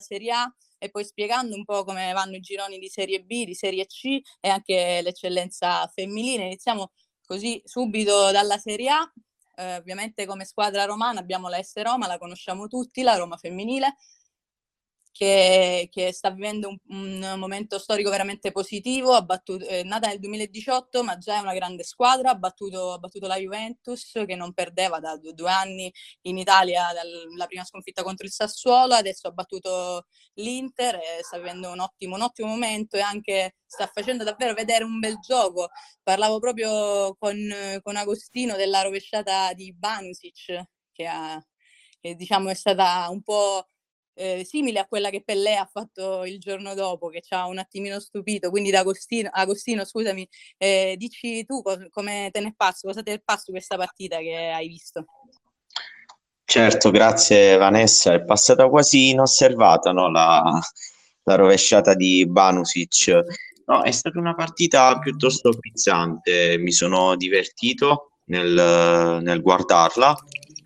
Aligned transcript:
Serie 0.00 0.32
A 0.32 0.54
e 0.78 0.90
poi 0.90 1.04
spiegando 1.04 1.54
un 1.54 1.64
po' 1.64 1.84
come 1.84 2.12
vanno 2.12 2.36
i 2.36 2.40
gironi 2.40 2.78
di 2.78 2.88
Serie 2.88 3.20
B, 3.22 3.44
di 3.44 3.54
Serie 3.54 3.86
C 3.86 4.18
e 4.40 4.48
anche 4.48 5.00
l'eccellenza 5.02 5.86
femminile. 5.88 6.44
Iniziamo 6.44 6.90
così 7.24 7.60
subito 7.64 8.30
dalla 8.30 8.56
Serie 8.56 8.90
A. 8.90 9.12
Eh, 9.56 9.76
ovviamente 9.76 10.24
come 10.24 10.46
squadra 10.46 10.84
romana 10.84 11.20
abbiamo 11.20 11.48
la 11.48 11.62
S 11.62 11.82
Roma, 11.82 12.06
la 12.06 12.16
conosciamo 12.16 12.66
tutti, 12.66 13.02
la 13.02 13.16
Roma 13.16 13.36
femminile, 13.36 13.96
che, 15.12 15.88
che, 15.90 16.12
sta 16.12 16.30
vivendo 16.30 16.68
un, 16.68 16.78
un, 16.88 17.38
momento 17.38 17.78
storico 17.78 18.10
veramente 18.10 18.52
positivo, 18.52 19.22
battuto, 19.24 19.66
è 19.66 19.82
nata 19.82 20.08
nel 20.08 20.18
2018 20.20 21.02
ma 21.02 21.18
già 21.18 21.36
è 21.36 21.40
una 21.40 21.54
grande 21.54 21.82
squadra, 21.84 22.30
ha 22.30 22.34
battuto, 22.34 22.92
ha 22.92 22.98
battuto 22.98 23.26
la 23.26 23.36
Juventus 23.36 24.12
che 24.26 24.34
non 24.36 24.52
perdeva 24.52 25.00
da 25.00 25.16
due, 25.16 25.32
due 25.34 25.50
anni 25.50 25.92
in 26.22 26.38
Italia 26.38 26.92
dalla 26.92 27.46
prima 27.46 27.64
sconfitta 27.64 28.02
contro 28.02 28.26
il 28.26 28.32
Sassuolo, 28.32 28.94
adesso 28.94 29.28
ha 29.28 29.32
battuto 29.32 30.06
l'Inter 30.34 30.96
e 30.96 31.22
sta 31.22 31.36
vivendo 31.38 31.70
un 31.70 31.80
ottimo, 31.80 32.14
un 32.16 32.22
ottimo 32.22 32.48
momento 32.48 32.96
e 32.96 33.00
anche 33.00 33.56
sta 33.66 33.90
facendo 33.92 34.24
davvero 34.24 34.54
vedere 34.54 34.84
un 34.84 34.98
bel 34.98 35.18
gioco. 35.20 35.70
Parlavo 36.02 36.38
proprio 36.38 37.14
con, 37.18 37.36
con 37.82 37.96
Agostino 37.96 38.56
della 38.56 38.82
rovesciata 38.82 39.52
di 39.52 39.72
Banusic 39.72 40.62
che, 40.92 41.06
ha, 41.06 41.42
che 42.00 42.14
diciamo 42.14 42.48
è 42.50 42.54
stata 42.54 43.08
un 43.10 43.22
po' 43.22 43.66
eh, 44.20 44.44
simile 44.44 44.80
a 44.80 44.86
quella 44.86 45.08
che 45.08 45.22
Pellè 45.24 45.54
ha 45.54 45.68
fatto 45.70 46.26
il 46.26 46.38
giorno 46.38 46.74
dopo, 46.74 47.08
che 47.08 47.22
ci 47.22 47.32
ha 47.32 47.46
un 47.46 47.56
attimino 47.56 47.98
stupito. 47.98 48.50
Quindi, 48.50 48.70
da 48.70 48.80
Agostino, 48.80 49.30
Agostino 49.32 49.84
scusami, 49.84 50.28
eh, 50.58 50.94
dici 50.98 51.44
tu 51.46 51.62
co- 51.62 51.88
come 51.88 52.28
te 52.30 52.40
ne 52.40 52.52
passo, 52.54 52.86
cosa 52.86 53.02
te 53.02 53.12
ne 53.12 53.22
passo 53.24 53.50
questa 53.50 53.76
partita 53.76 54.18
che 54.18 54.36
hai 54.36 54.68
visto? 54.68 55.06
Certo, 56.44 56.90
grazie 56.90 57.56
Vanessa, 57.56 58.12
è 58.12 58.22
passata 58.24 58.68
quasi 58.68 59.10
inosservata 59.10 59.92
no? 59.92 60.10
la, 60.10 60.60
la, 61.22 61.34
rovesciata 61.36 61.94
di 61.94 62.26
Banusic. 62.26 63.22
No, 63.66 63.82
è 63.82 63.90
stata 63.92 64.18
una 64.18 64.34
partita 64.34 64.98
piuttosto 64.98 65.52
frizzante, 65.52 66.58
mi 66.58 66.72
sono 66.72 67.14
divertito 67.14 68.16
nel, 68.24 69.20
nel 69.22 69.40
guardarla 69.40 70.14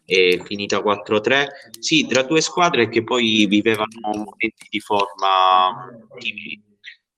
è 0.05 0.41
finita 0.43 0.79
4-3. 0.79 1.47
Sì, 1.79 2.07
tra 2.07 2.23
due 2.23 2.41
squadre 2.41 2.89
che 2.89 3.05
poi 3.05 3.47
vivevano 3.47 3.89
momenti 4.03 4.67
di 4.69 4.81
forma 4.81 5.89
timidi. 6.19 6.63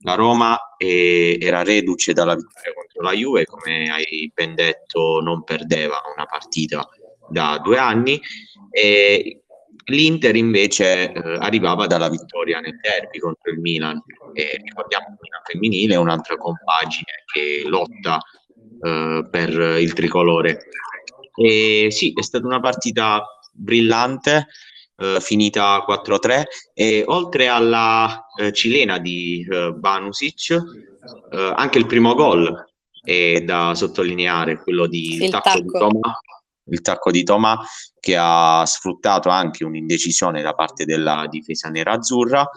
La 0.00 0.14
Roma 0.14 0.76
è, 0.76 1.36
era 1.40 1.62
reduce 1.62 2.12
dalla 2.12 2.34
vittoria 2.34 2.72
contro 2.74 3.02
la 3.02 3.12
Juve, 3.12 3.44
come 3.44 3.90
hai 3.90 4.30
ben 4.32 4.54
detto, 4.54 5.20
non 5.20 5.42
perdeva 5.42 6.00
una 6.14 6.26
partita 6.26 6.86
da 7.28 7.58
due 7.62 7.78
anni. 7.78 8.20
E 8.70 9.40
L'Inter 9.88 10.34
invece 10.34 11.12
eh, 11.12 11.20
arrivava 11.38 11.86
dalla 11.86 12.08
vittoria 12.08 12.58
nel 12.58 12.78
derby 12.80 13.18
contro 13.18 13.52
il 13.52 13.60
Milan. 13.60 14.02
E 14.32 14.60
ricordiamo 14.62 15.06
il 15.10 15.18
Milan 15.20 15.42
femminile 15.44 15.96
un'altra 15.96 16.36
compagine 16.36 17.24
che 17.32 17.62
lotta 17.66 18.18
eh, 18.82 19.28
per 19.30 19.50
il 19.80 19.92
tricolore. 19.92 20.58
E 21.36 21.88
sì, 21.90 22.12
è 22.14 22.22
stata 22.22 22.46
una 22.46 22.60
partita 22.60 23.24
brillante, 23.52 24.48
eh, 24.96 25.20
finita 25.20 25.84
4-3 25.86 26.44
e 26.74 27.04
oltre 27.06 27.48
alla 27.48 28.26
eh, 28.38 28.52
cilena 28.52 28.98
di 28.98 29.46
eh, 29.48 29.72
Banusic, 29.72 30.50
eh, 31.30 31.52
anche 31.54 31.78
il 31.78 31.86
primo 31.86 32.14
gol 32.14 32.64
è 33.02 33.40
da 33.42 33.74
sottolineare, 33.74 34.60
quello 34.60 34.86
di 34.86 35.22
il 35.22 35.30
tacco, 35.30 35.48
tacco. 35.48 35.60
di 35.60 35.78
Toma, 35.78 36.20
il 36.70 36.80
tacco 36.80 37.10
di 37.10 37.22
Toma 37.22 37.64
che 38.00 38.16
ha 38.18 38.64
sfruttato 38.66 39.28
anche 39.28 39.64
un'indecisione 39.64 40.42
da 40.42 40.54
parte 40.54 40.84
della 40.84 41.26
difesa 41.28 41.68
nerazzurra. 41.68 42.48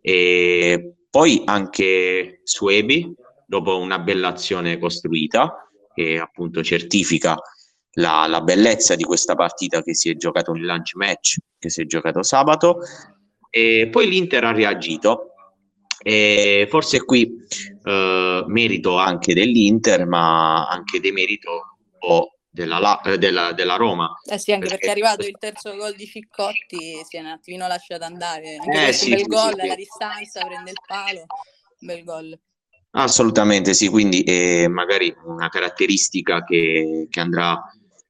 E 0.00 0.94
poi 1.08 1.42
anche 1.44 2.40
Suebi 2.42 3.14
dopo 3.46 3.78
una 3.78 3.98
bella 3.98 4.28
azione 4.28 4.78
costruita 4.78 5.68
che 5.94 6.18
appunto 6.18 6.62
certifica 6.62 7.36
la, 7.98 8.26
la, 8.26 8.40
bellezza 8.40 8.94
di 8.94 9.04
questa 9.04 9.34
partita 9.34 9.82
che 9.82 9.94
si 9.94 10.10
è 10.10 10.16
giocato 10.16 10.52
il 10.52 10.64
lunch 10.64 10.94
match, 10.94 11.36
che 11.58 11.70
si 11.70 11.82
è 11.82 11.86
giocato 11.86 12.22
sabato, 12.22 12.78
e 13.50 13.88
poi 13.90 14.08
l'Inter 14.08 14.44
ha 14.44 14.52
reagito. 14.52 15.30
E 15.98 16.66
forse 16.70 17.04
qui 17.04 17.28
eh, 17.82 18.44
merito 18.46 18.96
anche 18.96 19.34
dell'Inter, 19.34 20.06
ma 20.06 20.66
anche 20.68 21.00
demerito 21.00 21.78
della, 22.50 23.00
della, 23.18 23.52
della 23.52 23.76
Roma. 23.76 24.12
Eh 24.24 24.38
sì, 24.38 24.52
anche 24.52 24.68
perché, 24.68 24.86
perché 24.86 24.86
è 24.86 24.90
arrivato 24.90 25.26
il 25.26 25.36
terzo 25.38 25.74
gol 25.74 25.94
di 25.94 26.06
Ficcotti, 26.06 27.00
si 27.02 27.16
è 27.16 27.20
un 27.20 27.26
attimino 27.26 27.66
lasciato 27.66 28.04
andare. 28.04 28.56
Anche 28.56 28.88
eh, 28.88 28.92
sì, 28.92 29.10
bel 29.10 29.18
sì, 29.20 29.26
gol, 29.26 29.54
sì, 29.58 29.66
la 29.66 29.74
distanza, 29.74 30.44
prende 30.44 30.70
il 30.70 30.80
palo, 30.86 31.26
bel 31.80 32.04
gol. 32.04 32.38
Assolutamente 32.90 33.74
sì, 33.74 33.88
quindi 33.88 34.22
è 34.22 34.68
magari 34.68 35.14
una 35.24 35.50
caratteristica 35.50 36.44
che, 36.44 37.08
che 37.10 37.20
andrà 37.20 37.62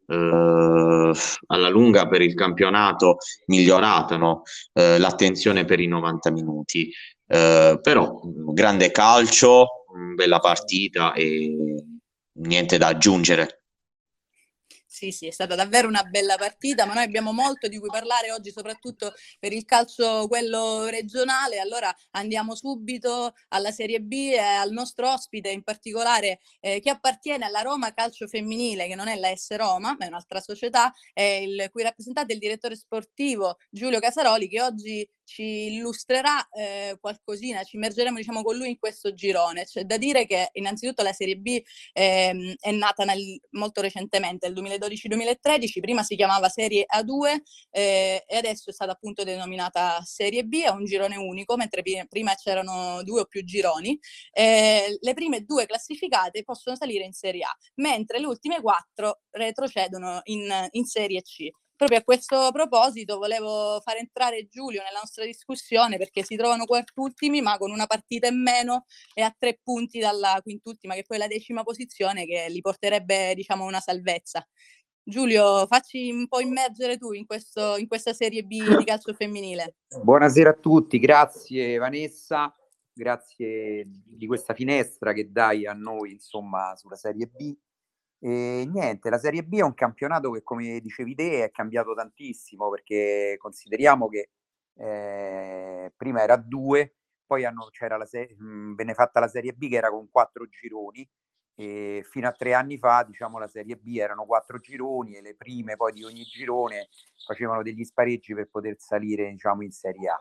eh, 0.06 1.12
alla 1.47 1.69
lunga 1.69 2.06
per 2.06 2.22
il 2.22 2.34
campionato 2.34 3.19
migliorata 3.47 4.17
no? 4.17 4.43
eh, 4.72 4.99
l'attenzione 4.99 5.65
per 5.65 5.81
i 5.81 5.87
90 5.87 6.31
minuti. 6.31 6.91
Eh, 7.28 7.78
però 7.83 8.21
grande 8.22 8.91
calcio, 8.91 9.66
bella 10.15 10.39
partita 10.39 11.12
e 11.12 11.55
niente 12.39 12.78
da 12.78 12.89
aggiungere. 12.89 13.66
Sì, 14.97 15.11
sì, 15.12 15.27
è 15.27 15.31
stata 15.31 15.55
davvero 15.55 15.89
una 15.89 16.03
bella 16.05 16.37
partita, 16.37 16.87
ma 16.87 16.95
noi 16.95 17.03
abbiamo 17.05 17.31
molto 17.31 17.69
di 17.69 17.79
cui 17.79 17.91
parlare 17.91 18.33
oggi, 18.33 18.51
soprattutto 18.51 19.12
per 19.39 19.53
il 19.53 19.67
calcio 19.67 20.27
quello 20.27 20.87
regionale. 20.87 21.59
Allora 21.59 21.95
andiamo 22.12 22.55
subito 22.55 23.34
alla 23.49 23.73
Serie 23.73 24.01
B 24.01 24.12
e 24.33 24.39
al 24.39 24.71
nostro 24.73 25.12
ospite, 25.12 25.51
in 25.51 25.62
particolare 25.62 26.39
eh, 26.61 26.81
che 26.81 26.89
appartiene 26.89 27.45
alla 27.45 27.61
Roma 27.61 27.93
Calcio 27.93 28.27
Femminile, 28.27 28.87
che 28.87 28.95
non 28.95 29.09
è 29.09 29.17
la 29.19 29.37
S 29.37 29.55
Roma, 29.57 29.95
ma 29.99 30.07
è 30.07 30.09
un'altra 30.09 30.41
società, 30.41 30.91
è 31.13 31.21
il 31.21 31.69
cui 31.71 31.83
rappresentante 31.83 32.33
è 32.33 32.34
il 32.37 32.41
direttore 32.41 32.75
sportivo 32.75 33.59
Giulio 33.69 33.99
Casaroli, 34.01 34.49
che 34.49 34.63
oggi 34.63 35.07
ci 35.26 35.75
illustrerà 35.75 36.48
eh, 36.50 36.97
qualcosina, 37.00 37.64
ci 37.64 37.76
immergeremo 37.76 38.16
diciamo, 38.16 38.42
con 38.42 38.56
lui 38.56 38.69
in 38.69 38.78
questo 38.78 39.12
girone. 39.12 39.64
C'è 39.64 39.84
da 39.84 39.98
dire 39.98 40.25
che 40.25 40.50
innanzitutto 40.53 41.03
la 41.03 41.12
Serie 41.12 41.37
B 41.37 41.60
eh, 41.92 42.56
è 42.59 42.70
nata 42.70 43.04
nel, 43.04 43.41
molto 43.50 43.81
recentemente, 43.81 44.48
nel 44.48 44.56
2012-2013, 44.62 45.81
prima 45.81 46.03
si 46.04 46.15
chiamava 46.15 46.48
Serie 46.48 46.86
A2 46.86 47.41
eh, 47.70 48.25
e 48.26 48.36
adesso 48.36 48.70
è 48.70 48.72
stata 48.72 48.92
appunto 48.92 49.25
denominata 49.25 50.00
Serie 50.03 50.44
B, 50.44 50.62
è 50.62 50.70
un 50.70 50.84
girone 50.84 51.16
unico, 51.16 51.56
mentre 51.56 51.82
prima 52.09 52.34
c'erano 52.34 53.03
due 53.03 53.22
o 53.22 53.25
più 53.26 53.44
gironi. 53.44 53.98
Eh, 54.32 54.97
le 55.00 55.15
prime 55.15 55.41
due 55.41 55.66
classificate 55.66 56.44
possono 56.44 56.76
salire 56.76 57.04
in 57.04 57.12
Serie 57.12 57.42
A, 57.42 57.56
mentre 57.76 58.20
le 58.20 58.26
ultime 58.26 58.60
quattro 58.60 59.22
retrocedono 59.31 60.20
in, 60.25 60.69
in 60.70 60.84
Serie 60.84 61.22
C. 61.22 61.50
Proprio 61.76 61.98
a 61.98 62.03
questo 62.03 62.50
proposito 62.53 63.19
volevo 63.19 63.82
far 63.84 63.97
entrare 63.98 64.48
Giulio 64.48 64.82
nella 64.82 65.00
nostra 65.00 65.26
discussione 65.26 65.98
perché 65.98 66.25
si 66.25 66.34
trovano 66.34 66.64
quartultimi 66.64 67.42
ma 67.42 67.59
con 67.59 67.70
una 67.70 67.84
partita 67.84 68.28
in 68.28 68.41
meno 68.41 68.87
e 69.12 69.20
a 69.20 69.34
tre 69.37 69.60
punti 69.62 69.98
dalla 69.98 70.41
quintultima 70.42 70.94
che 70.94 71.04
poi 71.06 71.19
è 71.19 71.20
la 71.20 71.26
decima 71.26 71.62
posizione 71.65 72.25
che 72.25 72.47
li 72.48 72.62
porterebbe 72.62 73.34
diciamo 73.34 73.66
una 73.66 73.81
salvezza. 73.81 74.47
Giulio, 75.03 75.66
facci 75.66 76.10
un 76.10 76.26
po' 76.28 76.41
immergere 76.41 76.97
tu 76.97 77.12
in, 77.12 77.26
questo, 77.26 77.76
in 77.76 77.86
questa 77.86 78.15
Serie 78.15 78.42
B 78.42 78.78
di 78.78 78.84
calcio 78.84 79.12
femminile. 79.12 79.76
Buonasera 80.03 80.50
a 80.50 80.54
tutti, 80.54 80.98
grazie 80.98 81.76
Vanessa, 81.76 82.53
grazie 82.91 83.86
di 83.86 84.26
questa 84.26 84.54
finestra 84.54 85.12
che 85.12 85.31
dai 85.31 85.66
a 85.66 85.75
noi 85.75 86.12
insomma 86.12 86.75
sulla 86.75 86.97
Serie 86.97 87.26
B. 87.26 87.54
E 88.26 88.66
niente, 88.69 89.09
la 89.09 89.19
Serie 89.19 89.44
B 89.44 89.59
è 89.59 89.62
un 89.62 89.75
campionato 89.75 90.32
che, 90.32 90.42
come 90.42 90.81
dicevi 90.81 91.14
te, 91.14 91.44
è 91.44 91.50
cambiato 91.53 91.94
tantissimo 91.94 92.69
perché 92.70 93.37
consideriamo 93.38 94.09
che 94.09 94.31
eh, 94.75 95.92
prima 95.97 96.22
era 96.22 96.34
due, 96.34 96.97
poi 97.24 97.45
hanno, 97.45 97.68
c'era 97.71 97.97
la 97.97 98.04
se- 98.04 98.34
mh, 98.36 98.74
venne 98.74 98.95
fatta 98.95 99.21
la 99.21 99.28
Serie 99.28 99.53
B 99.53 99.68
che 99.68 99.77
era 99.77 99.91
con 99.91 100.10
quattro 100.10 100.45
gironi 100.48 101.09
e 101.54 102.04
fino 102.10 102.27
a 102.27 102.33
tre 102.33 102.53
anni 102.53 102.78
fa, 102.78 103.04
diciamo, 103.04 103.39
la 103.39 103.47
Serie 103.47 103.77
B 103.77 103.97
erano 103.97 104.27
quattro 104.27 104.59
gironi 104.59 105.15
e 105.15 105.22
le 105.22 105.36
prime 105.36 105.77
poi 105.77 105.92
di 105.92 106.03
ogni 106.03 106.24
girone 106.24 106.89
facevano 107.24 107.62
degli 107.62 107.84
spareggi 107.84 108.34
per 108.34 108.48
poter 108.51 108.74
salire, 108.78 109.30
diciamo, 109.30 109.62
in 109.62 109.71
Serie 109.71 110.09
A. 110.09 110.21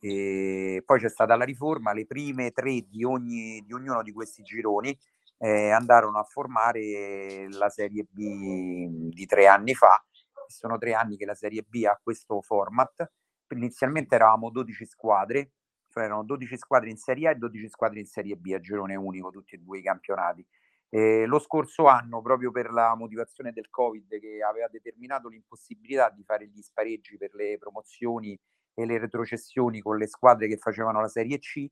E 0.00 0.82
poi 0.84 0.98
c'è 0.98 1.08
stata 1.08 1.36
la 1.36 1.44
riforma, 1.44 1.92
le 1.92 2.04
prime 2.04 2.50
tre 2.50 2.80
di, 2.88 3.04
ogni, 3.04 3.62
di 3.64 3.72
ognuno 3.72 4.02
di 4.02 4.12
questi 4.12 4.42
gironi 4.42 4.98
eh, 5.44 5.70
andarono 5.70 6.18
a 6.18 6.22
formare 6.22 7.48
la 7.50 7.68
Serie 7.68 8.06
B 8.08 9.10
di 9.10 9.26
tre 9.26 9.46
anni 9.46 9.74
fa. 9.74 10.02
Sono 10.46 10.78
tre 10.78 10.94
anni 10.94 11.18
che 11.18 11.26
la 11.26 11.34
Serie 11.34 11.62
B 11.62 11.84
ha 11.84 12.00
questo 12.02 12.40
format. 12.40 13.06
Inizialmente 13.48 14.14
eravamo 14.14 14.48
12 14.48 14.86
squadre, 14.86 15.52
cioè 15.90 16.04
erano 16.04 16.24
12 16.24 16.56
squadre 16.56 16.88
in 16.88 16.96
Serie 16.96 17.28
A 17.28 17.30
e 17.32 17.34
12 17.34 17.68
squadre 17.68 18.00
in 18.00 18.06
Serie 18.06 18.36
B 18.36 18.52
a 18.54 18.58
girone 18.58 18.96
unico, 18.96 19.28
tutti 19.30 19.56
e 19.56 19.58
due 19.58 19.78
i 19.80 19.82
campionati. 19.82 20.44
Eh, 20.88 21.26
lo 21.26 21.38
scorso 21.38 21.88
anno, 21.88 22.22
proprio 22.22 22.50
per 22.50 22.70
la 22.72 22.94
motivazione 22.94 23.52
del 23.52 23.68
Covid 23.68 24.18
che 24.18 24.42
aveva 24.42 24.68
determinato 24.68 25.28
l'impossibilità 25.28 26.08
di 26.08 26.24
fare 26.24 26.48
gli 26.48 26.62
spareggi 26.62 27.18
per 27.18 27.34
le 27.34 27.58
promozioni 27.58 28.38
e 28.72 28.86
le 28.86 28.98
retrocessioni 28.98 29.80
con 29.80 29.98
le 29.98 30.06
squadre 30.06 30.48
che 30.48 30.56
facevano 30.56 31.02
la 31.02 31.08
Serie 31.08 31.38
C, 31.38 31.66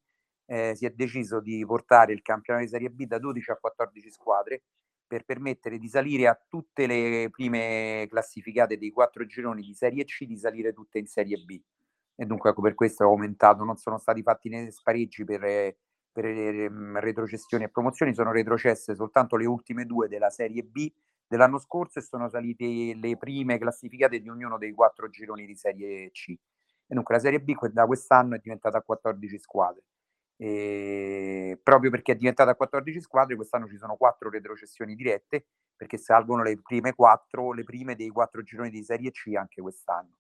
eh, 0.47 0.75
si 0.75 0.87
è 0.87 0.91
deciso 0.91 1.41
di 1.41 1.65
portare 1.65 2.13
il 2.13 2.23
campionato 2.23 2.65
di 2.65 2.71
Serie 2.71 2.91
B 2.91 3.07
da 3.07 3.19
12 3.19 3.51
a 3.51 3.57
14 3.57 4.11
squadre 4.11 4.63
per 5.07 5.25
permettere 5.25 5.79
di 5.79 5.89
salire 5.89 6.27
a 6.27 6.41
tutte 6.49 6.87
le 6.87 7.29
prime 7.31 8.07
classificate 8.09 8.79
dei 8.79 8.91
quattro 8.91 9.27
gironi 9.27 9.63
di 9.63 9.75
Serie 9.75 10.05
C, 10.05 10.25
di 10.25 10.39
salire 10.39 10.73
tutte 10.73 10.99
in 10.99 11.07
Serie 11.07 11.37
B. 11.37 11.61
E 12.15 12.25
dunque 12.25 12.51
ecco, 12.51 12.63
per 12.63 12.75
questo 12.75 13.03
è 13.03 13.07
aumentato, 13.07 13.65
non 13.65 13.77
sono 13.77 13.99
stati 13.99 14.23
fatti 14.23 14.49
né 14.49 14.71
spareggi 14.71 15.25
per, 15.25 15.77
per 16.11 16.25
um, 16.71 16.99
retrocessioni 16.99 17.65
e 17.65 17.69
promozioni, 17.69 18.15
sono 18.15 18.33
retrocesse 18.33 18.95
soltanto 18.95 19.37
le 19.37 19.47
ultime 19.47 19.85
due 19.85 20.09
della 20.09 20.31
Serie 20.31 20.63
B 20.63 20.91
dell'anno 21.27 21.59
scorso 21.59 21.99
e 21.99 22.03
sono 22.03 22.29
salite 22.29 22.95
le 22.95 23.17
prime 23.17 23.59
classificate 23.59 24.21
di 24.21 24.29
ognuno 24.29 24.59
dei 24.59 24.73
quattro 24.73 25.09
gironi 25.09 25.47
di 25.47 25.57
Serie 25.57 26.11
C. 26.11 26.29
E 26.29 26.95
dunque 26.95 27.15
la 27.15 27.21
Serie 27.21 27.41
B 27.41 27.55
da 27.69 27.87
quest'anno 27.87 28.37
è 28.37 28.39
diventata 28.39 28.79
a 28.79 28.83
14 28.83 29.39
squadre. 29.39 29.83
E 30.43 31.61
proprio 31.63 31.89
perché 31.89 32.13
è 32.13 32.17
diventata 32.17 32.51
a 32.51 32.57
14 32.57 33.01
squadre, 33.01 33.37
quest'anno 33.37 33.69
ci 33.69 33.77
sono 33.77 33.95
quattro 33.95 34.29
retrocessioni 34.29 34.97
dirette, 34.97 35.47
perché 35.77 35.99
salgono 35.99 36.43
le 36.43 36.61
prime 36.61 36.95
quattro, 36.95 37.53
le 37.53 37.63
prime 37.63 37.95
dei 37.95 38.09
quattro 38.09 38.43
gironi 38.43 38.69
di 38.69 38.83
Serie 38.83 39.13
C 39.13 39.33
anche 39.37 39.63
quest'anno. 39.63 40.17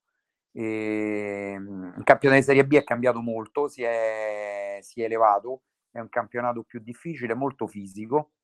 E, 0.52 1.54
ehm, 1.56 1.94
il 1.96 2.04
campionato 2.04 2.40
di 2.40 2.46
Serie 2.46 2.64
B 2.64 2.76
è 2.76 2.84
cambiato 2.84 3.20
molto, 3.20 3.66
si 3.66 3.82
è, 3.82 4.78
si 4.82 5.02
è 5.02 5.06
elevato, 5.06 5.62
è 5.90 5.98
un 5.98 6.08
campionato 6.08 6.62
più 6.62 6.78
difficile, 6.78 7.34
molto 7.34 7.66
fisico, 7.66 8.34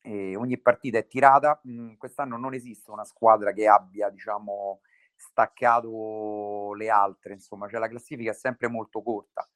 e 0.00 0.34
ogni 0.34 0.58
partita 0.58 0.98
è 0.98 1.06
tirata. 1.06 1.60
Mm, 1.68 1.94
quest'anno 1.98 2.36
non 2.36 2.52
esiste 2.54 2.90
una 2.90 3.04
squadra 3.04 3.52
che 3.52 3.68
abbia, 3.68 4.10
diciamo, 4.10 4.80
staccato 5.14 6.74
le 6.74 6.90
altre, 6.90 7.34
insomma, 7.34 7.68
cioè 7.68 7.78
la 7.78 7.88
classifica 7.88 8.32
è 8.32 8.34
sempre 8.34 8.66
molto 8.66 9.02
corta 9.02 9.48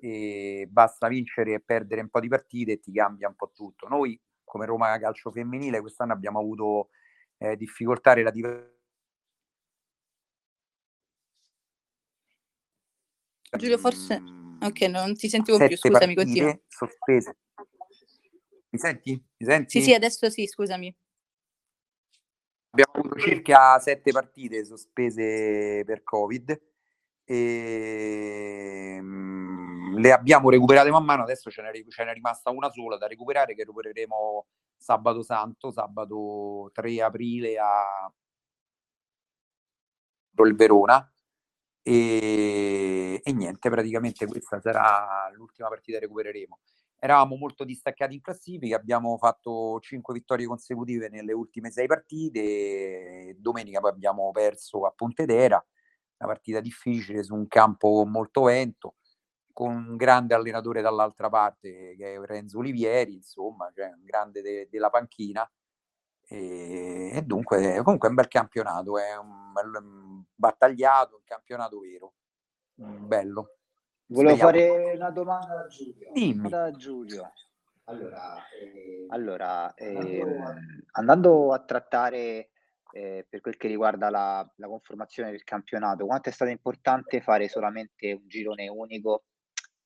e 0.00 0.66
basta 0.70 1.08
vincere 1.08 1.54
e 1.54 1.60
perdere 1.60 2.00
un 2.00 2.08
po' 2.08 2.20
di 2.20 2.28
partite 2.28 2.72
e 2.72 2.80
ti 2.80 2.92
cambia 2.92 3.28
un 3.28 3.34
po' 3.34 3.52
tutto. 3.54 3.86
Noi, 3.88 4.20
come 4.42 4.66
Roma 4.66 4.98
Calcio 4.98 5.30
Femminile, 5.30 5.80
quest'anno 5.80 6.12
abbiamo 6.12 6.38
avuto 6.38 6.88
eh, 7.38 7.56
difficoltà 7.56 8.12
relative. 8.12 8.78
Giulio, 13.58 13.78
forse... 13.78 14.20
Mm, 14.20 14.62
ok, 14.62 14.80
non 14.82 15.14
ti 15.14 15.28
sentivo 15.28 15.58
più, 15.58 15.76
scusami, 15.76 16.14
continua. 16.14 16.58
sospese 16.66 17.36
mi 18.70 18.78
senti? 18.78 19.10
Mi 19.38 19.46
senti? 19.46 19.80
Sì, 19.80 19.82
sì, 19.82 19.94
adesso 19.94 20.30
sì, 20.30 20.46
scusami. 20.46 20.94
Abbiamo 22.70 22.92
avuto 22.92 23.18
circa 23.18 23.78
sette 23.80 24.12
partite 24.12 24.64
sospese 24.64 25.82
per 25.84 26.04
Covid 26.04 26.60
e 27.24 28.94
ehm, 28.96 29.69
le 29.96 30.12
abbiamo 30.12 30.50
recuperate 30.50 30.90
man 30.90 31.04
mano, 31.04 31.22
adesso 31.22 31.50
ce 31.50 31.62
n'è, 31.62 31.70
ce 31.88 32.04
n'è 32.04 32.12
rimasta 32.12 32.50
una 32.50 32.70
sola 32.70 32.96
da 32.96 33.06
recuperare 33.06 33.54
che 33.54 33.64
recupereremo 33.64 34.46
sabato 34.76 35.22
santo, 35.22 35.70
sabato 35.70 36.70
3 36.72 37.02
aprile 37.02 37.58
a 37.58 38.12
il 40.44 40.56
Verona. 40.56 41.10
E, 41.82 43.20
e 43.22 43.32
niente, 43.32 43.70
praticamente 43.70 44.26
questa 44.26 44.60
sarà 44.60 45.30
l'ultima 45.34 45.68
partita 45.68 45.98
che 45.98 46.04
recupereremo. 46.04 46.60
Eravamo 46.98 47.36
molto 47.36 47.64
distaccati 47.64 48.14
in 48.14 48.20
classifica, 48.20 48.76
abbiamo 48.76 49.16
fatto 49.16 49.80
5 49.80 50.12
vittorie 50.12 50.46
consecutive 50.46 51.08
nelle 51.08 51.32
ultime 51.32 51.70
6 51.70 51.86
partite, 51.86 53.36
domenica 53.38 53.80
poi 53.80 53.90
abbiamo 53.90 54.30
perso 54.32 54.84
a 54.84 54.92
Pontedera, 54.94 55.64
una 56.18 56.28
partita 56.28 56.60
difficile 56.60 57.22
su 57.22 57.34
un 57.34 57.46
campo 57.46 58.04
molto 58.04 58.42
vento, 58.42 58.96
con 59.52 59.74
un 59.74 59.96
grande 59.96 60.34
allenatore 60.34 60.80
dall'altra 60.80 61.28
parte 61.28 61.94
che 61.96 62.14
è 62.14 62.20
Renzo 62.20 62.58
Olivieri, 62.58 63.14
insomma, 63.14 63.70
cioè 63.74 63.86
un 63.86 64.04
grande 64.04 64.42
de- 64.42 64.68
della 64.70 64.90
panchina. 64.90 65.48
E, 66.26 67.10
e, 67.12 67.22
dunque, 67.22 67.80
comunque 67.82 68.06
è 68.06 68.10
un 68.10 68.16
bel 68.16 68.28
campionato, 68.28 68.98
è 68.98 69.16
un, 69.16 69.52
bel, 69.52 70.24
battagliato, 70.34 71.16
un 71.16 71.24
campionato 71.24 71.80
vero, 71.80 72.12
bello. 72.74 73.56
Volevo 74.06 74.36
fare 74.36 74.92
una 74.94 75.10
domanda 75.10 75.64
a 75.64 75.66
Giulio. 75.66 76.10
Dimmi. 76.12 76.48
Da 76.48 76.70
Giulio. 76.72 77.32
Allora, 77.84 78.46
eh, 78.48 79.06
allora 79.08 79.74
ehm, 79.74 80.84
andando 80.92 81.52
a 81.52 81.58
trattare 81.64 82.50
eh, 82.92 83.26
per 83.28 83.40
quel 83.40 83.56
che 83.56 83.68
riguarda 83.68 84.10
la, 84.10 84.48
la, 84.56 84.66
conformazione 84.68 85.30
del 85.30 85.42
campionato, 85.42 86.06
quanto 86.06 86.28
è 86.28 86.32
stato 86.32 86.50
importante 86.50 87.20
fare 87.20 87.48
solamente 87.48 88.12
un 88.12 88.26
girone 88.28 88.68
unico 88.68 89.24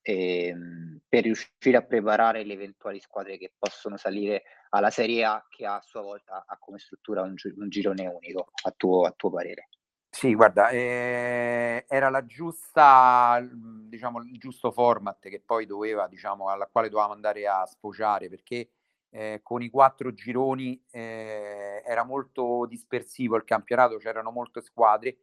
ehm, 0.04 1.00
per 1.08 1.22
riuscire 1.22 1.76
a 1.76 1.82
preparare 1.82 2.44
le 2.44 2.52
eventuali 2.52 3.00
squadre 3.00 3.38
che 3.38 3.52
possono 3.58 3.96
salire 3.96 4.42
alla 4.70 4.90
Serie 4.90 5.24
A 5.24 5.44
che 5.48 5.64
a 5.64 5.80
sua 5.80 6.02
volta 6.02 6.44
ha 6.46 6.58
come 6.58 6.78
struttura 6.78 7.22
un, 7.22 7.34
un 7.56 7.68
girone 7.68 8.06
unico, 8.06 8.50
a 8.64 8.70
tuo, 8.76 9.04
a 9.04 9.12
tuo 9.16 9.30
parere? 9.30 9.68
Sì, 10.10 10.34
guarda, 10.34 10.68
eh, 10.68 11.86
era 11.88 12.08
la 12.08 12.24
giusta, 12.24 13.44
diciamo, 13.88 14.20
il 14.20 14.38
giusto 14.38 14.70
format 14.70 15.28
che 15.28 15.42
poi 15.44 15.66
doveva, 15.66 16.06
diciamo, 16.06 16.50
alla 16.50 16.68
quale 16.70 16.88
dovevamo 16.88 17.14
andare 17.14 17.48
a 17.48 17.66
sfociare 17.66 18.28
perché 18.28 18.70
eh, 19.10 19.40
con 19.42 19.62
i 19.62 19.70
quattro 19.70 20.12
gironi 20.12 20.80
eh, 20.90 21.82
era 21.84 22.04
molto 22.04 22.66
dispersivo 22.68 23.36
il 23.36 23.44
campionato, 23.44 23.96
c'erano 23.96 24.30
molte 24.30 24.60
squadre 24.60 25.16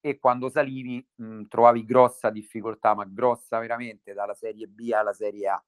e 0.00 0.18
quando 0.18 0.48
salivi 0.48 1.04
mh, 1.16 1.24
mhmm, 1.24 1.48
trovavi 1.48 1.84
grossa 1.84 2.30
difficoltà, 2.30 2.94
ma 2.94 3.04
grossa 3.04 3.58
veramente 3.58 4.12
dalla 4.12 4.34
Serie 4.34 4.66
B 4.66 4.90
alla 4.92 5.12
Serie 5.12 5.48
A. 5.48 5.64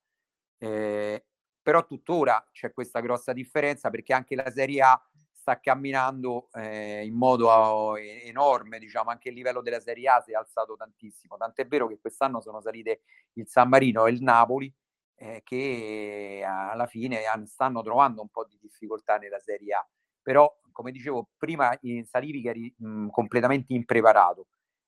Eh, 0.58 1.24
però 1.62 1.84
tuttora 1.84 2.44
c'è 2.52 2.72
questa 2.72 3.00
grossa 3.00 3.32
differenza 3.32 3.90
perché 3.90 4.12
anche 4.14 4.34
la 4.34 4.50
Serie 4.50 4.82
A 4.82 5.08
sta 5.32 5.60
camminando 5.60 6.48
eh, 6.52 7.06
in 7.06 7.14
modo 7.14 7.96
eh, 7.96 8.22
enorme, 8.26 8.78
diciamo, 8.78 9.10
anche 9.10 9.30
il 9.30 9.34
livello 9.34 9.62
della 9.62 9.80
Serie 9.80 10.08
A 10.08 10.20
si 10.20 10.32
è 10.32 10.34
alzato 10.34 10.76
tantissimo, 10.76 11.36
tant'è 11.36 11.66
vero 11.66 11.86
che 11.86 11.98
quest'anno 11.98 12.40
sono 12.40 12.60
salite 12.60 13.00
il 13.34 13.48
San 13.48 13.68
Marino 13.68 14.06
e 14.06 14.12
il 14.12 14.22
Napoli, 14.22 14.72
eh, 15.16 15.40
che 15.44 16.42
alla 16.46 16.86
fine 16.86 17.22
stanno 17.46 17.82
trovando 17.82 18.20
un 18.20 18.28
po' 18.28 18.44
di 18.44 18.58
difficoltà 18.60 19.16
nella 19.16 19.40
Serie 19.40 19.74
A, 19.74 19.88
però 20.20 20.54
come 20.78 20.92
dicevo 20.92 21.30
prima 21.36 21.76
salivi 22.04 22.40
che 22.40 22.48
eri 22.50 22.72
mh, 22.78 23.08
completamente 23.08 23.72
impreparato, 23.74 24.46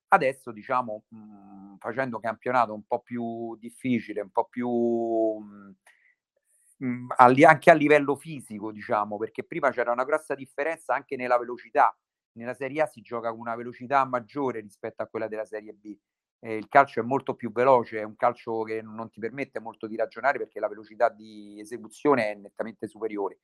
adesso 0.09 0.53
diciamo 0.53 1.03
mh, 1.09 1.77
facendo 1.79 2.21
campionato 2.21 2.73
un 2.73 2.85
po' 2.87 3.01
più 3.01 3.57
difficile, 3.59 4.21
un 4.21 4.31
po' 4.31 4.47
più... 4.49 4.69
Mh, 4.69 5.75
mh, 6.79 7.07
anche 7.17 7.71
a 7.71 7.75
livello 7.75 8.15
fisico, 8.17 8.71
diciamo, 8.73 9.17
perché 9.19 9.45
prima 9.45 9.71
c'era 9.71 9.91
una 9.93 10.05
grossa 10.05 10.35
differenza 10.35 10.95
anche 10.95 11.17
nella 11.17 11.39
velocità. 11.39 11.93
Nella 12.33 12.55
Serie 12.55 12.83
A 12.83 12.87
si 12.87 13.01
gioca 13.01 13.31
con 13.31 13.41
una 13.41 13.57
velocità 13.57 14.05
maggiore 14.05 14.61
rispetto 14.61 15.03
a 15.03 15.07
quella 15.07 15.27
della 15.27 15.45
Serie 15.45 15.73
B. 15.73 15.97
Eh, 16.39 16.55
il 16.55 16.69
calcio 16.69 17.01
è 17.01 17.03
molto 17.03 17.35
più 17.35 17.51
veloce, 17.53 17.99
è 17.99 18.03
un 18.05 18.15
calcio 18.17 18.63
che 18.63 18.81
non 18.81 19.11
ti 19.11 19.19
permette 19.21 19.59
molto 19.61 19.87
di 19.89 19.97
ragionare 19.97 20.39
perché 20.39 20.61
la 20.61 20.69
velocità 20.69 21.09
di 21.11 21.59
esecuzione 21.61 22.31
è 22.31 22.35
nettamente 22.37 22.87
superiore. 22.87 23.41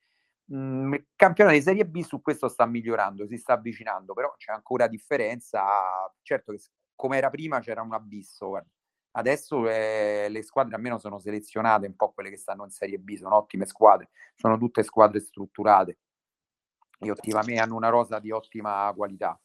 Mm, 0.53 0.93
il 0.93 1.07
campionato 1.15 1.55
di 1.57 1.61
Serie 1.61 1.85
B 1.85 2.01
su 2.03 2.21
questo 2.21 2.47
sta 2.47 2.65
migliorando, 2.65 3.27
si 3.27 3.37
sta 3.37 3.53
avvicinando, 3.53 4.13
però 4.13 4.33
c'è 4.37 4.51
ancora 4.53 4.87
differenza. 4.87 5.63
Certo 6.21 6.53
come 6.95 7.17
era 7.17 7.29
prima 7.29 7.59
c'era 7.59 7.81
un 7.81 7.93
abisso, 7.93 8.47
guarda. 8.47 8.69
Adesso 9.11 9.67
eh, 9.69 10.27
le 10.29 10.43
squadre 10.43 10.75
almeno 10.75 10.99
sono 10.99 11.19
selezionate, 11.19 11.87
un 11.87 11.95
po' 11.95 12.11
quelle 12.11 12.29
che 12.29 12.37
stanno 12.37 12.65
in 12.65 12.69
Serie 12.69 12.99
B, 12.99 13.15
sono 13.15 13.35
ottime 13.35 13.65
squadre, 13.65 14.09
sono 14.35 14.57
tutte 14.57 14.83
squadre 14.83 15.19
strutturate 15.19 15.97
e 16.99 17.11
ottimamente 17.11 17.61
hanno 17.61 17.75
una 17.75 17.89
rosa 17.89 18.19
di 18.19 18.31
ottima 18.31 18.91
qualità. 18.95 19.39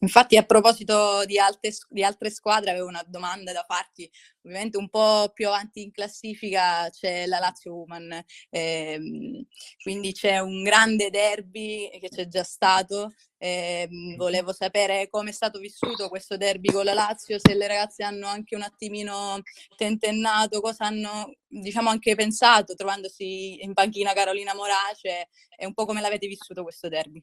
Infatti, 0.00 0.36
a 0.36 0.44
proposito 0.44 1.24
di, 1.24 1.38
alte, 1.40 1.72
di, 1.88 2.04
altre 2.04 2.30
squadre, 2.30 2.70
avevo 2.70 2.86
una 2.86 3.04
domanda 3.06 3.52
da 3.52 3.64
farti. 3.66 4.08
Ovviamente, 4.42 4.78
un 4.78 4.88
po' 4.88 5.30
più 5.34 5.48
avanti 5.48 5.82
in 5.82 5.90
classifica 5.90 6.88
c'è 6.90 7.26
la 7.26 7.40
Lazio 7.40 7.74
Woman, 7.74 8.24
ehm, 8.50 9.44
quindi 9.82 10.12
c'è 10.12 10.38
un 10.38 10.62
grande 10.62 11.10
derby 11.10 11.90
che 11.98 12.08
c'è 12.10 12.28
già 12.28 12.44
stato. 12.44 13.12
Ehm, 13.38 14.16
volevo 14.16 14.52
sapere 14.52 15.08
come 15.10 15.30
è 15.30 15.32
stato 15.32 15.58
vissuto 15.58 16.08
questo 16.08 16.36
derby 16.36 16.70
con 16.70 16.84
la 16.84 16.94
Lazio, 16.94 17.38
se 17.40 17.54
le 17.54 17.66
ragazze 17.66 18.04
hanno 18.04 18.26
anche 18.28 18.54
un 18.54 18.62
attimino 18.62 19.40
tentennato, 19.76 20.60
cosa 20.60 20.86
hanno 20.86 21.34
diciamo 21.46 21.88
anche 21.88 22.14
pensato 22.14 22.74
trovandosi 22.74 23.62
in 23.64 23.72
panchina 23.74 24.12
Carolina 24.12 24.54
Morace 24.54 25.28
e 25.56 25.66
un 25.66 25.74
po' 25.74 25.86
come 25.86 26.00
l'avete 26.00 26.26
vissuto 26.28 26.62
questo 26.62 26.88
derby. 26.88 27.22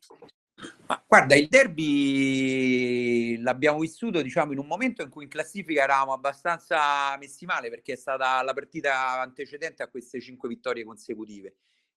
Ma 0.87 1.03
guarda, 1.05 1.35
il 1.35 1.47
derby 1.47 3.37
l'abbiamo 3.41 3.79
vissuto 3.79 4.21
diciamo 4.21 4.53
in 4.53 4.59
un 4.59 4.67
momento 4.67 5.01
in 5.01 5.09
cui 5.09 5.23
in 5.23 5.29
classifica 5.29 5.83
eravamo 5.83 6.13
abbastanza 6.13 7.17
messi 7.17 7.45
male 7.45 7.69
perché 7.69 7.93
è 7.93 7.97
stata 7.97 8.41
la 8.41 8.53
partita 8.53 9.19
antecedente 9.19 9.83
a 9.83 9.89
queste 9.89 10.21
cinque 10.21 10.47
vittorie 10.47 10.83
consecutive. 10.85 11.55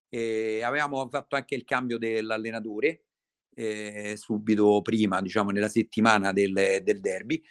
E 0.09 0.63
avevamo 0.63 1.07
fatto 1.09 1.35
anche 1.35 1.55
il 1.55 1.63
cambio 1.63 1.97
dell'allenatore 1.97 3.03
eh, 3.59 4.15
subito 4.17 4.81
prima, 4.81 5.21
diciamo 5.21 5.51
nella 5.51 5.69
settimana 5.69 6.31
del, 6.33 6.81
del 6.83 6.99
derby. 6.99 7.41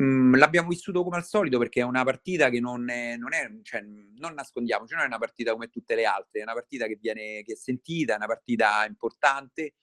Mm, 0.00 0.34
l'abbiamo 0.34 0.68
vissuto 0.68 1.02
come 1.02 1.16
al 1.16 1.24
solito 1.24 1.58
perché 1.58 1.80
è 1.80 1.84
una 1.84 2.04
partita 2.04 2.50
che 2.50 2.60
non 2.60 2.88
è, 2.90 3.16
non 3.16 3.32
è 3.34 3.50
cioè, 3.62 3.82
non 3.82 4.34
nascondiamoci, 4.34 4.94
non 4.94 5.04
è 5.04 5.06
una 5.06 5.18
partita 5.18 5.52
come 5.52 5.68
tutte 5.68 5.94
le 5.94 6.04
altre, 6.04 6.40
è 6.40 6.42
una 6.42 6.54
partita 6.54 6.86
che 6.86 6.98
viene 7.00 7.42
che 7.42 7.52
è 7.52 7.56
sentita, 7.56 8.14
è 8.14 8.16
una 8.16 8.26
partita 8.26 8.84
importante, 8.86 9.74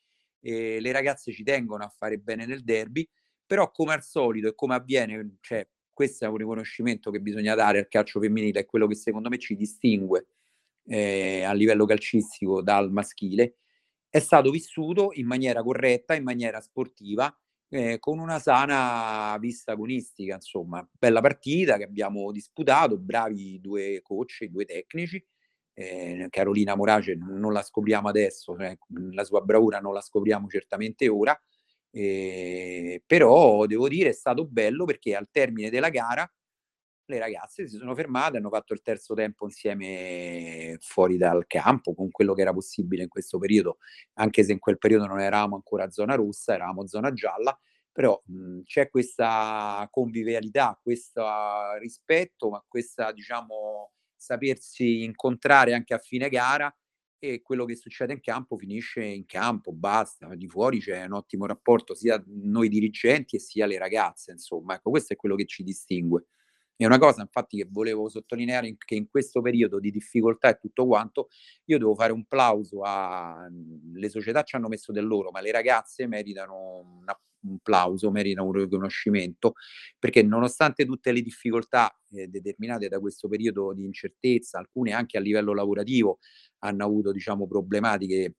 e 0.46 0.80
le 0.80 0.92
ragazze 0.92 1.32
ci 1.32 1.42
tengono 1.42 1.84
a 1.84 1.90
fare 1.90 2.20
bene 2.20 2.46
nel 2.46 2.64
derby, 2.64 3.08
però 3.44 3.72
come 3.72 3.94
al 3.94 4.04
solito 4.04 4.48
e 4.50 4.54
come 4.54 4.76
avviene, 4.76 5.38
cioè, 5.42 5.68
questo 5.92 6.26
è 6.26 6.28
un 6.28 6.38
riconoscimento 6.38 7.10
che 7.10 7.20
bisogna 7.20 7.56
dare 7.56 7.80
al 7.80 7.88
calcio 7.88 8.20
femminile, 8.20 8.60
è 8.60 8.66
quello 8.66 8.86
che 8.86 8.94
secondo 8.94 9.30
me 9.30 9.40
ci 9.40 9.56
distingue 9.56 10.28
eh, 10.86 11.42
a 11.42 11.52
livello 11.54 11.86
calcistico 11.86 12.62
dal 12.62 12.92
maschile, 12.92 13.56
è 14.08 14.20
stato 14.20 14.52
vissuto 14.52 15.10
in 15.14 15.26
maniera 15.26 15.64
corretta, 15.64 16.14
in 16.14 16.24
maniera 16.24 16.62
sportiva, 16.62 17.36
eh, 17.70 17.98
con 17.98 18.20
una 18.20 18.38
sana 18.38 19.36
vista 19.40 19.72
agonistica, 19.72 20.36
insomma, 20.36 20.88
bella 20.92 21.22
partita 21.22 21.78
che 21.78 21.86
abbiamo 21.86 22.32
disputato, 22.32 23.00
bravi 23.00 23.60
due 23.60 24.00
coach, 24.04 24.44
due 24.46 24.66
tecnici, 24.66 25.26
eh, 25.76 26.28
Carolina 26.30 26.76
Morace 26.76 27.16
non 27.16 27.54
la 27.54 27.62
scopriamo 27.62 28.08
adesso, 28.08 28.56
cioè, 28.58 28.76
la 29.12 29.24
sua 29.24 29.42
bravura 29.42 29.80
non 29.80 29.94
la 29.94 30.02
scopriamo 30.02 30.48
certamente 30.48 31.08
ora, 31.08 31.40
eh, 31.92 33.04
però 33.06 33.66
devo 33.66 33.88
dire 33.88 34.10
è 34.10 34.14
stato 34.14 34.46
bello 34.46 34.86
perché 34.86 35.16
al 35.16 35.28
termine 35.32 35.70
della 35.70 35.90
gara 35.90 36.30
le 37.08 37.20
ragazze 37.20 37.68
si 37.68 37.78
sono 37.78 37.94
fermate, 37.94 38.38
hanno 38.38 38.50
fatto 38.50 38.74
il 38.74 38.82
terzo 38.82 39.14
tempo 39.14 39.46
insieme 39.46 40.78
fuori 40.80 41.18
dal 41.18 41.46
campo 41.46 41.94
con 41.94 42.10
quello 42.10 42.34
che 42.34 42.42
era 42.42 42.54
possibile 42.54 43.04
in 43.04 43.10
questo 43.10 43.38
periodo, 43.38 43.78
anche 44.16 44.44
se 44.44 44.52
in 44.54 44.60
quel 44.60 44.78
periodo 44.80 45.06
non 45.06 45.20
eravamo 45.20 45.56
ancora 45.56 45.92
zona 45.92 46.16
rossa, 46.16 46.56
eravamo 46.56 46.88
zona 46.88 47.14
gialla, 47.14 47.58
però 47.92 48.20
mh, 48.26 48.62
c'è 48.64 48.90
questa 48.90 49.88
convivialità, 49.92 50.80
questo 50.82 51.24
rispetto, 51.80 52.50
ma 52.50 52.64
questa 52.68 53.12
diciamo 53.12 53.92
sapersi 54.26 55.04
incontrare 55.04 55.74
anche 55.74 55.94
a 55.94 55.98
fine 56.00 56.30
gara 56.30 56.74
e 57.20 57.42
quello 57.42 57.66
che 57.66 57.76
succede 57.76 58.14
in 58.14 58.22
campo 58.22 58.58
finisce 58.58 59.04
in 59.04 59.26
campo, 59.26 59.72
basta, 59.72 60.36
di 60.36 60.48
fuori 60.48 60.80
c'è 60.80 61.06
un 61.06 61.14
ottimo 61.14 61.46
rapporto 61.46 61.96
sia 61.96 62.22
noi 62.28 62.70
dirigenti 62.70 63.36
e 63.38 63.40
sia 63.40 63.66
le 63.66 63.78
ragazze, 63.78 64.32
insomma, 64.32 64.76
ecco, 64.76 64.90
questo 64.92 65.14
è 65.14 65.16
quello 65.16 65.36
che 65.36 65.46
ci 65.46 65.64
distingue. 65.64 66.26
È 66.78 66.86
una 66.86 66.98
cosa 66.98 67.22
infatti 67.22 67.58
che 67.58 67.68
volevo 67.70 68.10
sottolineare 68.10 68.76
che 68.78 68.96
in 68.96 69.10
questo 69.10 69.42
periodo 69.42 69.80
di 69.80 69.92
difficoltà 69.92 70.50
e 70.50 70.58
tutto 70.60 70.86
quanto 70.86 71.30
io 71.66 71.78
devo 71.78 71.96
fare 71.96 72.12
un 72.12 72.26
plauso 72.26 72.82
a 72.82 73.48
le 73.94 74.10
società 74.10 74.44
ci 74.44 74.58
hanno 74.58 74.68
messo 74.68 74.92
del 74.92 75.06
loro, 75.06 75.32
ma 75.32 75.40
le 75.40 75.52
ragazze 75.52 76.06
meritano 76.06 76.98
una, 77.00 77.18
un 77.48 77.60
plauso, 77.60 78.12
meritano 78.12 78.48
un 78.48 78.54
riconoscimento 78.54 79.54
perché 79.98 80.22
nonostante 80.22 80.86
tutte 80.86 81.14
le 81.14 81.22
difficoltà 81.22 81.98
eh, 82.12 82.28
determinate 82.28 82.90
da 82.90 83.00
questo 83.00 83.30
periodo 83.30 83.72
di 83.74 83.86
incertezza, 83.86 84.58
alcune 84.60 84.92
anche 84.92 85.18
a 85.18 85.22
livello 85.22 85.54
lavorativo 85.54 86.20
hanno 86.60 86.84
avuto 86.84 87.12
diciamo 87.14 87.48
problematiche 87.48 88.36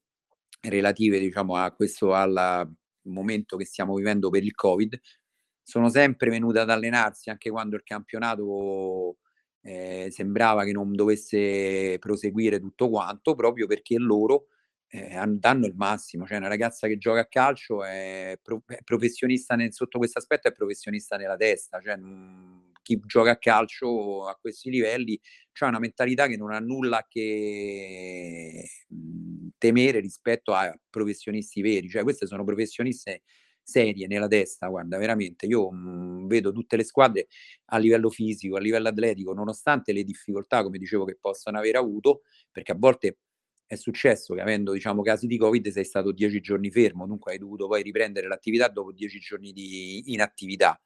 relative 0.61 1.19
diciamo 1.21 1.57
a 1.57 1.73
questo 1.73 2.13
al 2.13 2.69
momento 3.03 3.57
che 3.57 3.65
stiamo 3.65 3.95
vivendo 3.95 4.31
per 4.31 4.43
il 4.43 4.55
Covid, 4.55 5.01
sono 5.69 5.89
sempre 5.91 6.31
venute 6.31 6.61
ad 6.61 6.71
allenarsi 6.71 7.29
anche 7.29 7.51
quando 7.51 7.75
il 7.75 7.83
campionato 7.83 9.17
eh, 9.63 10.09
sembrava 10.13 10.63
che 10.65 10.71
non 10.71 10.93
dovesse 10.95 11.97
proseguire 11.99 12.61
tutto 12.61 12.89
quanto, 12.89 13.35
proprio 13.35 13.67
perché 13.67 13.99
loro 13.99 14.47
eh, 14.89 15.21
danno 15.29 15.67
il 15.67 15.75
massimo. 15.75 16.25
Cioè, 16.25 16.37
una 16.39 16.47
ragazza 16.49 16.87
che 16.87 16.99
gioca 16.99 17.21
a 17.21 17.27
calcio 17.27 17.83
è, 17.85 18.39
pro- 18.41 18.63
è 18.67 18.79
professionista 18.85 19.57
nel, 19.57 19.73
sotto 19.73 19.99
questo 19.99 20.21
aspetto, 20.21 20.47
è 20.47 20.53
professionista 20.53 21.17
nella 21.17 21.37
testa. 21.37 21.81
Cioè, 21.81 21.97
mh, 21.97 22.71
chi 22.83 23.01
gioca 23.05 23.33
a 23.33 23.37
calcio 23.39 24.27
a 24.29 24.37
questi 24.41 24.71
livelli 24.71 25.21
ha 25.59 25.67
una 25.67 25.79
mentalità 25.81 26.29
che 26.29 26.37
non 26.37 26.53
ha 26.53 26.61
nulla 26.61 27.05
che 27.09 28.63
mh, 28.89 29.49
temere 29.59 29.99
rispetto 29.99 30.53
a 30.55 30.73
professionisti 30.89 31.61
veri. 31.61 31.89
Cioè, 31.89 32.05
queste 32.05 32.27
sono 32.29 32.45
professioniste 32.45 33.23
serie 33.67 34.07
nella 34.07 34.29
testa, 34.29 34.69
guarda, 34.69 34.97
veramente, 34.99 35.47
io 35.47 35.71
mh, 35.71 35.77
mhmm, 35.77 36.27
vedo 36.29 36.53
tutte 36.53 36.77
le 36.77 36.85
squadre 36.85 37.27
a 37.67 37.79
livello 37.79 38.11
fisico, 38.11 38.57
a 38.57 38.61
livello 38.61 38.89
atletico, 38.89 39.33
nonostante 39.33 39.93
le 39.93 40.05
difficoltà, 40.05 40.63
come 40.63 40.79
dicevo, 40.79 41.05
che 41.05 41.17
possono 41.21 41.59
aver 41.59 41.77
avuto, 41.77 42.23
perché 42.53 42.73
a 42.73 42.77
volte 42.79 43.19
è 43.67 43.75
successo 43.75 44.35
che 44.35 44.41
avendo, 44.41 44.73
diciamo, 44.73 45.03
casi 45.03 45.27
di 45.27 45.37
Covid 45.39 45.69
sei 45.71 45.85
stato 45.85 46.13
dieci 46.13 46.41
giorni 46.41 46.71
fermo, 46.71 47.07
dunque 47.07 47.33
hai 47.33 47.39
dovuto 47.39 47.67
poi 47.67 47.83
riprendere 47.83 48.29
l'attività 48.29 48.69
dopo 48.69 48.93
dieci 48.93 49.19
giorni 49.19 49.53
di 49.53 50.13
inattività. 50.13 50.81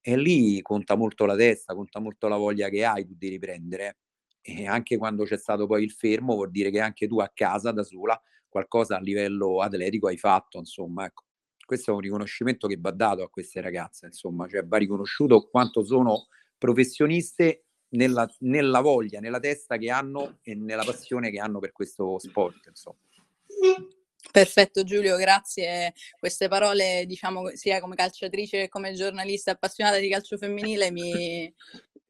E 0.00 0.16
lì 0.16 0.60
conta 0.62 0.94
molto 0.96 1.24
la 1.26 1.34
testa, 1.36 1.74
conta 1.74 1.98
molto 2.00 2.28
la 2.28 2.36
voglia 2.36 2.68
che 2.68 2.84
hai 2.84 3.04
tu 3.06 3.14
di 3.16 3.28
riprendere. 3.28 3.98
E 4.40 4.66
anche 4.66 4.96
quando 4.98 5.24
c'è 5.24 5.36
stato 5.38 5.66
poi 5.66 5.82
il 5.82 5.90
fermo, 5.90 6.34
vuol 6.34 6.50
dire 6.50 6.70
che 6.70 6.80
anche 6.80 7.08
tu 7.08 7.18
a 7.20 7.30
casa 7.34 7.72
da 7.72 7.82
sola 7.82 8.20
qualcosa 8.48 8.96
a 8.96 9.00
livello 9.00 9.60
atletico 9.62 10.06
hai 10.06 10.16
fatto, 10.18 10.58
insomma, 10.58 11.06
ecco 11.06 11.24
questo 11.66 11.90
è 11.90 11.94
un 11.94 12.00
riconoscimento 12.00 12.66
che 12.66 12.78
va 12.78 12.92
dato 12.92 13.22
a 13.22 13.28
queste 13.28 13.60
ragazze, 13.60 14.06
insomma, 14.06 14.48
cioè 14.48 14.64
va 14.64 14.78
riconosciuto 14.78 15.48
quanto 15.48 15.84
sono 15.84 16.28
professioniste 16.56 17.64
nella, 17.90 18.26
nella 18.38 18.80
voglia, 18.80 19.20
nella 19.20 19.40
testa 19.40 19.76
che 19.76 19.90
hanno 19.90 20.38
e 20.42 20.54
nella 20.54 20.84
passione 20.84 21.30
che 21.30 21.38
hanno 21.38 21.58
per 21.58 21.72
questo 21.72 22.18
sport, 22.18 22.68
insomma. 22.68 22.96
Perfetto 24.32 24.82
Giulio, 24.82 25.16
grazie. 25.16 25.94
Queste 26.18 26.48
parole, 26.48 27.04
diciamo, 27.06 27.50
sia 27.54 27.80
come 27.80 27.94
calciatrice 27.94 28.62
che 28.62 28.68
come 28.68 28.92
giornalista 28.92 29.52
appassionata 29.52 29.98
di 29.98 30.08
calcio 30.08 30.36
femminile 30.36 30.90
mi, 30.90 31.52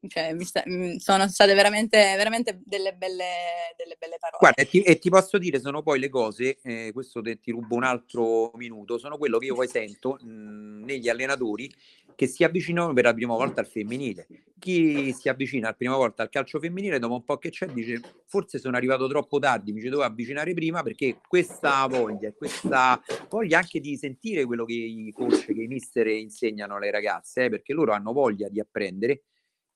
cioè, 0.07 0.35
sta, 0.39 0.63
mm, 0.67 0.95
sono 0.95 1.27
state 1.27 1.53
veramente, 1.53 1.97
veramente 2.15 2.59
delle, 2.63 2.93
belle, 2.93 3.73
delle 3.77 3.95
belle 3.99 4.17
parole. 4.19 4.37
Guarda, 4.39 4.61
e 4.61 4.67
ti, 4.67 4.81
e 4.81 4.97
ti, 4.99 5.09
posso 5.09 5.37
dire, 5.37 5.59
sono 5.59 5.81
poi 5.81 5.99
le 5.99 6.09
cose, 6.09 6.57
eh, 6.61 6.91
questo 6.93 7.21
te, 7.21 7.39
ti 7.39 7.51
rubo 7.51 7.75
un 7.75 7.83
altro 7.83 8.51
minuto, 8.55 8.97
sono 8.97 9.17
quello 9.17 9.37
che 9.37 9.45
io 9.45 9.55
poi 9.55 9.67
sento 9.67 10.17
mh, 10.19 10.29
mm, 10.29 10.83
negli 10.83 11.09
allenatori 11.09 11.71
che 12.17 12.25
si 12.25 12.43
avvicinano 12.43 12.93
per 12.93 13.03
la 13.03 13.13
prima 13.13 13.35
volta 13.35 13.61
al 13.61 13.67
femminile. 13.67 14.27
Chi 14.57 15.13
si 15.13 15.29
avvicina 15.29 15.67
la 15.67 15.75
prima 15.75 15.95
volta 15.95 16.23
al 16.23 16.29
calcio 16.29 16.59
femminile, 16.59 16.97
dopo 16.97 17.13
un 17.13 17.23
po' 17.23 17.37
che 17.37 17.51
c'è, 17.51 17.67
dice 17.67 18.01
forse 18.25 18.57
sono 18.57 18.75
arrivato 18.75 19.07
troppo 19.07 19.37
tardi, 19.37 19.71
mi 19.71 19.81
ci 19.81 19.89
dovevo 19.89 20.09
avvicinare 20.09 20.51
prima 20.55 20.81
perché 20.81 21.19
questa 21.27 21.85
voglia, 21.85 22.33
questa 22.33 22.99
voglia 23.29 23.59
anche 23.59 23.79
di 23.79 23.95
sentire 23.97 24.45
quello 24.45 24.65
che 24.65 24.73
i 24.73 25.11
coach, 25.15 25.45
che 25.45 25.61
i 25.61 25.67
mister 25.67 26.07
insegnano 26.07 26.77
alle 26.77 26.89
ragazze, 26.89 27.45
eh, 27.45 27.49
perché 27.49 27.73
loro 27.73 27.91
hanno 27.91 28.11
voglia 28.13 28.49
di 28.49 28.59
apprendere 28.59 29.21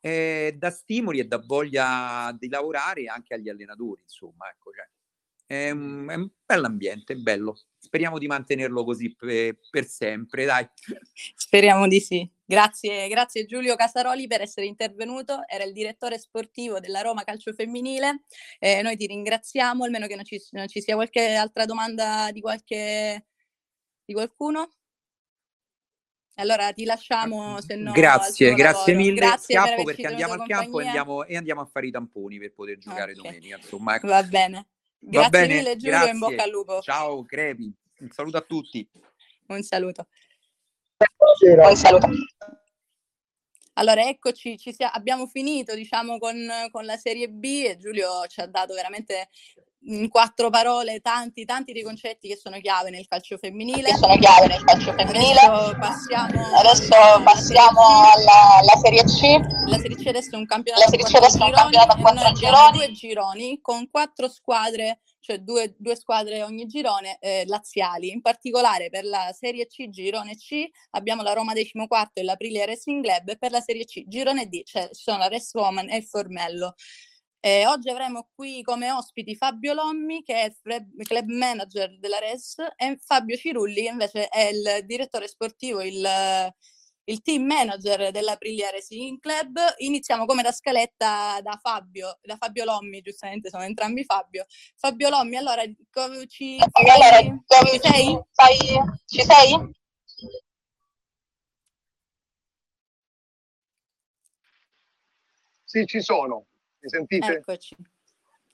eh, 0.02 0.56
dà 0.58 0.72
stimoli 0.72 1.20
e 1.20 1.26
dà 1.26 1.42
voglia 1.46 2.36
di 2.38 2.50
lavorare 2.50 3.06
anche 3.06 3.36
agli 3.36 3.50
allenatori, 3.50 4.02
insomma, 4.02 4.50
ecco, 4.50 4.72
cioè, 4.74 4.90
è, 5.46 5.70
un, 5.70 6.08
è 6.10 6.16
un 6.16 6.30
bell'ambiente, 6.46 7.14
è 7.14 7.16
bello. 7.18 7.58
Speriamo 7.78 8.18
di 8.18 8.28
mantenerlo 8.28 8.84
così 8.84 9.14
per, 9.16 9.58
per 9.70 9.86
sempre, 9.86 10.46
dai. 10.46 10.68
Speriamo 11.36 11.88
di 11.88 12.00
sì. 12.00 12.30
Grazie, 12.44 13.08
grazie 13.08 13.46
Giulio 13.46 13.76
Casaroli 13.76 14.28
per 14.28 14.42
essere 14.42 14.66
intervenuto, 14.66 15.48
era 15.48 15.64
il 15.64 15.72
direttore 15.72 16.20
sportivo 16.20 16.82
della 16.82 17.02
Roma 17.02 17.24
Calcio 17.24 17.54
Femminile. 17.54 18.24
Eh, 18.60 18.82
noi 18.82 18.98
ti 18.98 19.08
ringraziamo, 19.08 19.84
almeno 19.84 20.08
che 20.08 20.16
non 20.16 20.26
ci, 20.26 20.42
non 20.52 20.68
ci 20.68 20.82
sia 20.82 20.96
qualche 20.96 21.34
altra 21.34 21.66
domanda 21.66 22.30
di, 22.32 22.42
qualche, 22.42 23.26
di 24.04 24.14
qualcuno. 24.14 24.72
Allora 26.36 26.72
ti 26.72 26.86
lasciamo 26.86 27.62
se 27.62 27.76
no. 27.76 27.92
Grazie, 27.92 28.54
grazie 28.54 28.94
mille. 28.94 29.20
Grazie 29.20 29.56
Scappo 29.56 29.84
per 29.84 29.96
perché 29.96 30.08
andiamo 30.08 30.34
al 30.34 30.48
campo 30.48 30.80
e 30.80 30.86
andiamo, 30.86 31.26
e 31.26 31.38
andiamo, 31.38 31.62
a 31.62 31.66
fare 31.66 31.88
i 31.88 31.92
tamponi 31.92 32.40
per 32.40 32.54
poter 32.54 32.78
giocare 32.78 33.12
okay. 33.12 33.16
domenica. 33.16 33.58
Insomma, 33.58 33.96
ecco. 33.96 34.08
Va 34.08 34.24
bene. 34.24 34.68
Grazie 34.98 35.22
Va 35.22 35.30
bene. 35.30 35.56
mille 35.56 35.76
Giulio 35.76 35.98
grazie. 35.98 36.12
in 36.12 36.20
bocca 36.20 36.44
al 36.44 36.50
lupo. 36.50 36.82
Ciao 36.82 37.24
Crepi, 37.24 37.74
un 38.00 38.10
saluto 38.12 38.38
a 38.38 38.42
tutti. 38.42 38.90
Un 39.48 39.64
saluto. 39.64 40.08
Un 41.60 41.76
saluto. 41.76 42.10
Allora, 43.74 44.08
eccoci, 44.08 44.58
sia, 44.58 44.92
abbiamo 44.92 45.28
finito 45.28 45.74
diciamo 45.74 46.20
con, 46.20 46.38
con, 46.72 46.86
la 46.86 46.98
Serie 46.98 47.30
B 47.30 47.64
e 47.66 47.78
Giulio 47.78 48.28
ci 48.28 48.42
ha 48.42 48.46
dato 48.46 48.74
veramente 48.74 49.30
in 49.84 50.10
quattro 50.10 50.50
parole 50.50 51.00
tanti, 51.00 51.46
tanti 51.46 51.74
dei 51.74 51.84
concetti 51.84 52.28
che 52.28 52.36
sono 52.36 52.60
chiave 52.60 52.90
nel 52.90 53.08
calcio 53.08 53.38
femminile. 53.38 53.90
Che 53.90 53.98
sono 53.98 54.16
chiave 54.18 54.48
nel 54.48 54.64
calcio 54.64 54.94
femminile. 54.94 55.40
Adesso 55.40 55.78
passiamo, 55.80 56.56
adesso 56.56 57.24
passiamo 57.24 57.80
alla, 58.14 58.58
alla, 58.60 58.80
Serie 58.82 59.04
C. 59.04 59.68
La 59.68 59.78
Serie 59.78 59.98
C 59.98 60.08
adesso 60.08 60.36
è 60.36 60.38
un 60.38 60.46
campionato, 60.46 60.84
la 60.84 60.90
Serie 60.90 61.06
C 61.06 61.38
è 61.40 61.44
un 61.44 61.52
campionato 61.52 61.92
a 61.94 61.98
quattro 61.98 62.32
gironi. 62.34 62.78
Due 62.78 62.92
gironi 62.92 63.60
con 63.62 63.90
quattro 63.90 64.30
squadre 64.30 65.00
cioè 65.22 65.38
due, 65.38 65.76
due, 65.78 65.96
squadre 65.96 66.42
ogni 66.42 66.66
girone 66.66 67.18
eh, 67.20 67.44
laziali. 67.46 68.12
In 68.12 68.22
particolare 68.22 68.90
per 68.90 69.06
la 69.06 69.34
Serie 69.38 69.68
C 69.68 69.88
girone 69.90 70.36
C 70.36 70.68
abbiamo 70.92 71.22
la 71.22 71.34
Roma 71.34 71.54
14 71.54 72.12
e 72.14 72.24
l'Aprilia 72.24 72.66
Racing 72.66 73.04
Club 73.04 73.30
e 73.30 73.38
per 73.38 73.52
la 73.52 73.62
Serie 73.62 73.86
C 73.86 74.04
girone 74.08 74.48
D 74.48 74.64
cioè, 74.64 74.90
ci 74.92 75.04
sono 75.04 75.20
la 75.20 75.28
Rest 75.28 75.54
Woman 75.56 75.90
e 75.90 75.98
il 75.98 76.04
Formello. 76.04 76.76
Eh, 77.44 77.66
oggi 77.66 77.90
avremo 77.90 78.30
qui 78.36 78.62
come 78.62 78.92
ospiti 78.92 79.36
Fabio 79.36 79.74
Lommi, 79.74 80.22
che 80.22 80.42
è 80.44 80.56
il 80.64 81.08
club 81.08 81.26
manager 81.26 81.98
della 81.98 82.20
RES, 82.20 82.58
e 82.76 83.00
Fabio 83.04 83.36
Cirulli, 83.36 83.82
che 83.82 83.90
invece 83.90 84.28
è 84.28 84.50
il 84.50 84.86
direttore 84.86 85.28
sportivo, 85.28 85.82
il, 85.82 86.08
il 87.06 87.22
team 87.24 87.44
manager 87.44 88.12
dell'Aprilia 88.12 88.70
Racing 88.70 89.20
Club. 89.20 89.58
Iniziamo 89.78 90.26
come 90.26 90.44
da 90.44 90.52
scaletta 90.52 91.40
da 91.42 91.58
Fabio, 91.60 92.20
da 92.22 92.36
Fabio 92.38 92.64
Lommi, 92.64 93.02
giustamente 93.02 93.50
sono 93.50 93.64
entrambi 93.64 94.04
Fabio. 94.04 94.46
Fabio 94.76 95.10
Lommi, 95.10 95.36
allora, 95.38 95.64
ci, 96.28 96.58
allora, 96.74 97.22
ci 97.66 97.80
sei? 97.82 98.20
Ci 99.08 99.22
sei? 99.24 99.72
Sì, 105.66 105.88
ci 105.88 106.02
sono. 106.02 106.46
Mi 106.82 106.90
sentite? 106.90 107.34
Eccoci. 107.34 107.76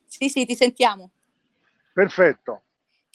Sì, 0.06 0.30
sì, 0.30 0.46
ti 0.46 0.56
sentiamo. 0.56 1.12
Perfetto. 1.94 2.64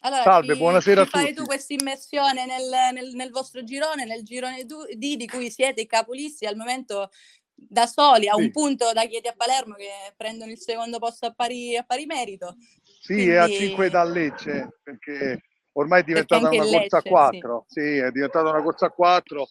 Allora, 0.01 0.23
Salve, 0.23 0.55
ci, 0.55 0.59
buonasera 0.59 1.03
ci 1.03 1.09
a 1.09 1.11
tutti. 1.11 1.25
fai 1.25 1.35
tu 1.35 1.45
questa 1.45 1.75
immersione 1.75 2.45
nel, 2.45 2.93
nel, 2.93 3.15
nel, 3.15 3.31
vostro 3.31 3.63
girone, 3.63 4.05
nel 4.05 4.25
girone 4.25 4.65
D 4.65 5.17
di 5.17 5.27
cui 5.29 5.51
siete 5.51 5.83
i 5.83 5.87
capolisti 5.87 6.45
al 6.45 6.57
momento 6.57 7.11
da 7.55 7.87
soli, 7.87 8.29
a 8.29 8.35
sì. 8.35 8.41
un 8.41 8.51
punto 8.51 8.93
da 8.93 9.07
Chieti 9.07 9.29
a 9.29 9.35
Palermo 9.37 9.75
che 9.75 10.13
prendono 10.17 10.51
il 10.51 10.59
secondo 10.59 10.99
posto 10.99 11.27
a 11.27 11.33
pari, 11.33 11.77
a 11.77 11.85
pari 11.85 12.07
merito. 12.07 12.57
Sì, 12.83 13.15
Quindi... 13.15 13.31
è 13.31 13.37
a 13.37 13.49
5 13.49 13.91
da 13.91 14.03
Lecce, 14.03 14.79
perché 14.83 15.43
ormai 15.73 16.01
è 16.01 16.05
diventata 16.05 16.49
una 16.49 16.65
corsa 16.65 16.97
a 16.97 17.03
4. 17.03 17.65
Sì. 17.69 17.81
sì, 17.81 17.97
è 17.99 18.11
diventata 18.11 18.51
una 18.51 18.63
corsa 18.63 18.87
a 18.87 18.91
4 18.91 19.49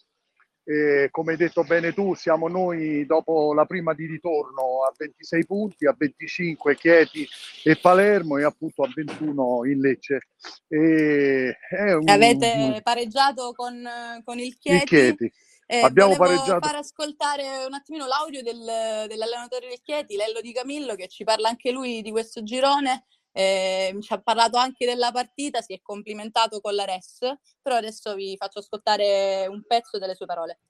e 0.64 1.08
come 1.10 1.32
hai 1.32 1.38
detto 1.38 1.64
bene 1.64 1.92
tu, 1.92 2.14
siamo 2.14 2.48
noi 2.48 3.04
dopo 3.04 3.52
la 3.52 3.64
prima 3.64 3.94
di 3.94 4.06
ritorno 4.06 4.84
a 4.84 4.92
26 4.96 5.46
punti, 5.46 5.86
a 5.86 5.94
25 5.96 6.76
Chieti 6.76 7.26
e 7.64 7.76
Palermo 7.76 8.38
e 8.38 8.44
appunto 8.44 8.82
a 8.82 8.92
21 8.94 9.64
in 9.66 9.80
Lecce. 9.80 10.28
E 10.68 11.56
un... 11.70 12.08
Avete 12.08 12.80
pareggiato 12.82 13.52
con, 13.54 13.88
con 14.24 14.38
il 14.38 14.56
Chieti. 14.58 14.82
Il 14.82 14.88
Chieti. 14.88 15.32
Eh, 15.66 15.80
Abbiamo 15.80 16.16
pareggiato. 16.16 16.66
far 16.66 16.76
ascoltare 16.76 17.64
un 17.66 17.72
attimino 17.72 18.06
l'audio 18.06 18.42
del, 18.42 19.06
dell'allenatore 19.08 19.68
del 19.68 19.80
Chieti, 19.82 20.16
Lello 20.16 20.40
Di 20.40 20.52
Camillo, 20.52 20.94
che 20.94 21.08
ci 21.08 21.24
parla 21.24 21.48
anche 21.48 21.70
lui 21.70 22.02
di 22.02 22.10
questo 22.10 22.42
girone 22.42 23.04
eh, 23.32 23.96
ci 24.00 24.12
ha 24.12 24.20
parlato 24.20 24.58
anche 24.58 24.84
della 24.86 25.10
partita, 25.10 25.60
si 25.60 25.72
è 25.72 25.80
complimentato 25.82 26.60
con 26.60 26.74
la 26.74 26.84
RES, 26.84 27.18
però 27.60 27.76
adesso 27.76 28.14
vi 28.14 28.36
faccio 28.36 28.58
ascoltare 28.60 29.46
un 29.48 29.62
pezzo 29.66 29.98
delle 29.98 30.14
sue 30.14 30.26
parole. 30.26 30.60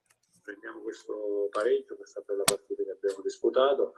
Prendiamo 0.43 0.81
questo 0.81 1.49
pareggio, 1.51 1.97
questa 1.97 2.23
bella 2.25 2.45
partita 2.45 2.83
che 2.83 2.91
abbiamo 2.91 3.23
disputato 3.23 3.95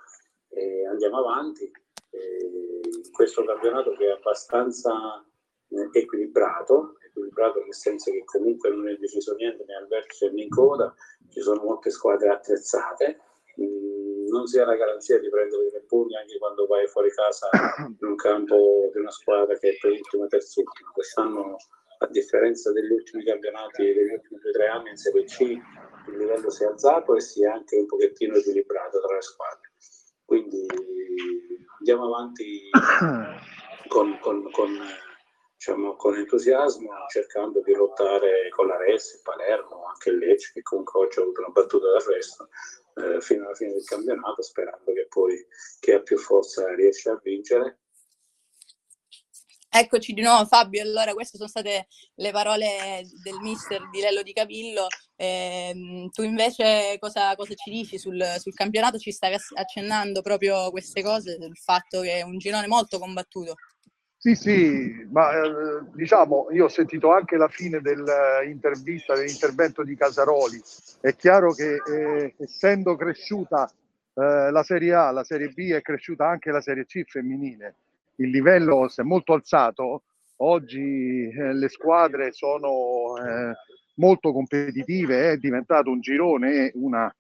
e 0.48 0.86
andiamo 0.86 1.18
avanti. 1.18 1.70
E 2.10 2.80
questo 3.12 3.44
campionato 3.44 3.92
che 3.96 4.06
è 4.06 4.10
abbastanza 4.10 5.24
eh, 5.68 5.88
equilibrato, 5.92 6.96
equilibrato 7.00 7.62
nel 7.62 7.74
senso 7.74 8.10
che 8.10 8.24
comunque 8.24 8.70
non 8.70 8.88
è 8.88 8.96
deciso 8.96 9.34
niente 9.34 9.64
né 9.66 9.74
al 9.74 9.88
vertice 9.88 10.30
né 10.30 10.42
in 10.42 10.48
coda, 10.48 10.94
ci 11.30 11.40
sono 11.40 11.62
molte 11.62 11.90
squadre 11.90 12.28
attrezzate 12.28 13.20
non 13.56 14.46
si 14.46 14.58
ha 14.58 14.64
la 14.64 14.74
garanzia 14.74 15.18
di 15.18 15.28
prendere 15.28 15.68
tre 15.70 15.82
punti 15.86 16.16
anche 16.16 16.38
quando 16.38 16.66
vai 16.66 16.86
fuori 16.88 17.10
casa 17.10 17.48
in 17.86 18.06
un 18.06 18.16
campo 18.16 18.90
di 18.92 18.98
una 18.98 19.10
squadra 19.10 19.56
che 19.56 19.70
è 19.70 19.76
per 19.80 19.90
l'ultima 19.92 20.26
terzultima. 20.26 20.90
Quest'anno, 20.90 21.56
a 21.98 22.06
differenza 22.08 22.72
degli 22.72 22.90
ultimi 22.90 23.24
campionati 23.24 23.84
degli 23.84 24.12
ultimi 24.12 24.40
due 24.40 24.50
o 24.50 24.52
tre 24.52 24.66
anni 24.66 24.90
in 24.90 24.96
Serie 24.96 25.24
C, 25.24 25.40
il 25.40 26.16
livello 26.16 26.50
si 26.50 26.64
è 26.64 26.66
alzato 26.66 27.14
e 27.14 27.20
si 27.20 27.44
è 27.44 27.46
anche 27.46 27.76
un 27.76 27.86
pochettino 27.86 28.34
equilibrato 28.34 29.00
tra 29.00 29.14
le 29.14 29.22
squadre. 29.22 29.72
Quindi 30.24 30.66
andiamo 31.78 32.06
avanti 32.06 32.70
con, 33.88 34.18
con, 34.20 34.50
con, 34.50 34.78
diciamo, 35.56 35.96
con 35.96 36.16
entusiasmo, 36.16 36.90
cercando 37.08 37.60
di 37.60 37.74
lottare 37.74 38.48
con 38.50 38.66
la 38.66 38.76
Res, 38.76 39.20
Palermo, 39.22 39.86
anche 39.86 40.10
il 40.10 40.18
Lecce, 40.18 40.52
che 40.52 40.62
comunque 40.62 41.00
oggi 41.00 41.18
ha 41.18 41.22
avuto 41.22 41.40
una 41.40 41.50
battuta 41.50 41.90
d'arresto, 41.90 42.48
eh, 42.94 43.20
fino 43.20 43.44
alla 43.44 43.54
fine 43.54 43.72
del 43.72 43.84
campionato, 43.84 44.42
sperando 44.42 44.92
che 44.92 45.06
poi 45.08 45.44
chi 45.80 45.92
ha 45.92 46.00
più 46.00 46.18
forza 46.18 46.74
riesca 46.74 47.12
a 47.12 47.20
vincere. 47.22 47.78
Eccoci 49.76 50.12
di 50.12 50.22
nuovo 50.22 50.46
Fabio, 50.46 50.82
allora 50.82 51.14
queste 51.14 51.36
sono 51.36 51.48
state 51.48 51.88
le 52.14 52.30
parole 52.30 53.02
del 53.24 53.40
mister 53.40 53.90
di 53.90 54.00
Lello 54.00 54.22
Di 54.22 54.32
Capillo, 54.32 54.86
eh, 55.16 56.08
tu 56.12 56.22
invece 56.22 56.96
cosa, 57.00 57.34
cosa 57.34 57.54
ci 57.54 57.70
dici 57.70 57.98
sul, 57.98 58.24
sul, 58.38 58.54
campionato? 58.54 58.98
Ci 58.98 59.10
stavi 59.10 59.36
accennando 59.54 60.22
proprio 60.22 60.70
queste 60.70 61.02
cose, 61.02 61.38
il 61.40 61.56
fatto 61.56 62.02
che 62.02 62.18
è 62.18 62.22
un 62.22 62.38
girone 62.38 62.68
molto 62.68 63.00
combattuto. 63.00 63.56
Sì, 64.24 64.36
sì, 64.36 65.06
ma 65.10 65.32
eh, 65.32 65.84
diciamo, 65.92 66.46
io 66.52 66.64
ho 66.64 66.68
sentito 66.68 67.12
anche 67.12 67.36
la 67.36 67.48
fine 67.48 67.82
dell'intervista, 67.82 69.14
dell'intervento 69.14 69.84
di 69.84 69.94
Casaroli. 69.94 70.58
È 70.98 71.14
chiaro 71.14 71.52
che 71.52 71.74
eh, 71.74 72.34
essendo 72.38 72.96
cresciuta 72.96 73.66
eh, 74.14 74.50
la 74.50 74.62
Serie 74.62 74.94
A, 74.94 75.10
la 75.10 75.24
Serie 75.24 75.48
B, 75.50 75.72
è 75.72 75.82
cresciuta 75.82 76.26
anche 76.26 76.50
la 76.50 76.62
Serie 76.62 76.86
C 76.86 77.02
femminile. 77.04 77.74
Il 78.14 78.30
livello 78.30 78.88
si 78.88 79.02
è 79.02 79.04
molto 79.04 79.34
alzato. 79.34 80.04
Oggi 80.36 81.28
eh, 81.28 81.52
le 81.52 81.68
squadre 81.68 82.32
sono 82.32 83.18
eh, 83.18 83.52
molto 83.96 84.32
competitive, 84.32 85.32
è 85.32 85.36
diventato 85.36 85.90
un 85.90 86.00
girone, 86.00 86.70
una, 86.76 87.14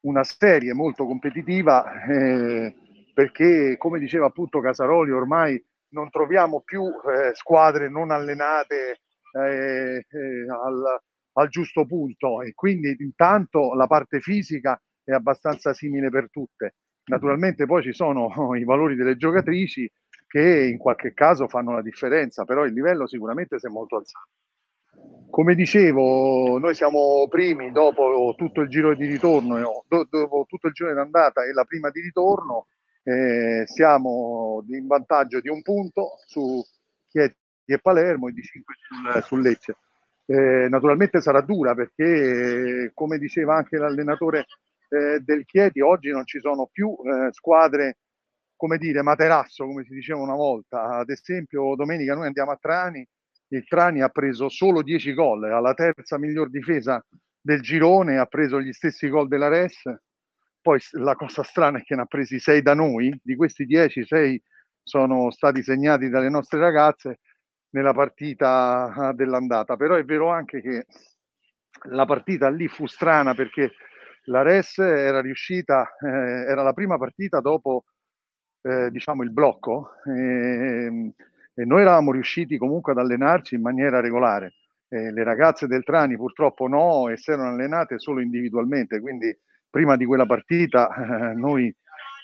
una 0.00 0.24
serie 0.24 0.74
molto 0.74 1.06
competitiva 1.06 2.02
eh, 2.02 2.74
perché, 3.14 3.76
come 3.78 4.00
diceva 4.00 4.26
appunto 4.26 4.58
Casaroli, 4.58 5.12
ormai 5.12 5.64
non 5.90 6.10
troviamo 6.10 6.60
più 6.60 6.84
eh, 6.84 7.34
squadre 7.34 7.88
non 7.88 8.10
allenate 8.10 9.00
eh, 9.32 10.04
eh, 10.08 10.50
al, 10.50 11.00
al, 11.34 11.48
giusto 11.48 11.86
punto 11.86 12.42
e 12.42 12.52
quindi 12.54 12.96
intanto 12.98 13.74
la 13.74 13.86
parte 13.86 14.20
fisica 14.20 14.80
è 15.04 15.12
abbastanza 15.12 15.72
simile 15.72 16.10
per 16.10 16.30
tutte. 16.30 16.74
Naturalmente 17.04 17.66
poi 17.66 17.82
ci 17.82 17.92
sono 17.92 18.54
i 18.54 18.64
valori 18.64 18.94
delle 18.94 19.16
giocatrici 19.16 19.90
che 20.26 20.64
in 20.64 20.78
qualche 20.78 21.12
caso 21.12 21.48
fanno 21.48 21.72
la 21.72 21.82
differenza, 21.82 22.44
però 22.44 22.64
il 22.64 22.72
livello 22.72 23.06
sicuramente 23.08 23.58
si 23.58 23.66
è 23.66 23.68
molto 23.68 23.96
alzato. 23.96 24.28
Come 25.28 25.54
dicevo, 25.54 26.58
noi 26.58 26.74
siamo 26.74 27.26
primi 27.28 27.72
dopo 27.72 28.34
tutto 28.36 28.60
il 28.60 28.68
giro 28.68 28.94
di 28.94 29.06
ritorno, 29.06 29.84
dopo 29.88 30.44
tutto 30.48 30.66
il 30.68 30.72
giro 30.72 30.92
di 30.92 30.98
andata 30.98 31.44
e 31.44 31.52
la 31.52 31.64
prima 31.64 31.90
di 31.90 32.00
ritorno, 32.00 32.66
eh, 33.02 33.64
siamo 33.66 34.64
in 34.68 34.86
vantaggio 34.86 35.40
di 35.40 35.48
un 35.48 35.62
punto 35.62 36.14
su 36.26 36.62
Chieti 37.08 37.36
e 37.64 37.78
Palermo 37.78 38.28
e 38.28 38.32
di 38.32 38.42
5 38.42 38.74
sul, 38.78 39.22
sul 39.22 39.42
Lecce. 39.42 39.76
Eh, 40.26 40.68
naturalmente 40.68 41.20
sarà 41.20 41.40
dura 41.40 41.74
perché, 41.74 42.92
come 42.94 43.18
diceva 43.18 43.56
anche 43.56 43.78
l'allenatore 43.78 44.46
eh, 44.88 45.20
del 45.20 45.44
Chieti, 45.44 45.80
oggi 45.80 46.10
non 46.10 46.24
ci 46.24 46.40
sono 46.40 46.68
più 46.70 46.96
eh, 47.04 47.32
squadre 47.32 47.98
come 48.54 48.76
dire 48.76 49.02
materasso, 49.02 49.64
come 49.64 49.84
si 49.84 49.94
diceva 49.94 50.20
una 50.20 50.34
volta. 50.34 50.98
Ad 50.98 51.08
esempio, 51.08 51.74
domenica 51.74 52.14
noi 52.14 52.26
andiamo 52.26 52.50
a 52.50 52.58
Trani, 52.60 53.06
il 53.48 53.66
Trani 53.66 54.02
ha 54.02 54.08
preso 54.08 54.48
solo 54.48 54.82
10 54.82 55.14
gol, 55.14 55.44
alla 55.44 55.74
terza 55.74 56.18
miglior 56.18 56.50
difesa 56.50 57.04
del 57.40 57.62
girone, 57.62 58.18
ha 58.18 58.26
preso 58.26 58.60
gli 58.60 58.72
stessi 58.72 59.08
gol 59.08 59.28
della 59.28 59.48
Res 59.48 59.82
poi 60.60 60.78
la 60.92 61.14
cosa 61.14 61.42
strana 61.42 61.78
è 61.78 61.82
che 61.82 61.94
ne 61.94 62.02
ha 62.02 62.06
presi 62.06 62.38
6 62.38 62.62
da 62.62 62.74
noi, 62.74 63.18
di 63.22 63.36
questi 63.36 63.64
10, 63.64 64.04
6 64.04 64.42
sono 64.82 65.30
stati 65.30 65.62
segnati 65.62 66.08
dalle 66.08 66.28
nostre 66.28 66.58
ragazze 66.58 67.20
nella 67.70 67.92
partita 67.92 68.92
ah, 68.92 69.12
dell'andata. 69.12 69.76
Però 69.76 69.94
è 69.94 70.04
vero 70.04 70.30
anche 70.30 70.60
che 70.60 70.86
la 71.90 72.04
partita 72.04 72.48
lì 72.48 72.68
fu 72.68 72.86
strana 72.86 73.34
perché 73.34 73.72
la 74.24 74.42
Res 74.42 74.78
era 74.78 75.20
riuscita, 75.20 75.96
eh, 76.00 76.08
era 76.08 76.62
la 76.62 76.72
prima 76.72 76.98
partita 76.98 77.40
dopo 77.40 77.84
eh, 78.62 78.90
diciamo 78.90 79.22
il 79.22 79.32
blocco 79.32 79.92
eh, 80.04 81.12
e 81.54 81.64
noi 81.64 81.80
eravamo 81.80 82.12
riusciti 82.12 82.58
comunque 82.58 82.92
ad 82.92 82.98
allenarci 82.98 83.54
in 83.54 83.62
maniera 83.62 84.00
regolare. 84.00 84.54
le 84.88 85.22
ragazze 85.22 85.68
del 85.68 85.84
Trani 85.84 86.16
purtroppo 86.16 86.66
no 86.66 87.08
e 87.08 87.16
si 87.16 87.30
erano 87.30 87.50
allenate 87.50 87.98
solo 88.00 88.20
individualmente, 88.20 89.00
quindi 89.00 89.36
prima 89.70 89.96
di 89.96 90.04
quella 90.04 90.26
partita 90.26 90.92
eh, 90.92 91.34
noi 91.34 91.74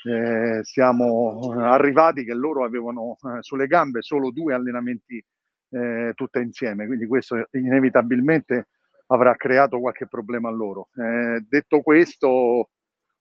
eh, 0.05 0.61
siamo 0.63 1.53
arrivati 1.63 2.25
che 2.25 2.35
loro 2.35 2.65
avevano 2.65 3.17
eh, 3.23 3.39
sulle 3.41 3.67
gambe 3.67 4.03
solo 4.03 4.31
due 4.31 4.55
allenamenti 4.55 5.25
eh, 5.71 6.13
tutte 6.15 6.41
insieme, 6.41 6.87
quindi 6.87 7.07
questo 7.07 7.49
inevitabilmente 7.53 8.69
avrà 9.09 9.35
creato 9.37 9.81
qualche 9.81 10.07
problema 10.07 10.49
a 10.49 10.53
loro. 10.53 10.89
Eh, 10.95 11.45
detto 11.49 11.81
questo, 11.81 12.71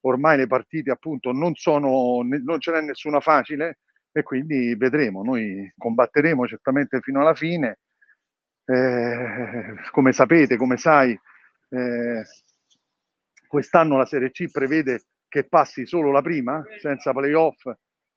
ormai 0.02 0.38
le 0.38 0.48
partite 0.48 0.92
appunto 0.92 1.32
non 1.32 1.56
sono, 1.56 2.22
non 2.22 2.60
ce 2.60 2.72
n'è 2.72 2.82
nessuna 2.82 3.20
facile 3.20 3.80
e 4.12 4.24
quindi 4.24 4.76
vedremo, 4.76 5.24
noi 5.24 5.72
combatteremo 5.78 6.48
certamente 6.48 7.00
fino 7.02 7.22
alla 7.22 7.36
fine. 7.36 7.80
Eh, 8.66 9.76
come 9.92 10.12
sapete, 10.12 10.58
come 10.58 10.78
sai, 10.78 11.12
eh, 11.70 12.24
Quest'anno 13.56 13.96
la 13.96 14.06
Serie 14.06 14.32
C 14.32 14.52
prevede 14.52 15.04
che 15.30 15.46
passi 15.46 15.86
solo 15.86 16.12
la 16.12 16.22
prima, 16.22 16.62
senza 16.82 17.14
playoff 17.14 17.66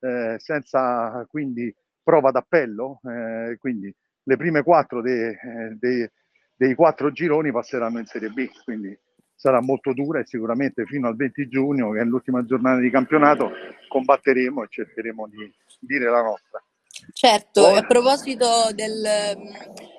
eh, 0.01 0.35
senza 0.39 1.25
quindi 1.31 1.73
prova 2.03 2.33
d'appello, 2.33 3.01
eh, 3.05 3.57
quindi 3.61 3.95
le 4.25 4.37
prime 4.37 4.65
quattro 4.65 5.01
dei, 5.01 5.29
eh, 5.29 5.77
dei, 5.79 6.11
dei 6.57 6.75
quattro 6.75 7.13
gironi 7.13 7.53
passeranno 7.53 8.01
in 8.01 8.07
Serie 8.07 8.31
B, 8.31 8.49
quindi 8.65 8.99
sarà 9.33 9.61
molto 9.61 9.93
dura 9.93 10.19
e 10.19 10.27
sicuramente 10.27 10.85
fino 10.87 11.07
al 11.07 11.15
20 11.15 11.47
giugno, 11.47 11.93
che 11.93 12.01
è 12.01 12.05
l'ultima 12.05 12.45
giornata 12.45 12.81
di 12.81 12.91
campionato, 12.91 13.53
combatteremo 13.87 14.65
e 14.65 14.67
cercheremo 14.69 15.29
di 15.29 15.55
dire 15.79 16.11
la 16.11 16.23
nostra. 16.23 16.61
Certo, 17.13 17.63
Poi... 17.63 17.77
a 17.77 17.87
proposito 17.87 18.73
del, 18.75 19.37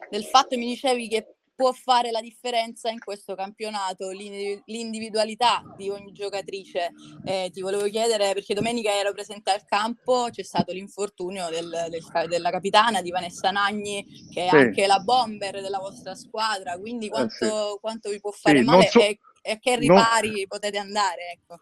del 0.10 0.24
fatto 0.26 0.58
mi 0.58 0.66
dicevi 0.66 1.08
che 1.08 1.36
può 1.60 1.74
fare 1.74 2.10
la 2.10 2.22
differenza 2.22 2.90
in 2.90 3.00
questo 3.00 3.36
campionato, 3.36 4.12
l'individualità 4.12 5.62
di 5.76 5.90
ogni 5.90 6.14
giocatrice. 6.14 6.92
Eh, 7.26 7.50
ti 7.52 7.60
volevo 7.60 7.84
chiedere, 7.90 8.32
perché 8.32 8.54
domenica 8.54 8.98
ero 8.98 9.12
presente 9.12 9.52
al 9.52 9.66
campo, 9.66 10.30
c'è 10.32 10.42
stato 10.42 10.72
l'infortunio 10.72 11.50
del, 11.50 11.70
del, 11.90 12.30
della 12.30 12.50
capitana 12.50 13.02
di 13.02 13.12
Vanessa 13.12 13.52
Nagni, 13.52 14.06
che 14.32 14.46
è 14.46 14.50
sì. 14.50 14.56
anche 14.56 14.88
la 14.88 15.00
bomber 15.00 15.62
della 15.62 15.80
vostra 15.80 16.16
squadra, 16.16 16.78
quindi 16.78 17.10
quanto, 17.10 17.44
eh 17.44 17.72
sì. 17.74 17.78
quanto 17.82 18.10
vi 18.10 18.22
può 18.22 18.32
fare 18.32 18.60
sì, 18.60 18.64
male 18.64 18.88
so, 18.88 19.02
e, 19.02 19.20
e, 19.42 19.60
che 19.60 19.76
ripari 19.76 20.32
non... 20.32 20.48
potete 20.48 20.78
andare? 20.78 21.22
Ecco. 21.34 21.60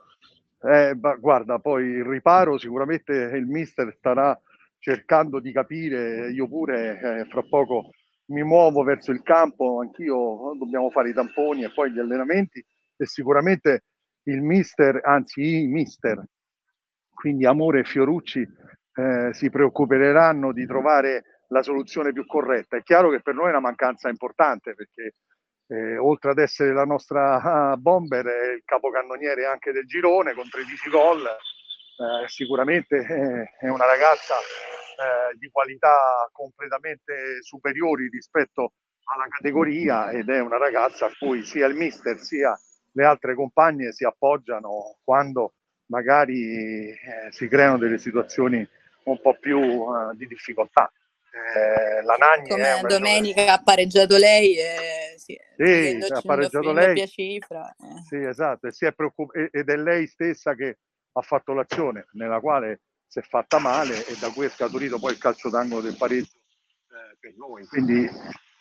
Eh, 0.62 0.94
guarda, 1.20 1.58
poi 1.58 1.86
il 1.86 2.06
riparo 2.06 2.60
sicuramente 2.60 3.14
il 3.14 3.48
mister 3.48 3.92
starà 3.98 4.40
cercando 4.78 5.40
di 5.40 5.52
capire, 5.52 6.30
io 6.30 6.48
pure 6.48 7.00
eh, 7.00 7.26
fra 7.26 7.42
poco 7.42 7.90
mi 8.28 8.44
muovo 8.44 8.84
verso 8.84 9.12
il 9.12 9.22
campo, 9.22 9.80
anch'io 9.82 10.54
dobbiamo 10.58 10.90
fare 10.90 11.10
i 11.10 11.14
tamponi 11.14 11.64
e 11.64 11.72
poi 11.72 11.92
gli 11.92 12.00
allenamenti 12.00 12.64
e 12.96 13.06
sicuramente 13.06 13.84
il 14.24 14.42
mister, 14.42 15.00
anzi 15.04 15.64
i 15.64 15.68
mister, 15.68 16.24
quindi 17.14 17.46
Amore 17.46 17.80
e 17.80 17.84
Fiorucci, 17.84 18.46
eh, 18.94 19.30
si 19.34 19.50
preoccuperanno 19.50 20.52
di 20.52 20.66
trovare 20.66 21.42
la 21.50 21.62
soluzione 21.62 22.12
più 22.12 22.26
corretta. 22.26 22.78
È 22.78 22.84
chiaro 22.84 23.10
che 23.10 23.22
per 23.22 23.36
noi 23.36 23.48
è 23.48 23.50
una 23.50 23.60
mancanza 23.60 24.10
importante 24.10 24.74
perché 24.74 25.16
eh, 25.68 25.98
oltre 25.98 26.32
ad 26.32 26.40
essere 26.40 26.74
la 26.74 26.86
nostra 26.86 27.74
uh, 27.74 27.78
bomber 27.78 28.26
è 28.26 28.54
il 28.54 28.62
capocannoniere 28.66 29.46
anche 29.46 29.72
del 29.72 29.86
girone 29.86 30.34
con 30.34 30.50
13 30.50 30.90
gol, 30.90 31.26
eh, 31.26 32.28
sicuramente 32.28 32.96
eh, 32.96 33.66
è 33.66 33.70
una 33.70 33.86
ragazza 33.86 34.36
eh, 34.98 35.38
di 35.38 35.50
qualità 35.50 36.28
completamente 36.32 37.42
superiori 37.42 38.10
rispetto 38.10 38.74
alla 39.06 39.28
categoria 39.30 40.10
ed 40.10 40.30
è 40.30 40.40
una 40.40 40.58
ragazza 40.58 41.06
a 41.06 41.12
cui 41.18 41.44
sia 41.44 41.68
il 41.68 41.76
mister 41.76 42.20
sia 42.20 42.60
le 42.92 43.06
altre 43.06 43.36
compagne 43.36 43.94
si 43.94 44.04
appoggiano 44.04 44.98
quando 45.04 45.54
magari 45.88 46.90
eh, 46.90 46.98
si 47.30 47.48
creano 47.48 47.78
delle 47.78 48.00
situazioni 48.00 48.68
un 49.04 49.22
po' 49.22 49.38
più 49.40 49.60
uh, 49.60 50.14
di 50.16 50.28
difficoltà. 50.28 50.92
Eh, 51.30 52.02
la 52.02 52.16
Nagni 52.16 52.50
Come 52.50 52.82
domenica 52.88 53.54
ha 53.54 53.62
pareggiato 53.62 54.18
lei 54.18 54.58
e 54.58 55.14
sì, 55.18 55.38
sì 55.56 56.12
ha 56.12 56.22
pareggiato 56.22 56.72
lei 56.72 57.08
cifra, 57.08 57.70
eh. 57.70 58.02
sì 58.08 58.24
esatto 58.24 58.66
e 58.66 58.72
si 58.72 58.86
è 58.86 58.94
preoccup- 58.94 59.36
ed 59.36 59.70
è 59.70 59.76
lei 59.76 60.08
stessa 60.08 60.56
che 60.56 60.80
ha 61.12 61.22
fatto 61.22 61.54
l'azione 61.54 62.08
nella 62.14 62.40
quale 62.40 62.82
si 63.08 63.20
è 63.20 63.22
fatta 63.22 63.58
male 63.60 64.06
e 64.06 64.16
da 64.20 64.30
cui 64.32 64.46
è 64.46 64.50
scaturito 64.50 65.00
poi 65.00 65.14
il 65.14 65.18
calcio 65.18 65.50
d'angolo 65.50 65.82
del 65.82 65.96
pareggio 65.98 66.36
eh, 66.36 67.18
per 67.20 67.34
noi. 67.38 67.66
Quindi 67.66 68.06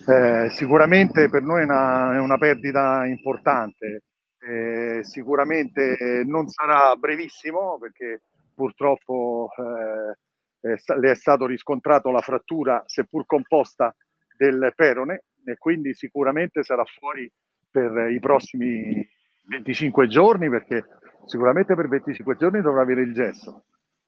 eh, 0.06 0.48
sicuramente 0.50 1.28
per 1.28 1.42
noi 1.42 1.62
è 1.62 1.64
una, 1.64 2.14
è 2.14 2.18
una 2.18 2.38
perdita 2.38 3.04
importante. 3.06 4.02
Eh, 4.38 5.00
sicuramente 5.02 6.22
non 6.24 6.48
sarà 6.48 6.94
brevissimo 6.94 7.78
perché 7.78 8.22
purtroppo 8.54 9.48
eh, 9.56 10.70
le 10.98 11.10
è 11.10 11.14
stato 11.16 11.46
riscontrato 11.46 12.10
la 12.10 12.20
frattura, 12.20 12.82
seppur 12.86 13.26
composta, 13.26 13.94
del 14.36 14.72
perone 14.76 15.24
e 15.44 15.56
quindi 15.56 15.94
sicuramente 15.94 16.62
sarà 16.62 16.84
fuori 16.84 17.30
per 17.70 18.10
i 18.10 18.20
prossimi 18.20 19.06
25 19.48 20.08
giorni 20.08 20.48
perché 20.50 20.84
sicuramente 21.24 21.74
per 21.74 21.88
25 21.88 22.36
giorni 22.36 22.60
dovrà 22.60 22.82
avere 22.82 23.02
il 23.02 23.14
gesso 23.14 23.64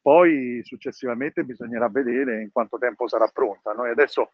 poi 0.09 0.61
successivamente 0.64 1.44
bisognerà 1.44 1.90
vedere 1.90 2.40
in 2.40 2.51
quanto 2.51 2.79
tempo 2.79 3.07
sarà 3.07 3.29
pronta. 3.29 3.73
Noi 3.73 3.90
adesso 3.90 4.33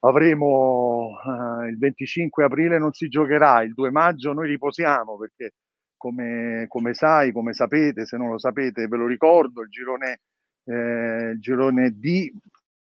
avremo 0.00 1.18
uh, 1.24 1.62
il 1.62 1.78
25 1.78 2.44
aprile 2.44 2.78
non 2.78 2.92
si 2.92 3.08
giocherà, 3.08 3.62
il 3.62 3.72
2 3.72 3.90
maggio 3.90 4.34
noi 4.34 4.46
riposiamo 4.46 5.16
perché 5.16 5.54
come, 5.96 6.66
come 6.68 6.92
sai, 6.92 7.32
come 7.32 7.54
sapete, 7.54 8.04
se 8.04 8.18
non 8.18 8.28
lo 8.28 8.38
sapete 8.38 8.86
ve 8.86 8.98
lo 8.98 9.06
ricordo, 9.06 9.62
il 9.62 9.70
girone, 9.70 10.20
eh, 10.64 11.30
il 11.32 11.40
girone 11.40 11.92
D, 11.98 12.30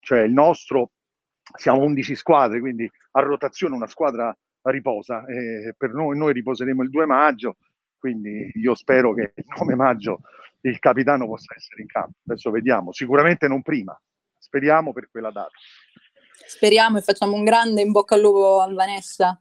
cioè 0.01 0.21
il 0.21 0.33
nostro, 0.35 0.91
siamo 1.55 1.81
11 1.81 2.15
squadre, 2.15 2.61
quindi 2.61 2.87
a 3.13 3.21
rotazione 3.23 3.75
una 3.75 3.87
squadra 3.87 4.37
riposa. 4.65 5.25
E 5.25 5.73
per 5.75 5.95
noi, 5.95 6.19
noi 6.19 6.35
riposeremo 6.35 6.83
il 6.83 6.91
2 6.91 7.07
maggio, 7.07 7.57
quindi 7.97 8.51
io 8.53 8.75
spero 8.75 9.15
che 9.15 9.33
il 9.35 9.47
9 9.59 9.75
maggio 9.75 10.21
il 10.68 10.79
capitano 10.79 11.26
possa 11.26 11.55
essere 11.57 11.83
in 11.83 11.88
campo. 11.88 12.18
Adesso 12.26 12.50
vediamo, 12.50 12.92
sicuramente 12.92 13.48
non 13.48 13.62
prima, 13.62 13.98
speriamo 14.38 14.92
per 14.92 15.09
quella 15.11 15.31
data. 15.31 15.50
Speriamo 16.46 16.98
e 16.98 17.02
facciamo 17.02 17.35
un 17.35 17.44
grande 17.44 17.83
in 17.83 17.92
bocca 17.92 18.14
al 18.14 18.20
lupo 18.20 18.61
a 18.61 18.72
Vanessa 18.72 19.40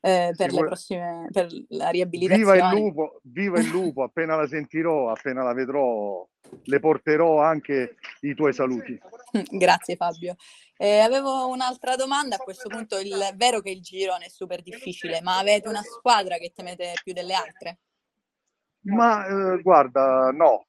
eh, 0.00 0.34
per 0.36 0.50
Sicur- 0.50 0.60
le 0.60 0.66
prossime, 0.66 1.28
per 1.32 1.48
la 1.70 1.88
riabilitazione. 1.88 2.52
Viva 2.52 2.68
il 2.68 2.78
lupo, 2.78 3.20
viva 3.22 3.58
il 3.58 3.68
lupo, 3.68 4.02
appena 4.02 4.36
la 4.36 4.46
sentirò, 4.46 5.10
appena 5.10 5.42
la 5.42 5.54
vedrò, 5.54 6.26
le 6.64 6.80
porterò 6.80 7.40
anche 7.40 7.96
i 8.20 8.34
tuoi 8.34 8.52
saluti. 8.52 8.98
Grazie 9.50 9.96
Fabio. 9.96 10.36
Eh, 10.76 10.98
avevo 10.98 11.48
un'altra 11.48 11.96
domanda, 11.96 12.36
a 12.36 12.38
questo 12.38 12.68
punto 12.68 12.98
il, 12.98 13.12
è 13.12 13.34
vero 13.34 13.60
che 13.60 13.70
il 13.70 13.80
girone 13.80 14.26
è 14.26 14.28
super 14.28 14.60
difficile, 14.62 15.20
ma 15.22 15.38
avete 15.38 15.68
una 15.68 15.82
squadra 15.82 16.36
che 16.36 16.52
temete 16.54 16.92
più 17.02 17.12
delle 17.12 17.34
altre? 17.34 17.78
Ma 18.84 19.26
eh, 19.26 19.62
guarda, 19.62 20.30
no, 20.30 20.66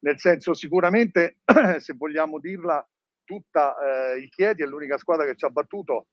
nel 0.00 0.18
senso 0.18 0.54
sicuramente 0.54 1.38
se 1.78 1.94
vogliamo 1.94 2.38
dirla 2.38 2.86
tutta 3.24 3.76
eh, 3.76 4.18
il 4.18 4.28
Chiedi 4.30 4.62
è 4.62 4.66
l'unica 4.66 4.96
squadra 4.96 5.26
che 5.26 5.36
ci 5.36 5.44
ha 5.44 5.50
battuto, 5.50 6.06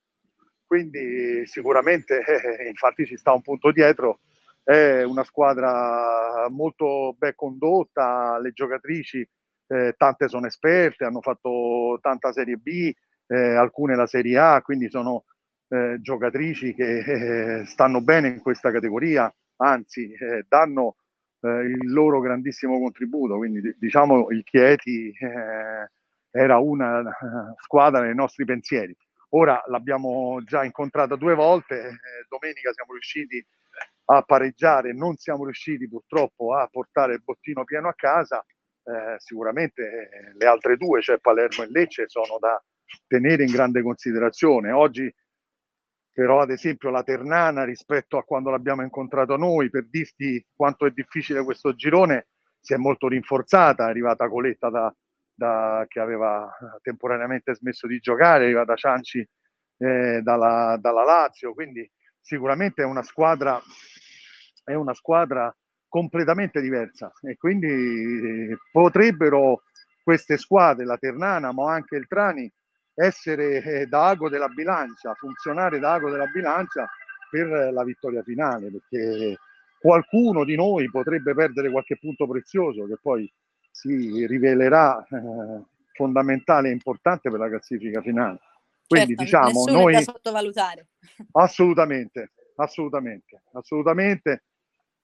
quindi 0.65 1.45
sicuramente 1.47 2.19
eh, 2.59 2.67
infatti 2.67 3.05
ci 3.05 3.15
sta 3.15 3.31
un 3.31 3.41
punto 3.41 3.71
dietro, 3.71 4.19
è 4.63 5.03
una 5.03 5.23
squadra 5.23 6.47
molto 6.49 7.15
ben 7.17 7.33
condotta, 7.35 8.37
le 8.39 8.51
giocatrici 8.51 9.27
eh, 9.67 9.93
tante 9.97 10.27
sono 10.27 10.47
esperte, 10.47 11.05
hanno 11.05 11.21
fatto 11.21 11.97
tanta 12.01 12.33
Serie 12.33 12.57
B, 12.57 12.91
eh, 13.27 13.55
alcune 13.55 13.95
la 13.95 14.07
Serie 14.07 14.37
A, 14.37 14.61
quindi 14.61 14.89
sono 14.89 15.23
eh, 15.69 15.97
giocatrici 16.01 16.73
che 16.73 17.63
stanno 17.65 18.01
bene 18.01 18.27
in 18.27 18.41
questa 18.41 18.69
categoria, 18.69 19.33
anzi 19.57 20.13
danno 20.47 20.97
eh, 21.47 21.63
il 21.65 21.91
loro 21.91 22.19
grandissimo 22.19 22.79
contributo. 22.79 23.37
Quindi 23.37 23.75
diciamo 23.77 24.29
il 24.29 24.43
Chieti 24.43 25.09
eh, 25.09 25.89
era 26.31 26.59
una 26.59 26.99
uh, 26.99 27.55
squadra 27.57 28.01
nei 28.01 28.15
nostri 28.15 28.45
pensieri. 28.45 28.95
Ora 29.29 29.61
l'abbiamo 29.67 30.41
già 30.43 30.63
incontrata 30.63 31.15
due 31.15 31.33
volte, 31.33 31.75
eh, 31.87 32.25
domenica 32.29 32.71
siamo 32.71 32.93
riusciti 32.93 33.45
a 34.05 34.21
pareggiare, 34.21 34.93
non 34.93 35.17
siamo 35.17 35.43
riusciti 35.43 35.87
purtroppo 35.87 36.55
a 36.55 36.67
portare 36.71 37.15
il 37.15 37.21
bottino 37.23 37.63
pieno 37.63 37.89
a 37.89 37.93
casa. 37.93 38.43
Eh, 38.83 39.15
sicuramente 39.17 39.81
eh, 39.83 40.31
le 40.37 40.45
altre 40.45 40.77
due, 40.77 41.01
cioè 41.01 41.17
Palermo 41.17 41.63
e 41.63 41.69
Lecce, 41.69 42.07
sono 42.07 42.37
da 42.39 42.61
tenere 43.05 43.43
in 43.43 43.51
grande 43.51 43.81
considerazione. 43.81 44.71
Oggi 44.71 45.13
però 46.17 46.41
ad 46.41 46.49
esempio 46.49 46.89
la 46.89 47.03
Ternana 47.03 47.63
rispetto 47.63 48.17
a 48.17 48.23
quando 48.23 48.49
l'abbiamo 48.49 48.81
incontrato 48.81 49.37
noi, 49.37 49.69
per 49.69 49.85
dirti 49.87 50.43
quanto 50.55 50.87
è 50.87 50.89
difficile 50.89 51.43
questo 51.43 51.75
girone, 51.75 52.29
si 52.59 52.73
è 52.73 52.77
molto 52.77 53.07
rinforzata, 53.07 53.85
è 53.85 53.89
arrivata 53.89 54.27
Coletta 54.27 54.71
da, 54.71 54.91
da, 55.31 55.85
che 55.87 55.99
aveva 55.99 56.51
temporaneamente 56.81 57.53
smesso 57.53 57.85
di 57.85 57.99
giocare, 57.99 58.41
è 58.41 58.45
arrivata 58.45 58.73
Cianci 58.73 59.19
eh, 59.77 60.21
dalla, 60.23 60.75
dalla, 60.81 61.03
Lazio, 61.03 61.53
quindi 61.53 61.87
sicuramente 62.19 62.81
è 62.81 62.85
una 62.85 63.03
squadra, 63.03 63.61
è 64.63 64.73
una 64.73 64.95
squadra 64.95 65.55
completamente 65.87 66.61
diversa. 66.61 67.11
E 67.21 67.37
quindi 67.37 67.67
eh, 67.67 68.57
potrebbero 68.71 69.65
queste 70.01 70.37
squadre, 70.37 70.83
la 70.83 70.97
Ternana 70.97 71.51
ma 71.51 71.71
anche 71.71 71.95
il 71.95 72.07
Trani, 72.07 72.51
essere 72.99 73.61
eh, 73.61 73.85
da 73.85 74.07
ago 74.07 74.27
della 74.27 74.47
bilancia, 74.47 75.13
funzionare 75.13 75.77
da 75.77 75.93
ago 75.93 76.09
della 76.09 76.25
bilancia 76.25 76.89
per 77.29 77.71
la 77.71 77.83
vittoria 77.83 78.23
finale, 78.23 78.71
perché 78.71 79.37
qualcuno 79.79 80.43
di 80.43 80.55
noi 80.55 80.89
potrebbe 80.89 81.35
perdere 81.35 81.69
qualche 81.69 81.97
punto 81.97 82.27
prezioso 82.27 82.87
che 82.87 82.97
poi 82.99 83.31
si 83.69 84.25
rivelerà 84.25 85.05
eh, 85.05 85.63
fondamentale 85.93 86.69
e 86.69 86.71
importante 86.71 87.29
per 87.29 87.39
la 87.39 87.49
classifica 87.49 88.01
finale. 88.01 88.39
Quindi 88.87 89.15
certo, 89.15 89.23
diciamo 89.23 89.65
noi 89.65 89.93
da 89.93 90.01
sottovalutare. 90.01 90.87
Assolutamente, 91.33 92.31
assolutamente, 92.55 93.43
assolutamente 93.51 94.43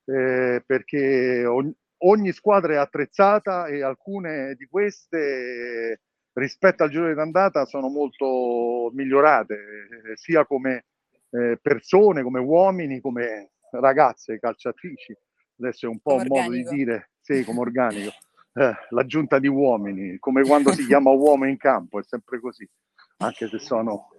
eh, 0.05 0.63
perché 0.65 1.45
ogni, 1.45 1.75
ogni 1.99 2.31
squadra 2.31 2.73
è 2.73 2.77
attrezzata 2.77 3.67
e 3.67 3.83
alcune 3.83 4.55
di 4.55 4.65
queste 4.65 5.99
rispetto 6.33 6.83
al 6.83 6.89
girone 6.89 7.13
d'andata 7.13 7.65
sono 7.65 7.89
molto 7.89 8.89
migliorate, 8.93 9.53
eh, 9.53 10.17
sia 10.17 10.45
come 10.45 10.85
eh, 11.29 11.57
persone, 11.61 12.23
come 12.23 12.39
uomini, 12.39 12.99
come 12.99 13.51
ragazze 13.71 14.39
calciatrici. 14.39 15.15
Adesso 15.59 15.85
è 15.85 15.89
un 15.89 15.99
po' 15.99 16.15
un 16.15 16.25
modo 16.27 16.51
di 16.51 16.63
dire, 16.63 17.11
sì, 17.21 17.43
come 17.43 17.59
organico. 17.59 18.11
Eh, 18.55 18.71
l'aggiunta 18.89 19.39
di 19.39 19.47
uomini, 19.47 20.19
come 20.19 20.43
quando 20.43 20.71
si 20.73 20.85
chiama 20.85 21.09
uomo 21.17 21.47
in 21.47 21.57
campo, 21.57 21.97
è 21.97 22.03
sempre 22.03 22.39
così, 22.39 22.69
anche 23.17 23.47
se 23.47 23.57
sono 23.57 24.09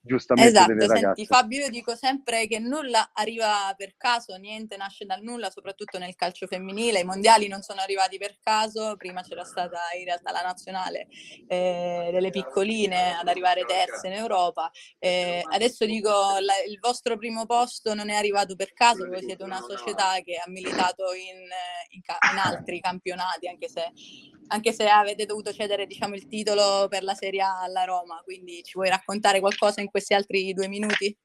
giustamente 0.00 0.50
esatto, 0.50 0.72
delle 0.72 0.86
ragazze. 0.86 1.14
Senti, 1.14 1.26
Fabio, 1.26 1.60
io 1.60 1.70
dico 1.70 1.94
sempre 1.94 2.46
che 2.46 2.58
nulla 2.58 3.10
arriva 3.12 3.72
per 3.76 3.94
caso, 3.96 4.34
niente 4.36 4.76
nasce 4.76 5.04
dal 5.04 5.22
nulla, 5.22 5.50
soprattutto 5.50 5.98
nel 5.98 6.14
calcio 6.14 6.46
femminile. 6.46 7.00
I 7.00 7.04
mondiali 7.04 7.48
non 7.48 7.62
sono 7.62 7.80
arrivati 7.80 8.18
per 8.18 8.38
caso, 8.40 8.96
prima 8.96 9.22
c'era 9.22 9.44
stata 9.44 9.78
in 9.98 10.04
realtà 10.04 10.32
la 10.32 10.42
nazionale 10.42 11.06
eh, 11.46 12.10
delle 12.12 12.30
piccoline 12.30 13.18
ad 13.18 13.28
arrivare 13.28 13.64
terze 13.64 14.06
in 14.06 14.14
Europa. 14.14 14.70
Eh, 14.98 15.42
adesso 15.50 15.84
dico, 15.84 16.10
la, 16.10 16.54
il 16.66 16.78
vostro 16.80 17.16
primo 17.16 17.46
posto 17.46 17.94
non 17.94 18.08
è 18.08 18.14
arrivato 18.14 18.56
per 18.56 18.72
caso, 18.72 19.06
voi 19.06 19.22
siete 19.22 19.42
una 19.42 19.60
società 19.60 20.18
che 20.24 20.36
ha 20.36 20.48
militato 20.48 21.12
in, 21.12 21.38
in, 21.90 22.00
in 22.32 22.38
altri 22.38 22.80
campionati, 22.80 23.48
anche 23.48 23.68
se 23.68 23.92
anche 24.52 24.72
se 24.72 24.88
avete 24.88 25.26
dovuto 25.26 25.52
cedere 25.52 25.86
diciamo, 25.86 26.14
il 26.14 26.26
titolo 26.26 26.86
per 26.88 27.02
la 27.02 27.14
Serie 27.14 27.42
A 27.42 27.62
alla 27.62 27.84
Roma, 27.84 28.20
quindi 28.24 28.62
ci 28.62 28.74
vuoi 28.74 28.88
raccontare 28.88 29.40
qualcosa 29.40 29.80
in 29.80 29.88
questi 29.88 30.14
altri 30.14 30.52
due 30.52 30.68
minuti? 30.68 31.16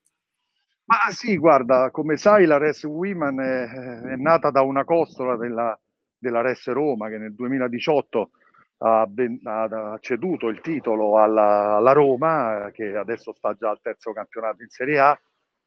Ma 0.86 1.12
sì, 1.12 1.36
guarda, 1.38 1.90
come 1.90 2.16
sai 2.16 2.46
la 2.46 2.58
Res 2.58 2.84
Women 2.84 3.40
è, 3.40 4.12
è 4.12 4.16
nata 4.16 4.52
da 4.52 4.62
una 4.62 4.84
costola 4.84 5.36
della, 5.36 5.78
della 6.16 6.42
Res 6.42 6.68
Roma 6.68 7.10
che 7.10 7.18
nel 7.18 7.34
2018 7.34 8.30
ha, 8.78 9.08
ben, 9.08 9.40
ha 9.44 9.98
ceduto 10.00 10.48
il 10.48 10.62
titolo 10.62 11.18
alla, 11.18 11.78
alla, 11.78 11.92
Roma, 11.92 12.70
che 12.72 12.96
adesso 12.96 13.34
sta 13.34 13.56
già 13.56 13.72
al 13.72 13.82
terzo 13.82 14.14
campionato 14.14 14.62
in 14.62 14.70
Serie 14.70 15.00
A. 15.00 15.20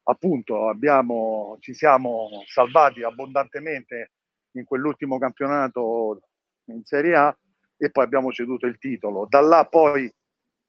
Appunto, 0.03 0.69
abbiamo, 0.69 1.57
ci 1.59 1.73
siamo 1.73 2.29
salvati 2.47 3.03
abbondantemente 3.03 4.11
in 4.51 4.63
quell'ultimo 4.63 5.17
campionato 5.17 6.21
in 6.65 6.83
Serie 6.85 7.15
A 7.15 7.37
e 7.81 7.89
poi 7.89 8.03
abbiamo 8.03 8.31
ceduto 8.31 8.65
il 8.67 8.77
titolo. 8.77 9.25
Da 9.29 9.39
là 9.39 9.65
poi 9.65 10.13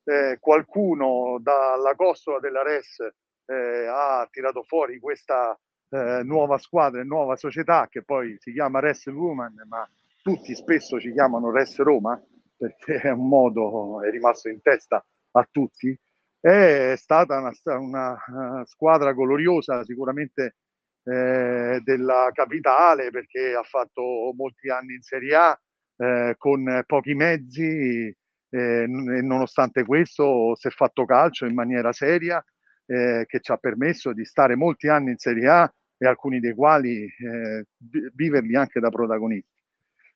eh, 0.04 0.38
qualcuno 0.40 1.38
dalla 1.40 1.94
costola 1.96 2.38
della 2.38 2.62
Res 2.62 3.00
eh, 3.46 3.86
ha 3.86 4.26
tirato 4.30 4.62
fuori 4.62 5.00
questa 5.00 5.58
eh, 5.90 6.22
nuova 6.22 6.56
squadra 6.58 7.00
e 7.00 7.04
nuova 7.04 7.34
società 7.34 7.88
che 7.88 8.04
poi 8.04 8.36
si 8.38 8.52
chiama 8.52 8.78
Res 8.78 9.06
Woman, 9.06 9.64
ma 9.68 9.88
tutti 10.22 10.54
spesso 10.54 11.00
ci 11.00 11.12
chiamano 11.12 11.50
Res 11.50 11.78
Roma 11.78 12.20
perché 12.56 13.00
è 13.00 13.10
un 13.10 13.28
modo, 13.28 14.02
è 14.02 14.10
rimasto 14.10 14.48
in 14.48 14.62
testa 14.62 15.04
a 15.32 15.48
tutti. 15.50 15.98
È 16.38 16.94
stata 16.96 17.38
una, 17.38 17.52
una, 17.78 18.24
una 18.28 18.64
squadra 18.66 19.12
gloriosa, 19.12 19.82
sicuramente 19.84 20.56
eh, 21.02 21.80
della 21.82 22.30
capitale 22.32 23.10
perché 23.10 23.54
ha 23.54 23.62
fatto 23.62 24.32
molti 24.34 24.70
anni 24.70 24.94
in 24.94 25.02
Serie 25.02 25.34
A, 25.34 25.60
eh, 26.00 26.34
con 26.38 26.82
pochi 26.86 27.14
mezzi 27.14 28.14
eh, 28.52 28.82
e 28.82 28.86
nonostante 28.86 29.84
questo 29.84 30.54
si 30.56 30.68
è 30.68 30.70
fatto 30.70 31.04
calcio 31.04 31.44
in 31.44 31.54
maniera 31.54 31.92
seria 31.92 32.42
eh, 32.86 33.24
che 33.26 33.40
ci 33.40 33.52
ha 33.52 33.58
permesso 33.58 34.12
di 34.14 34.24
stare 34.24 34.56
molti 34.56 34.88
anni 34.88 35.10
in 35.10 35.18
Serie 35.18 35.48
A 35.48 35.74
e 35.98 36.06
alcuni 36.06 36.40
dei 36.40 36.54
quali 36.54 37.04
eh, 37.04 37.66
viverli 38.14 38.56
anche 38.56 38.80
da 38.80 38.88
protagonisti. 38.88 39.60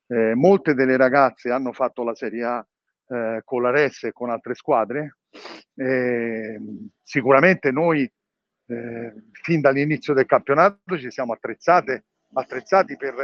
Eh, 0.07 0.35
molte 0.35 0.73
delle 0.75 0.97
ragazze 0.97 1.51
hanno 1.51 1.73
fatto 1.73 2.03
la 2.03 2.15
Serie 2.15 2.45
A 2.45 2.67
eh, 3.09 3.43
con 3.45 3.61
la 3.61 3.71
Res 3.71 4.05
e 4.05 4.13
con 4.13 4.31
altre 4.31 4.55
squadre. 4.55 5.19
sicuramente 7.03 7.73
noi 7.73 8.11
fin 8.67 9.61
dall'inizio 9.61 10.15
del 10.15 10.25
campionato 10.25 10.97
ci 10.97 11.11
siamo 11.11 11.33
attrezzate, 11.35 12.05
attrezzati 12.33 12.97
per 12.97 13.15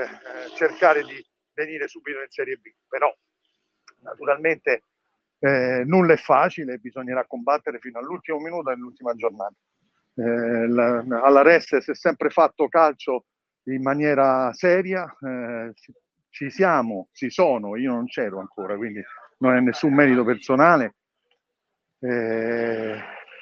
cercare 0.57 1.03
di 1.05 1.30
venire 1.65 1.89
subito 1.89 2.21
in 2.21 2.31
Serie 2.31 2.57
B, 2.57 2.73
però 2.89 3.15
naturalmente 4.03 4.85
eh, 5.39 5.83
nulla 5.85 6.15
è 6.15 6.17
facile, 6.17 6.79
bisognerà 6.79 7.25
combattere 7.27 7.79
fino 7.79 7.99
all'ultimo 7.99 8.39
minuto 8.39 8.71
nell'ultima 8.71 9.15
giornata. 9.15 9.55
Eh, 10.15 10.67
la, 10.69 11.05
alla 11.23 11.43
Rest 11.43 11.79
si 11.79 11.91
è 11.91 11.95
sempre 11.95 12.31
fatto 12.31 12.69
calcio 12.69 13.27
in 13.65 13.83
maniera 13.83 14.53
seria, 14.53 15.05
eh, 15.21 15.73
ci 16.31 16.51
siamo, 16.51 17.09
ci 17.13 17.31
sono, 17.31 17.77
io 17.77 17.93
non 17.93 18.07
c'ero 18.07 18.39
ancora, 18.39 18.77
quindi 18.77 19.03
non 19.39 19.57
è 19.57 19.61
nessun 19.61 19.95
merito 19.95 20.25
personale. 20.25 20.95
Eh, 22.01 22.99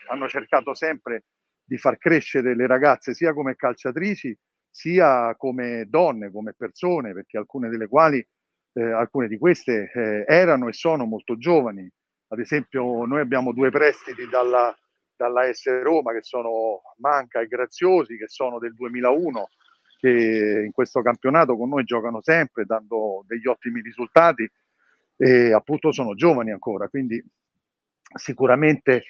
hanno 0.08 0.28
cercato 0.28 0.74
sempre 0.74 1.24
di 1.62 1.76
far 1.78 1.98
crescere 1.98 2.56
le 2.56 2.66
ragazze 2.66 3.14
sia 3.14 3.32
come 3.32 3.54
calciatrici 3.54 4.36
sia 4.78 5.34
come 5.36 5.86
donne, 5.88 6.30
come 6.30 6.54
persone, 6.56 7.12
perché 7.12 7.36
alcune 7.36 7.68
delle 7.68 7.88
quali, 7.88 8.24
eh, 8.74 8.92
alcune 8.92 9.26
di 9.26 9.36
queste 9.36 9.90
eh, 9.92 10.24
erano 10.28 10.68
e 10.68 10.72
sono 10.72 11.04
molto 11.04 11.36
giovani. 11.36 11.90
Ad 12.28 12.38
esempio, 12.38 13.04
noi 13.04 13.18
abbiamo 13.18 13.52
due 13.52 13.70
prestiti 13.70 14.28
dalla, 14.28 14.72
dalla 15.16 15.52
S 15.52 15.66
Roma 15.82 16.12
che 16.12 16.22
sono 16.22 16.82
Manca 16.98 17.40
e 17.40 17.48
Graziosi, 17.48 18.16
che 18.16 18.28
sono 18.28 18.60
del 18.60 18.72
2001, 18.74 19.48
che 19.98 20.62
in 20.64 20.70
questo 20.70 21.02
campionato 21.02 21.56
con 21.56 21.70
noi 21.70 21.82
giocano 21.82 22.20
sempre, 22.22 22.64
dando 22.64 23.24
degli 23.26 23.48
ottimi 23.48 23.80
risultati 23.80 24.48
e 25.16 25.52
appunto 25.52 25.90
sono 25.90 26.14
giovani 26.14 26.52
ancora, 26.52 26.86
quindi 26.86 27.20
sicuramente 28.14 29.02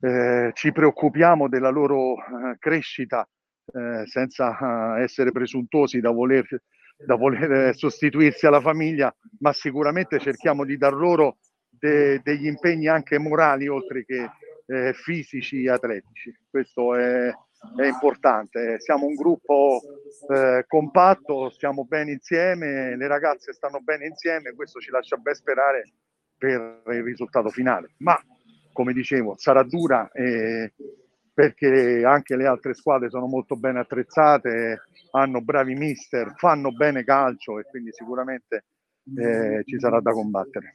eh, 0.00 0.52
ci 0.54 0.72
preoccupiamo 0.72 1.48
della 1.50 1.68
loro 1.68 2.14
eh, 2.14 2.56
crescita 2.58 3.28
eh, 3.72 4.06
senza 4.06 4.96
eh, 4.96 5.02
essere 5.02 5.32
presuntuosi 5.32 6.00
da 6.00 6.10
voler, 6.10 6.46
da 6.96 7.14
voler 7.14 7.74
sostituirsi 7.76 8.46
alla 8.46 8.60
famiglia, 8.60 9.14
ma 9.38 9.52
sicuramente 9.52 10.18
cerchiamo 10.18 10.64
di 10.64 10.76
dar 10.76 10.94
loro 10.94 11.38
de, 11.68 12.20
degli 12.22 12.46
impegni 12.46 12.88
anche 12.88 13.18
morali 13.18 13.68
oltre 13.68 14.04
che 14.04 14.30
eh, 14.66 14.92
fisici 14.92 15.64
e 15.64 15.70
atletici. 15.70 16.34
Questo 16.48 16.94
è, 16.94 17.28
è 17.28 17.86
importante. 17.86 18.80
Siamo 18.80 19.06
un 19.06 19.14
gruppo 19.14 19.80
eh, 20.28 20.64
compatto, 20.66 21.50
stiamo 21.50 21.84
bene 21.84 22.12
insieme, 22.12 22.96
le 22.96 23.06
ragazze 23.06 23.52
stanno 23.52 23.80
bene 23.80 24.06
insieme, 24.06 24.54
questo 24.54 24.80
ci 24.80 24.90
lascia 24.90 25.16
ben 25.16 25.34
sperare 25.34 25.92
per 26.36 26.82
il 26.86 27.02
risultato 27.02 27.48
finale. 27.50 27.94
Ma 27.98 28.18
come 28.72 28.92
dicevo, 28.92 29.34
sarà 29.36 29.62
dura 29.62 30.10
e 30.12 30.72
perché 31.34 32.02
anche 32.04 32.36
le 32.36 32.46
altre 32.46 32.74
squadre 32.74 33.08
sono 33.10 33.26
molto 33.26 33.56
ben 33.56 33.76
attrezzate, 33.76 34.82
hanno 35.12 35.40
bravi 35.40 35.74
mister, 35.74 36.34
fanno 36.36 36.70
bene 36.72 37.04
calcio 37.04 37.58
e 37.58 37.64
quindi 37.64 37.90
sicuramente 37.92 38.64
eh, 39.16 39.62
ci 39.64 39.78
sarà 39.78 40.00
da 40.00 40.12
combattere. 40.12 40.72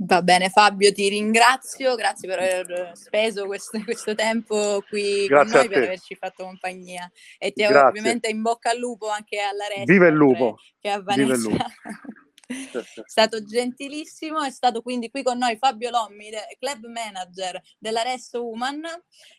Va 0.00 0.20
bene 0.20 0.50
Fabio, 0.50 0.92
ti 0.92 1.08
ringrazio, 1.08 1.94
grazie 1.94 2.28
per 2.28 2.38
aver 2.38 2.90
speso 2.92 3.46
questo, 3.46 3.82
questo 3.84 4.14
tempo 4.14 4.82
qui 4.86 5.24
grazie 5.26 5.60
con 5.60 5.60
noi, 5.60 5.68
per 5.68 5.82
averci 5.84 6.14
fatto 6.14 6.44
compagnia 6.44 7.10
e 7.38 7.52
ti 7.52 7.62
grazie. 7.62 7.88
ovviamente 7.88 8.28
in 8.28 8.42
bocca 8.42 8.70
al 8.70 8.78
lupo 8.78 9.08
anche 9.08 9.38
alla 9.38 9.66
resta. 9.66 9.90
Viva 9.90 10.08
il 10.08 10.14
lupo! 10.14 10.58
Che 10.78 10.90
a 10.90 11.00
Vanessa. 11.00 11.24
Viva 11.24 11.34
il 11.34 11.40
lupo. 11.40 11.64
è 12.48 13.02
stato 13.04 13.44
gentilissimo, 13.44 14.42
è 14.42 14.50
stato 14.50 14.80
quindi 14.80 15.10
qui 15.10 15.22
con 15.22 15.36
noi 15.36 15.58
Fabio 15.58 15.90
Lommi, 15.90 16.30
club 16.58 16.86
manager 16.86 17.60
della 17.78 18.02
Rest 18.02 18.34
Woman, 18.36 18.82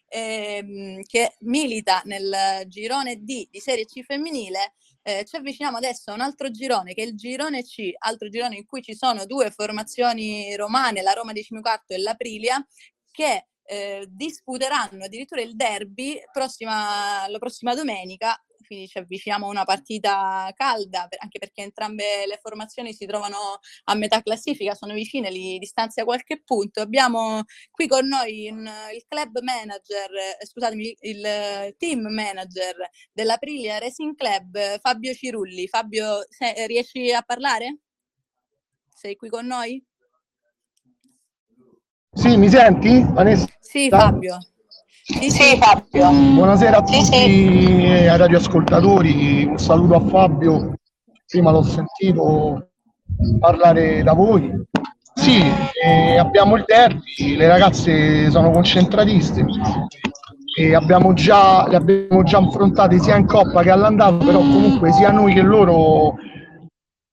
ehm, 0.07 1.01
che 1.03 1.33
milita 1.39 2.01
nel 2.05 2.63
girone 2.67 3.17
D 3.17 3.47
di 3.49 3.59
Serie 3.59 3.85
C 3.85 4.03
femminile. 4.03 4.73
Eh, 5.01 5.25
ci 5.25 5.37
avviciniamo 5.37 5.77
adesso 5.77 6.11
a 6.11 6.13
un 6.13 6.21
altro 6.21 6.51
girone 6.51 6.93
che 6.93 7.01
è 7.01 7.05
il 7.05 7.15
girone 7.15 7.63
C, 7.63 7.91
altro 7.97 8.29
girone 8.29 8.57
in 8.57 8.65
cui 8.65 8.83
ci 8.83 8.95
sono 8.95 9.25
due 9.25 9.49
formazioni 9.49 10.55
romane, 10.55 11.01
la 11.01 11.13
Roma 11.13 11.31
14 11.31 11.83
e 11.87 11.97
l'Aprilia, 11.97 12.63
che 13.09 13.47
eh, 13.63 14.05
disputeranno 14.09 15.05
addirittura 15.05 15.41
il 15.41 15.55
derby 15.55 16.19
prossima, 16.31 17.27
la 17.27 17.37
prossima 17.39 17.73
domenica 17.75 18.39
quindi 18.69 18.87
ci 18.87 18.99
avviciniamo 18.99 19.47
a 19.47 19.49
una 19.49 19.63
partita 19.63 20.51
calda, 20.55 21.07
anche 21.17 21.39
perché 21.39 21.63
entrambe 21.63 22.27
le 22.27 22.37
formazioni 22.39 22.93
si 22.93 23.07
trovano 23.07 23.57
a 23.85 23.95
metà 23.95 24.21
classifica, 24.21 24.75
sono 24.75 24.93
vicine, 24.93 25.31
li 25.31 25.57
distanzia 25.57 26.03
qualche 26.03 26.43
punto. 26.43 26.79
Abbiamo 26.79 27.41
qui 27.71 27.87
con 27.87 28.07
noi 28.07 28.45
in, 28.45 28.69
il 28.93 29.03
club 29.07 29.39
manager, 29.41 30.11
eh, 30.39 30.45
scusatemi, 30.45 30.95
il 30.99 31.75
team 31.79 32.01
manager 32.13 32.75
dell'Aprilia 33.11 33.79
Racing 33.79 34.15
Club, 34.15 34.79
Fabio 34.79 35.15
Cirulli. 35.15 35.67
Fabio, 35.67 36.23
se, 36.29 36.67
riesci 36.67 37.11
a 37.11 37.23
parlare? 37.23 37.79
Sei 38.93 39.15
qui 39.15 39.29
con 39.29 39.47
noi? 39.47 39.83
Sì, 42.11 42.37
mi 42.37 42.49
senti? 42.49 43.03
Vanessa? 43.03 43.47
Sì, 43.59 43.89
Fabio. 43.89 44.37
Sì, 45.11 45.31
sì, 45.31 45.57
Fabio. 45.57 46.11
Buonasera 46.11 46.77
a 46.77 46.83
tutti 46.83 47.03
sì, 47.03 47.11
sì. 47.11 47.83
ai 47.83 48.15
radioascoltatori, 48.15 49.43
un 49.43 49.57
saluto 49.57 49.95
a 49.95 49.99
Fabio 50.01 50.75
prima 51.25 51.49
l'ho 51.49 51.63
sentito 51.63 52.69
parlare 53.39 54.03
da 54.03 54.13
voi. 54.13 54.51
Sì, 55.15 55.41
eh, 55.83 56.19
abbiamo 56.19 56.57
il 56.57 56.63
derby, 56.65 57.35
le 57.35 57.47
ragazze 57.47 58.29
sono 58.29 58.51
concentratiste 58.51 59.43
e 60.59 60.75
abbiamo 60.75 61.13
già, 61.13 61.67
le 61.67 61.75
abbiamo 61.75 62.21
già 62.21 62.37
affrontate 62.37 62.99
sia 62.99 63.17
in 63.17 63.25
Coppa 63.25 63.63
che 63.63 63.71
all'andata, 63.71 64.23
però 64.23 64.37
comunque 64.37 64.91
sia 64.91 65.09
noi 65.09 65.33
che 65.33 65.41
loro 65.41 66.17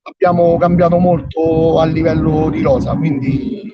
abbiamo 0.02 0.58
cambiato 0.58 0.98
molto 0.98 1.80
a 1.80 1.86
livello 1.86 2.50
di 2.50 2.60
rosa, 2.60 2.94
quindi 2.94 3.72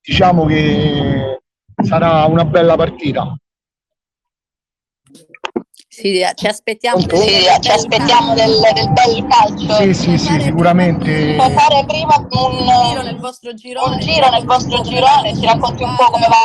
diciamo 0.00 0.46
che 0.46 1.37
sarà 1.82 2.24
una 2.24 2.44
bella 2.44 2.76
partita. 2.76 3.36
Sì, 5.88 6.24
ci 6.34 6.46
aspettiamo, 6.46 7.04
del, 7.04 7.18
sì, 7.18 7.60
ci 7.60 7.70
aspettiamo 7.70 8.34
del, 8.34 8.60
del, 8.72 8.92
bel 8.92 9.26
calcio. 9.26 9.72
Sì, 9.82 9.94
sì, 9.94 10.18
sì, 10.18 10.40
sicuramente. 10.40 11.34
Può 11.34 11.50
fare 11.50 11.84
prima 11.86 12.16
un, 12.18 12.28
un 12.28 12.88
giro 12.88 13.02
nel 13.02 13.16
vostro 13.16 13.52
girone, 13.54 13.94
un 13.94 14.00
giro 14.00 14.30
nel 14.30 14.44
vostro 14.44 14.80
girone 14.82 15.34
ci 15.34 15.44
racconti 15.44 15.82
un 15.82 15.96
po' 15.96 16.10
come 16.10 16.26
va. 16.28 16.36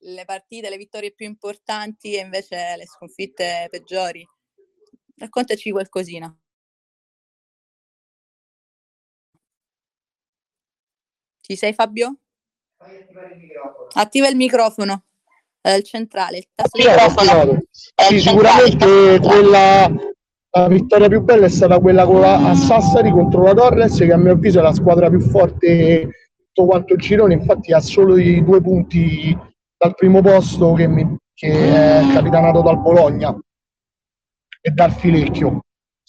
Le, 0.00 0.12
le 0.12 0.24
partite, 0.26 0.68
le 0.68 0.76
vittorie 0.76 1.14
più 1.14 1.24
importanti 1.24 2.14
e 2.14 2.20
invece 2.20 2.74
le 2.76 2.86
sconfitte 2.86 3.68
peggiori. 3.70 4.26
Raccontaci 5.16 5.70
qualcosina. 5.70 6.34
Ci 11.40 11.56
sei 11.56 11.72
Fabio? 11.72 12.18
Attiva 13.94 14.28
il 14.28 14.36
microfono. 14.36 15.04
Eh, 15.62 15.76
il 15.76 15.84
centrale, 15.84 16.38
il 16.38 16.46
tasto 16.54 16.80
sì, 16.80 16.88
microfono. 16.88 17.62
Sì, 17.70 18.20
sicuramente 18.20 19.20
quella 19.20 19.92
la 20.52 20.66
vittoria 20.66 21.08
più 21.08 21.20
bella 21.20 21.46
è 21.46 21.50
stata 21.50 21.78
quella 21.78 22.04
con 22.04 22.20
la, 22.20 22.50
a 22.50 22.54
Sassari 22.54 23.10
contro 23.10 23.42
la 23.42 23.54
Torres, 23.54 23.98
che 23.98 24.12
a 24.12 24.16
mio 24.16 24.32
avviso 24.32 24.58
è 24.58 24.62
la 24.62 24.72
squadra 24.72 25.08
più 25.08 25.20
forte 25.20 26.08
tutto 26.52 26.66
quanto 26.66 26.94
il 26.94 27.00
girone, 27.00 27.34
infatti 27.34 27.72
ha 27.72 27.80
solo 27.80 28.16
i 28.16 28.42
due 28.42 28.60
punti 28.60 29.36
dal 29.76 29.94
primo 29.94 30.20
posto 30.20 30.72
che, 30.72 30.88
mi, 30.88 31.16
che 31.32 31.50
è 31.50 32.02
capitanato 32.12 32.62
dal 32.62 32.80
Bologna 32.80 33.36
e 34.60 34.70
dal 34.70 34.92
Filecchio 34.92 35.60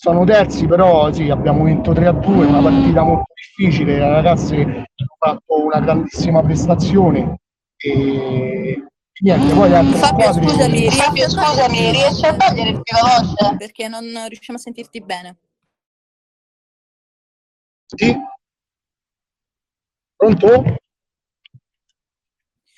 sono 0.01 0.23
terzi, 0.25 0.65
però 0.65 1.13
sì, 1.13 1.29
abbiamo 1.29 1.65
vinto 1.65 1.91
3-2, 1.91 2.47
una 2.47 2.59
partita 2.59 3.03
molto 3.03 3.33
difficile, 3.35 3.99
le 3.99 4.09
ragazze 4.09 4.55
hanno 4.55 4.85
fatto 5.19 5.63
una 5.63 5.79
grandissima 5.79 6.41
prestazione 6.41 7.39
e 7.77 8.83
niente, 9.19 9.53
poi 9.53 9.71
altre 9.75 9.99
Fabio, 9.99 10.23
squadre... 10.23 10.49
Scusami, 10.49 10.79
riesci, 10.79 11.29
scusami, 11.29 11.91
riesci 11.91 12.25
a 12.25 12.35
togliere 12.35 12.69
il 12.71 12.81
più 12.81 12.95
veloce? 12.95 13.55
Perché 13.57 13.87
non 13.87 14.01
riusciamo 14.27 14.57
a 14.57 14.61
sentirti 14.61 15.01
bene. 15.01 15.37
Sì? 17.85 18.17
Pronto? 20.15 20.75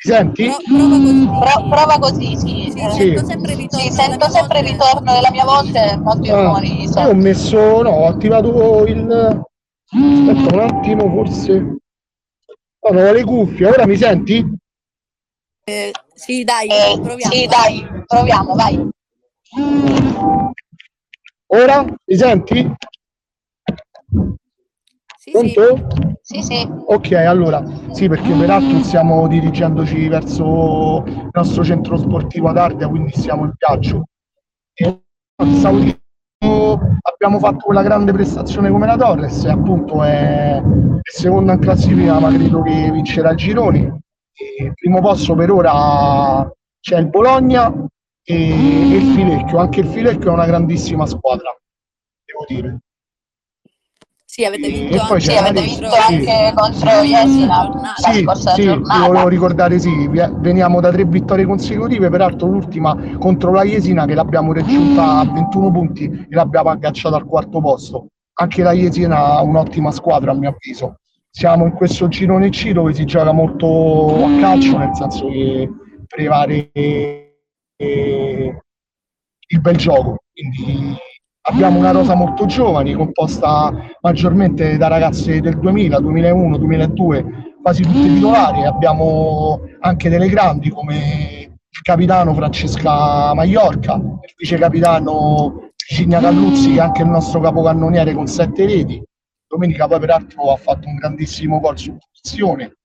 Senti? 0.04 0.52
prova 0.68 0.98
così, 0.98 1.26
Pro, 1.26 1.70
prova 1.70 2.00
così 2.00 2.38
sì. 2.38 2.72
Sì, 2.72 2.72
sì. 2.72 3.16
Sento 3.16 3.26
sempre 3.26 3.52
il 3.54 3.58
ritorno, 3.58 3.86
sì, 3.86 3.92
sento 3.92 4.30
sempre 4.30 4.60
il 4.60 4.66
ritorno 4.66 5.14
della 5.14 5.32
mia 5.32 5.46
voce 5.46 5.98
molto 5.98 6.36
ah, 6.36 6.50
fuori. 6.50 6.84
Io 6.84 7.08
ho 7.08 7.14
messo, 7.14 7.82
no, 7.82 7.90
ho 7.90 8.08
attivato 8.08 8.86
il... 8.86 9.42
Aspetta 9.94 10.56
un 10.56 10.60
attimo, 10.60 11.10
forse... 11.10 11.78
Oh, 12.86 12.92
no, 12.92 13.12
le 13.12 13.24
cuffie, 13.24 13.68
ora 13.68 13.86
mi 13.86 13.96
senti? 13.96 14.46
Eh, 15.66 15.92
sì, 16.14 16.44
dai, 16.44 16.68
eh, 16.68 17.00
proviamo. 17.02 17.34
Sì, 17.34 17.48
dai, 17.48 17.88
proviamo, 18.06 18.56
vai. 18.56 18.90
Ora 21.48 21.84
mi 21.84 22.18
senti? 22.18 22.70
Sì, 25.18 25.32
Pronto? 25.32 25.76
Sì. 25.78 26.13
Sì, 26.26 26.42
sì. 26.42 26.66
Ok, 26.86 27.12
allora, 27.12 27.62
sì, 27.92 28.08
perché 28.08 28.34
peraltro 28.34 28.82
stiamo 28.82 29.28
dirigendoci 29.28 30.08
verso 30.08 31.04
il 31.06 31.30
nostro 31.34 31.66
centro 31.66 31.98
sportivo 31.98 32.48
ad 32.48 32.58
Ardea, 32.58 32.88
quindi 32.88 33.12
siamo 33.12 33.44
in 33.44 33.52
viaggio. 33.58 34.06
E 34.74 35.02
stavo 35.56 35.80
dicendo, 35.80 36.80
abbiamo 37.02 37.40
fatto 37.40 37.66
quella 37.66 37.82
grande 37.84 38.14
prestazione 38.14 38.70
come 38.72 38.86
la 38.86 38.96
Torres, 38.96 39.44
e 39.44 39.50
appunto 39.50 40.02
è, 40.02 40.62
seconda 41.02 41.54
in 41.54 41.60
classifica, 41.60 42.18
ma 42.20 42.30
credo 42.30 42.62
che 42.62 42.90
vincerà 42.90 43.32
il 43.32 43.38
girone. 43.38 44.00
il 44.60 44.74
primo 44.76 45.02
posto 45.02 45.36
per 45.36 45.52
ora 45.52 46.50
c'è 46.80 47.00
il 47.00 47.10
Bologna 47.10 47.70
e 48.24 48.96
il 48.96 49.14
Filecchio, 49.14 49.58
anche 49.58 49.82
il 49.82 49.88
Filecchio 49.88 50.30
è 50.30 50.34
una 50.34 50.46
grandissima 50.46 51.06
squadra, 51.06 51.54
devo 52.26 52.46
dire. 52.48 52.80
Sì, 54.34 54.44
avete 54.46 54.68
vinto, 54.68 55.00
anche, 55.00 55.20
sì, 55.20 55.36
avete 55.36 55.62
vinto 55.62 55.90
anche 55.94 56.54
contro 56.56 56.90
Jesina 57.04 57.94
sì, 57.98 58.26
sì, 58.56 58.66
volevo 58.66 59.28
ricordare, 59.28 59.78
sì, 59.78 60.08
veniamo 60.08 60.82
da 60.82 60.92
tre 60.92 61.06
vittorie 61.06 61.46
consecutive, 61.46 62.10
peraltro 62.10 62.48
l'ultima 62.48 62.98
contro 63.20 63.52
la 63.52 63.62
Jesina 63.64 64.08
che 64.08 64.16
l'abbiamo 64.16 64.52
raggiunta 64.52 65.20
a 65.20 65.32
21 65.32 65.72
punti 65.72 66.06
e 66.06 66.34
l'abbiamo 66.34 66.72
agganciata 66.72 67.16
al 67.16 67.26
quarto 67.26 67.62
posto. 67.62 68.08
Anche 68.40 68.64
la 68.64 68.72
Jesina 68.72 69.36
ha 69.36 69.44
un'ottima 69.44 69.92
squadra 69.92 70.32
a 70.32 70.34
mio 70.34 70.50
avviso. 70.50 70.96
Siamo 71.30 71.66
in 71.66 71.74
questo 71.74 72.08
girone 72.08 72.50
C 72.50 72.72
dove 72.72 72.92
si 72.96 73.06
gioca 73.06 73.32
molto 73.32 74.16
a 74.26 74.40
calcio, 74.40 74.80
nel 74.80 74.96
senso 74.96 75.28
che 75.28 75.70
prevale 76.08 76.72
il 77.78 78.56
bel 79.62 79.76
gioco. 79.76 80.24
Quindi 80.34 80.98
Abbiamo 81.46 81.78
una 81.78 81.92
rosa 81.92 82.16
molto 82.16 82.46
giovane, 82.46 82.96
composta 82.96 83.70
maggiormente 84.00 84.78
da 84.78 84.88
ragazze 84.88 85.42
del 85.42 85.60
2000, 85.60 86.00
2001, 86.00 86.58
2002, 86.58 87.26
quasi 87.62 87.84
tutte 87.84 88.08
titolari. 88.08 88.64
Abbiamo 88.64 89.60
anche 89.82 90.08
delle 90.08 90.30
grandi 90.30 90.70
come 90.70 90.96
il 91.70 91.82
capitano 91.82 92.34
Francesca 92.34 93.34
Maiorca, 93.34 93.96
il 93.96 94.34
vice 94.38 94.58
capitano 94.58 95.72
Cigna 95.76 96.22
Calluzzi, 96.22 96.72
che 96.72 96.78
è 96.78 96.82
anche 96.82 97.02
il 97.02 97.10
nostro 97.10 97.42
capocannoniere 97.42 98.14
con 98.14 98.26
sette 98.26 98.66
reti. 98.66 99.04
Domenica 99.46 99.86
poi 99.86 100.00
peraltro 100.00 100.54
ha 100.54 100.56
fatto 100.56 100.88
un 100.88 100.96
grandissimo 100.96 101.60
gol 101.60 101.78
su 101.78 101.94
posizione. 101.98 102.78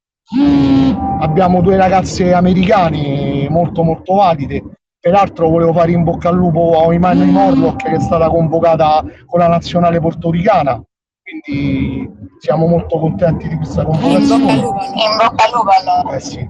Abbiamo 1.20 1.62
due 1.62 1.76
ragazze 1.76 2.34
americane 2.34 3.46
molto 3.48 3.84
molto 3.84 4.14
valide, 4.14 4.64
Peraltro 5.08 5.48
volevo 5.48 5.72
fare 5.72 5.92
in 5.92 6.04
bocca 6.04 6.28
al 6.28 6.36
lupo 6.36 6.86
a 6.86 6.92
Imani 6.92 7.24
Morlock 7.30 7.82
che 7.82 7.92
è 7.92 7.98
stata 7.98 8.28
convocata 8.28 9.02
con 9.24 9.38
la 9.38 9.48
nazionale 9.48 10.00
portoricana, 10.00 10.84
quindi 11.22 12.06
siamo 12.38 12.66
molto 12.66 12.98
contenti 12.98 13.48
di 13.48 13.56
questa 13.56 13.86
convocazione. 13.86 14.52
In 14.52 14.60
bocca 14.60 15.44
al 15.46 15.50
lupo 15.54 15.70
allora. 15.70 16.14
Eh 16.14 16.20
sì. 16.20 16.46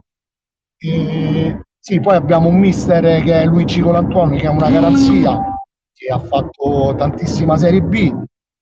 E, 0.76 1.60
sì, 1.78 2.00
poi 2.00 2.16
abbiamo 2.16 2.48
un 2.48 2.58
mister 2.58 3.22
che 3.22 3.42
è 3.42 3.44
Luigi 3.44 3.80
Colantuoni 3.80 4.40
che 4.40 4.46
è 4.46 4.50
una 4.50 4.70
garanzia, 4.70 5.40
che 5.94 6.12
ha 6.12 6.18
fatto 6.18 6.96
tantissima 6.98 7.56
Serie 7.56 7.80
B, 7.80 8.12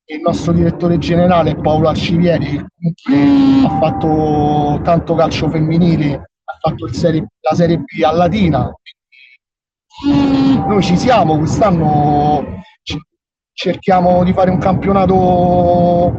e 0.04 0.14
il 0.14 0.20
nostro 0.20 0.52
direttore 0.52 0.98
generale 0.98 1.56
Paolo 1.56 1.88
Arcivieri 1.88 2.62
che 2.92 3.64
ha 3.64 3.78
fatto 3.78 4.78
tanto 4.82 5.14
calcio 5.14 5.48
femminile, 5.48 6.12
ha 6.16 6.59
fatto 6.61 6.87
serie, 6.92 7.26
la 7.40 7.56
Serie 7.56 7.78
B 7.78 8.02
a 8.04 8.12
Latina, 8.12 8.70
noi 10.04 10.82
ci 10.82 10.96
siamo, 10.96 11.38
quest'anno 11.38 12.62
cerchiamo 13.52 14.22
di 14.22 14.35
fare 14.35 14.50
un 14.50 14.59
campionato 14.59 16.18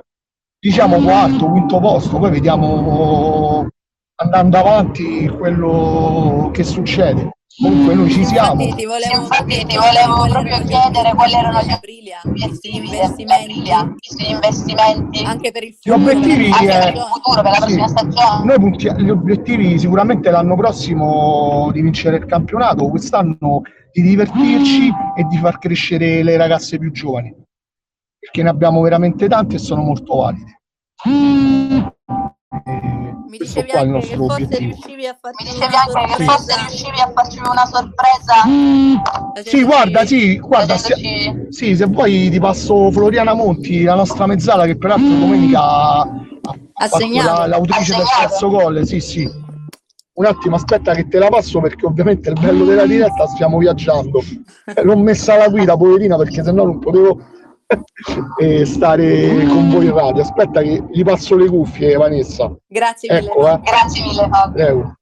diciamo 0.60 1.00
quarto, 1.02 1.50
quinto 1.50 1.80
posto, 1.80 2.18
poi 2.18 2.32
vediamo 2.32 3.68
andando 4.16 4.58
avanti 4.58 5.28
quello 5.28 6.50
che 6.52 6.64
succede. 6.64 7.37
Comunque 7.60 7.96
noi 7.96 8.12
ci 8.12 8.24
siamo. 8.24 8.62
Infatti 8.62 8.82
ti 8.82 8.86
volevo, 8.86 9.22
Infatti, 9.22 9.66
ti 9.66 9.78
volevo 9.78 10.28
proprio 10.28 10.64
chiedere 10.64 11.14
quali 11.16 11.34
erano 11.34 11.62
gli 11.64 11.72
Aprilia, 11.72 12.22
investimenti, 12.24 13.62
gli 13.62 14.30
investimenti 14.30 15.24
anche 15.26 15.52
per 15.52 15.64
il 15.64 15.74
futuro, 15.74 15.98
gli 15.98 16.02
obiettivi 16.02 16.52
per, 16.52 16.94
il 16.94 17.00
futuro, 17.00 17.42
per 17.42 17.52
la 17.52 17.58
prossima 17.58 17.88
stagione. 17.88 18.46
Noi 18.46 18.60
punti, 18.60 18.94
gli 18.96 19.10
obiettivi 19.10 19.80
sicuramente 19.80 20.30
l'anno 20.30 20.56
prossimo 20.56 21.72
di 21.72 21.82
vincere 21.82 22.18
il 22.18 22.26
campionato, 22.26 22.90
quest'anno 22.90 23.62
di 23.92 24.02
divertirci 24.04 24.92
e 25.16 25.24
di 25.24 25.38
far 25.38 25.58
crescere 25.58 26.22
le 26.22 26.38
ragazze 26.38 26.78
più 26.78 26.92
giovani, 26.92 27.34
perché 28.20 28.44
ne 28.44 28.50
abbiamo 28.50 28.82
veramente 28.82 29.28
tante 29.28 29.56
e 29.56 29.60
sono 29.60 29.82
molto 29.82 30.18
valide. 30.18 30.62
Mi 33.30 33.38
dicevi 33.38 33.72
anche 33.72 34.08
che 34.08 34.16
forse 34.16 34.58
riuscivi 34.58 35.06
a 35.06 35.18
farci 35.20 35.56
una 35.56 35.78
sorpresa. 35.88 36.32
forse 36.32 36.56
riuscivi 36.68 37.00
a 37.00 37.12
farci 37.14 37.40
una 37.40 37.66
sorpresa. 37.66 39.44
Sì, 39.44 39.64
guarda, 39.64 40.06
sì, 40.06 40.38
guarda, 40.40 40.78
se, 40.78 41.48
sì, 41.50 41.76
se 41.76 41.86
vuoi 41.86 42.30
ti 42.30 42.40
passo 42.40 42.90
Floriana 42.92 43.34
Monti, 43.34 43.84
la 43.84 43.96
nostra 43.96 44.26
mezzala 44.26 44.66
che 44.66 44.78
peraltro 44.78 45.08
domenica 45.08 45.60
ha, 45.62 46.02
ha 46.02 46.88
segnato 46.88 47.40
la, 47.40 47.48
l'autrice 47.48 47.96
del 47.96 48.06
terzo 48.20 48.50
gol, 48.50 48.86
sì, 48.86 49.00
sì. 49.00 49.46
Un 50.14 50.26
attimo, 50.26 50.56
aspetta 50.56 50.96
che 50.96 51.08
te 51.08 51.20
la 51.20 51.28
passo 51.28 51.60
perché 51.60 51.86
ovviamente 51.86 52.30
il 52.30 52.40
bello 52.40 52.66
della 52.66 52.88
diretta 52.88 53.28
stiamo 53.28 53.60
viaggiando. 53.60 54.24
L'ho 54.82 54.98
messa 54.98 55.36
alla 55.36 55.48
guida, 55.48 55.78
poverina, 55.78 56.18
perché 56.18 56.44
sennò 56.44 56.66
non 56.66 56.80
potevo 56.80 57.22
e 58.40 58.66
stare 58.66 59.46
con 59.46 59.70
voi 59.70 59.86
in 59.86 59.94
radio. 59.94 60.22
Aspetta 60.22 60.62
che 60.62 60.84
gli 60.90 61.04
passo 61.04 61.36
le 61.36 61.48
cuffie, 61.48 61.96
Vanessa. 61.96 62.54
Grazie 62.66 63.14
mille. 63.14 63.28
Ecco, 63.28 63.52
eh. 63.52 63.60
Grazie 63.62 64.04
mille, 64.04 64.28
Fabio. 64.30 64.98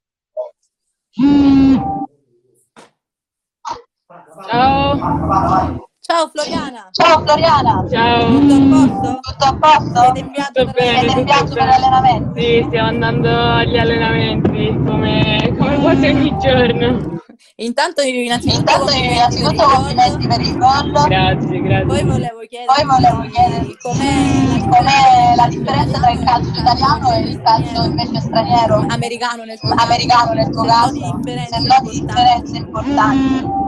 Ciao. 4.48 5.88
Ciao 6.06 6.30
Floriana. 6.32 6.88
Ciao 6.92 7.20
Floriana. 7.24 7.84
Ciao. 7.90 8.28
Tutto 8.28 8.54
a 8.54 8.60
posto? 8.68 9.20
Tutto 9.22 9.44
a 9.44 9.56
posto? 9.58 10.00
Siete 10.02 10.18
in 10.20 10.30
viaggio 10.30 10.60
tutto 10.60 10.72
per, 10.72 11.04
bene, 11.04 11.24
viaggio 11.24 11.54
per 11.54 11.68
allenamenti? 11.68 12.40
Sì, 12.40 12.64
stiamo 12.68 12.88
andando 12.88 13.28
agli 13.28 13.76
allenamenti 13.76 14.66
come, 14.86 15.54
come 15.58 15.80
quasi 15.80 16.06
ogni 16.06 16.36
giorno. 16.38 17.14
Intanto 17.56 18.02
innanzitutto, 18.02 18.60
Intanto 18.60 18.92
innanzitutto 18.92 19.64
complimenti 19.64 20.26
per 20.28 20.40
il 20.42 20.56
gol. 20.58 20.92
Grazie, 21.08 21.60
grazie. 21.62 21.86
Poi 21.86 22.04
volevo 22.04 22.38
chiederti, 22.48 22.72
Poi 22.72 22.84
volevo 22.84 23.20
chiederti 23.28 23.76
com'è, 23.82 24.58
com'è 24.60 25.34
la 25.34 25.48
differenza 25.48 25.98
tra 25.98 26.10
il 26.10 26.22
calcio 26.22 26.60
italiano 26.60 27.12
e 27.14 27.20
il 27.20 27.42
calcio 27.42 27.82
invece 27.82 28.20
straniero? 28.20 28.84
americano 28.88 29.42
nel 29.42 29.58
tuo 29.58 29.74
Americano 29.76 30.32
nel 30.34 30.50
tuo 30.50 30.64
caso? 30.64 30.92
noti 30.94 31.16
differenze 31.16 31.56
importanti. 31.58 32.00
differenze 32.00 32.56
importanti. 32.58 33.64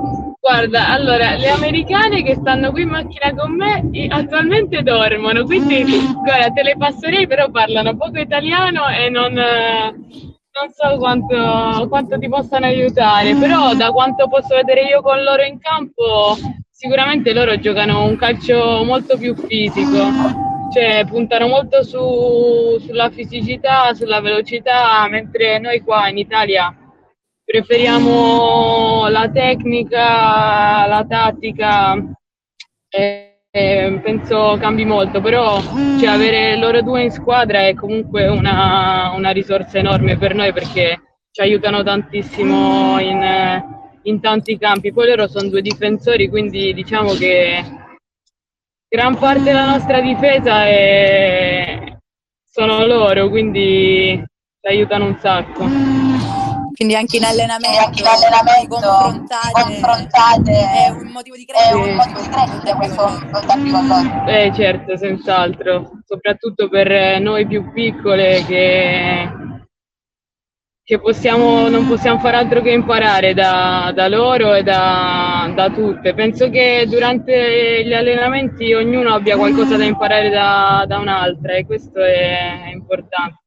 Guarda, 0.49 0.88
allora, 0.88 1.36
le 1.36 1.51
americane 1.51 2.22
che 2.22 2.34
stanno 2.34 2.70
qui 2.70 2.80
in 2.80 2.88
macchina 2.88 3.34
con 3.34 3.55
me 3.55 4.09
attualmente 4.09 4.82
dormono, 4.82 5.44
quindi 5.44 5.84
guarda, 6.24 6.49
te 6.55 6.62
le 6.62 6.74
passerei, 6.74 7.26
però 7.26 7.51
parlano 7.51 7.94
poco 7.99 8.18
italiano 8.18 8.88
e 8.88 9.11
non, 9.11 9.34
non 9.34 10.70
so 10.72 10.96
quanto, 10.96 11.86
quanto 11.90 12.18
ti 12.18 12.30
possano 12.30 12.64
aiutare, 12.64 13.34
però 13.34 13.74
da 13.74 13.90
quanto 13.92 14.26
posso 14.26 14.55
vedere 14.55 14.84
io 14.84 15.03
con 15.03 15.22
loro 15.22 15.42
in 15.42 15.59
campo, 15.61 16.34
sicuramente 16.70 17.34
loro 17.34 17.59
giocano 17.59 18.05
un 18.05 18.16
calcio 18.16 18.82
molto 18.84 19.18
più 19.18 19.34
fisico, 19.36 20.01
cioè 20.72 21.05
puntano 21.07 21.46
molto 21.46 21.82
su- 21.82 22.78
sulla 22.86 23.11
fisicità, 23.11 23.92
sulla 23.92 24.22
velocità, 24.22 25.07
mentre 25.11 25.59
noi 25.59 25.82
qua 25.82 26.09
in 26.09 26.16
Italia 26.16 26.74
preferiamo 27.49 29.09
la 29.09 29.30
tecnica, 29.30 30.86
la 30.86 31.03
tattica, 31.09 31.94
e, 32.90 33.40
e 33.51 34.01
penso 34.03 34.59
cambi 34.61 34.84
molto, 34.84 35.22
però 35.22 35.59
cioè, 35.99 36.09
avere 36.09 36.59
loro 36.59 36.82
due 36.82 37.05
in 37.05 37.11
squadra 37.11 37.66
è 37.66 37.72
comunque 37.72 38.26
una, 38.28 39.14
una 39.16 39.30
risorsa 39.30 39.78
enorme 39.78 40.18
per 40.18 40.34
noi 40.34 40.53
perché 40.53 41.01
ci 41.30 41.40
aiutano 41.40 41.82
tantissimo 41.82 43.01
in, 43.01 43.62
in 44.03 44.20
tanti 44.20 44.59
campi. 44.59 44.92
Poi 44.92 45.09
loro 45.09 45.26
sono 45.26 45.49
due 45.49 45.62
difensori, 45.62 46.28
quindi 46.28 46.74
diciamo 46.74 47.12
che 47.14 47.64
gran 48.90 49.16
parte 49.16 49.44
della 49.44 49.70
nostra 49.70 50.03
difesa 50.03 50.66
è- 50.66 51.96
sono 52.44 52.84
loro, 52.84 53.30
quindi 53.30 54.22
ci 54.61 54.70
aiutano 54.70 55.07
un 55.07 55.16
sacco. 55.18 56.08
Quindi 56.79 56.95
anche 56.95 57.16
in 57.16 57.24
allenamento, 57.24 57.76
anche 57.76 58.01
in 58.03 58.07
allenamento 58.07 58.76
confrontate, 58.76 59.62
confrontate, 59.62 60.53
è 60.53 60.89
un 60.91 61.11
motivo 61.11 61.35
di 61.35 61.45
crescita. 61.45 61.70
È 61.70 61.74
un 61.74 61.95
motivo 61.97 62.20
di 62.20 62.29
crescita 62.29 62.76
questo 62.76 63.03
confrontarvi 63.03 63.70
con 63.72 63.87
loro. 63.89 64.26
Eh 64.29 64.53
certo, 64.55 64.97
senz'altro, 64.97 65.91
soprattutto 66.07 66.68
per 66.68 67.20
noi 67.20 67.49
più 67.49 67.72
piccole 67.72 68.45
che, 68.47 69.29
che 70.85 71.01
possiamo, 71.01 71.68
non 71.68 71.89
possiamo 71.89 72.20
fare 72.20 72.37
altro 72.37 72.62
che 72.62 72.70
imparare 72.70 73.35
da, 73.35 73.91
da 73.93 74.07
loro 74.07 74.55
e 74.55 74.62
da, 74.62 75.51
da 75.53 75.70
tutte. 75.70 76.14
Penso 76.14 76.49
che 76.49 76.87
durante 76.89 77.85
gli 77.85 77.93
allenamenti 77.93 78.72
ognuno 78.72 79.14
abbia 79.14 79.37
qualcosa 79.37 79.76
da 79.76 79.85
imparare 79.85 80.31
da, 80.31 80.85
da 80.87 80.99
un'altra 80.99 81.55
e 81.55 81.66
questo 81.66 82.01
è 82.01 82.70
importante. 82.72 83.47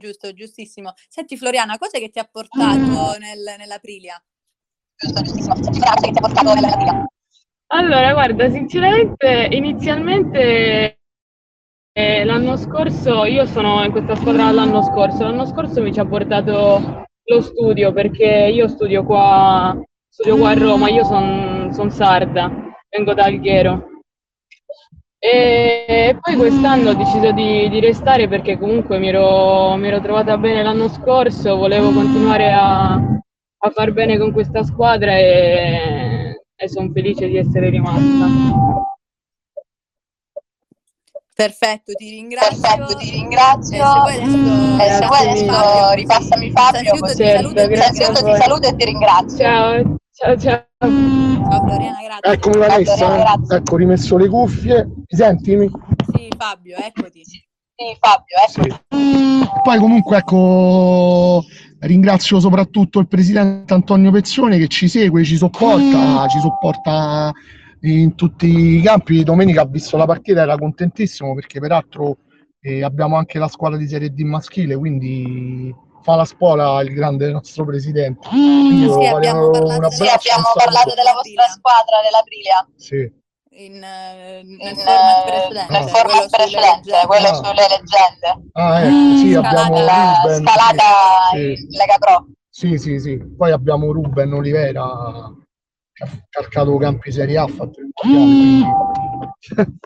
Giusto, 0.00 0.32
giustissimo. 0.32 0.94
Senti 1.08 1.36
Floriana, 1.36 1.76
cosa 1.76 1.98
che 1.98 2.08
ti 2.08 2.18
ha 2.18 2.24
portato 2.24 3.18
nel, 3.18 3.56
nell'Aprilia? 3.58 4.20
Giusto, 4.96 5.20
giustissimo. 5.20 5.54
Senti, 5.56 5.78
Floriana, 5.78 6.00
che 6.00 6.10
ti 6.10 6.18
ha 6.18 6.20
portato 6.20 6.54
nella 6.54 6.76
Liga? 6.78 7.06
Allora, 7.72 8.12
guarda, 8.14 8.50
sinceramente, 8.50 9.48
inizialmente 9.50 11.00
eh, 11.92 12.24
l'anno 12.24 12.56
scorso, 12.56 13.26
io 13.26 13.44
sono 13.44 13.84
in 13.84 13.90
questa 13.92 14.16
squadra 14.16 14.44
dall'anno 14.44 14.82
scorso, 14.82 15.22
l'anno 15.22 15.44
scorso 15.44 15.82
mi 15.82 15.92
ci 15.92 16.00
ha 16.00 16.06
portato 16.06 17.04
lo 17.22 17.40
studio 17.42 17.92
perché 17.92 18.50
io 18.52 18.68
studio 18.68 19.04
qua, 19.04 19.78
studio 20.08 20.38
qua 20.38 20.50
a 20.50 20.54
Roma, 20.54 20.88
io 20.88 21.04
sono 21.04 21.90
sarda, 21.90 22.50
vengo 22.88 23.12
da 23.12 23.24
Alghero. 23.24 23.89
E 25.22 26.16
poi 26.18 26.34
quest'anno 26.34 26.90
ho 26.90 26.94
deciso 26.94 27.30
di, 27.32 27.68
di 27.68 27.78
restare 27.78 28.26
perché 28.26 28.58
comunque 28.58 28.98
mi 28.98 29.08
ero, 29.08 29.76
mi 29.76 29.88
ero 29.88 30.00
trovata 30.00 30.38
bene 30.38 30.62
l'anno 30.62 30.88
scorso, 30.88 31.56
volevo 31.56 31.92
continuare 31.92 32.50
a, 32.50 32.94
a 32.94 33.70
far 33.70 33.92
bene 33.92 34.16
con 34.16 34.32
questa 34.32 34.64
squadra 34.64 35.12
e, 35.12 36.42
e 36.56 36.68
sono 36.70 36.90
felice 36.90 37.26
di 37.26 37.36
essere 37.36 37.68
rimasta. 37.68 38.28
Perfetto, 41.34 41.92
ti 41.92 42.10
ringrazio. 42.10 42.60
Perfetto, 42.60 42.96
ti 42.96 43.10
ringrazio. 43.10 43.76
Eh, 43.76 43.80
se 43.82 44.00
vuoi 44.00 44.16
adesso, 44.16 44.94
se 44.94 45.06
vuoi 45.06 45.28
adesso 45.28 45.90
ripassami 45.92 46.50
Fabio, 46.50 46.98
così 46.98 47.14
ti 47.16 47.28
saluto 47.28 47.68
ti 47.68 47.74
ti 47.74 48.36
saluto 48.36 48.68
e 48.68 48.76
ti 48.76 48.84
ringrazio. 48.86 49.36
Ciao, 49.36 49.96
ciao, 50.20 50.36
ciao. 50.36 50.66
Ciao 50.78 51.66
Floriana, 51.66 51.98
grazie. 52.04 52.32
Eccomi 52.32 52.56
Vanessa, 52.58 53.16
grazie. 53.16 53.56
ecco, 53.56 53.76
rimesso 53.76 54.16
le 54.18 54.28
cuffie. 54.28 54.84
Mi 54.84 55.04
sentimi? 55.08 55.70
Sì, 56.12 56.28
Fabio, 56.36 56.76
eccoti. 56.76 57.24
Sì, 57.24 57.38
Fabio, 57.98 58.36
ecco. 58.46 59.60
Poi 59.62 59.78
comunque 59.78 60.18
ecco 60.18 61.44
ringrazio 61.80 62.38
soprattutto 62.40 62.98
il 62.98 63.08
presidente 63.08 63.72
Antonio 63.72 64.10
Pezzone 64.10 64.58
che 64.58 64.68
ci 64.68 64.86
segue, 64.86 65.24
ci 65.24 65.36
sopporta, 65.36 66.26
ci 66.28 66.38
sopporta 66.40 67.32
in 67.80 68.14
tutti 68.14 68.76
i 68.76 68.82
campi. 68.82 69.24
Domenica 69.24 69.62
ha 69.62 69.66
visto 69.66 69.96
la 69.96 70.04
partita, 70.04 70.42
era 70.42 70.56
contentissimo 70.56 71.34
perché 71.34 71.58
peraltro 71.58 72.18
eh, 72.60 72.84
abbiamo 72.84 73.16
anche 73.16 73.38
la 73.38 73.48
squadra 73.48 73.78
di 73.78 73.88
Serie 73.88 74.12
D 74.12 74.20
maschile, 74.20 74.76
quindi 74.76 75.74
fa 76.02 76.14
la 76.16 76.24
spola 76.24 76.80
il 76.82 76.92
grande 76.94 77.30
nostro 77.30 77.64
presidente. 77.64 78.26
Quindi 78.28 78.88
Sì, 78.90 79.06
abbiamo 79.06 79.50
parlato 79.50 79.90
Sì, 79.90 80.06
abbiamo 80.06 80.44
parlato 80.54 80.94
della 80.94 81.12
vostra 81.12 81.44
squadra 81.48 82.00
dell'Aprilia 82.04 82.68
Sì. 82.76 83.18
In, 83.52 83.82
eh, 83.82 84.42
nel 84.44 84.58
in, 84.60 84.76
format 84.76 85.26
eh, 85.26 85.30
precedente, 85.48 85.90
format 85.90 86.16
sulle 86.16 86.28
precedente, 86.30 86.90
leggende. 86.90 87.06
quello 87.06 87.26
Ah. 87.28 87.34
sulle 87.34 87.66
leggende. 87.68 88.48
Ah, 88.52 88.80
ecco, 88.80 89.16
sì, 89.16 89.34
abbiamo 89.34 89.80
La 89.82 90.20
Ruben. 90.22 90.46
scalata 90.46 90.84
Sì. 91.32 91.38
in 91.52 91.66
Lega 91.70 91.94
Pro. 91.98 92.26
Sì, 92.48 92.78
sì, 92.78 92.98
sì. 93.00 93.18
Poi 93.36 93.50
abbiamo 93.50 93.92
Ruben 93.92 94.32
Olivera 94.32 95.32
che 95.92 96.04
ha 96.04 96.08
calcato 96.30 96.76
campi 96.78 97.10
Serie 97.12 97.38
A, 97.38 97.42
ha 97.42 97.48
fatto 97.48 97.80
il 97.80 97.90
mondiale, 98.02 98.64
quindi... 99.56 99.78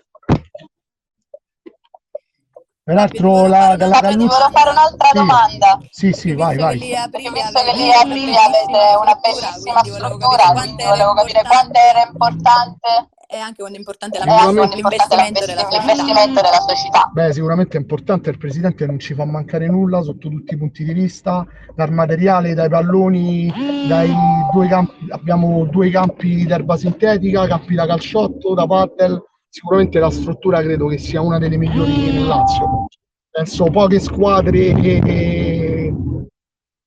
Peraltro 2.84 3.46
la, 3.46 3.76
la, 3.78 3.86
la 3.86 3.94
Fabio, 3.94 4.10
ti 4.10 4.26
volevo 4.26 4.50
fare 4.52 4.70
un'altra 4.70 5.08
Sì. 5.08 5.16
domanda. 5.16 5.78
Sì, 5.88 6.12
sì, 6.12 6.34
vai, 6.34 6.58
vai. 6.58 6.78
lì 6.78 6.94
a 6.94 7.04
Aprilia 7.04 7.46
avete 7.46 8.78
una 9.00 9.18
bellissima 9.22 9.82
struttura, 9.82 10.52
quindi 10.52 10.84
volevo 10.84 11.14
capire 11.14 11.40
quanto 11.48 11.78
era 11.78 12.06
importante 12.06 13.08
e 13.26 13.38
anche 13.38 13.56
quanto 13.62 13.76
è 13.76 13.78
importante 13.78 14.18
anche 14.18 14.30
la- 14.30 14.50
importante 14.52 14.76
l'investimento 14.76 15.40
della 15.46 16.42
della 16.42 16.60
società. 16.60 17.10
Beh, 17.10 17.32
sicuramente 17.32 17.78
è 17.78 17.80
importante, 17.80 18.28
il 18.28 18.36
presidente 18.36 18.84
non 18.84 18.98
ci 18.98 19.14
fa 19.14 19.24
mancare 19.24 19.66
nulla 19.66 20.02
sotto 20.02 20.28
tutti 20.28 20.52
i 20.52 20.58
punti 20.58 20.84
di 20.84 20.92
vista, 20.92 21.42
dal 21.74 21.90
materiale, 21.90 22.52
dai 22.52 22.68
palloni, 22.68 23.50
dai 23.88 24.12
due 24.52 24.68
campi, 24.68 25.06
abbiamo 25.08 25.64
due 25.64 25.88
campi 25.88 26.44
d'erba 26.44 26.76
sintetica, 26.76 27.46
campi 27.46 27.74
da 27.76 27.86
calciotto, 27.86 28.52
da 28.52 28.66
paddle, 28.66 29.22
sicuramente 29.54 30.00
la 30.00 30.10
struttura 30.10 30.60
credo 30.62 30.88
che 30.88 30.98
sia 30.98 31.20
una 31.20 31.38
delle 31.38 31.56
migliori 31.56 32.10
nel 32.10 32.26
Lazio. 32.26 32.88
Penso 33.30 33.66
poche 33.66 34.00
squadre 34.00 34.74
che, 34.74 35.00
che 35.00 35.94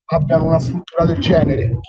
abbiano 0.07 0.47
una 0.47 0.59
struttura 0.59 1.05
del 1.05 1.17
genere. 1.17 1.79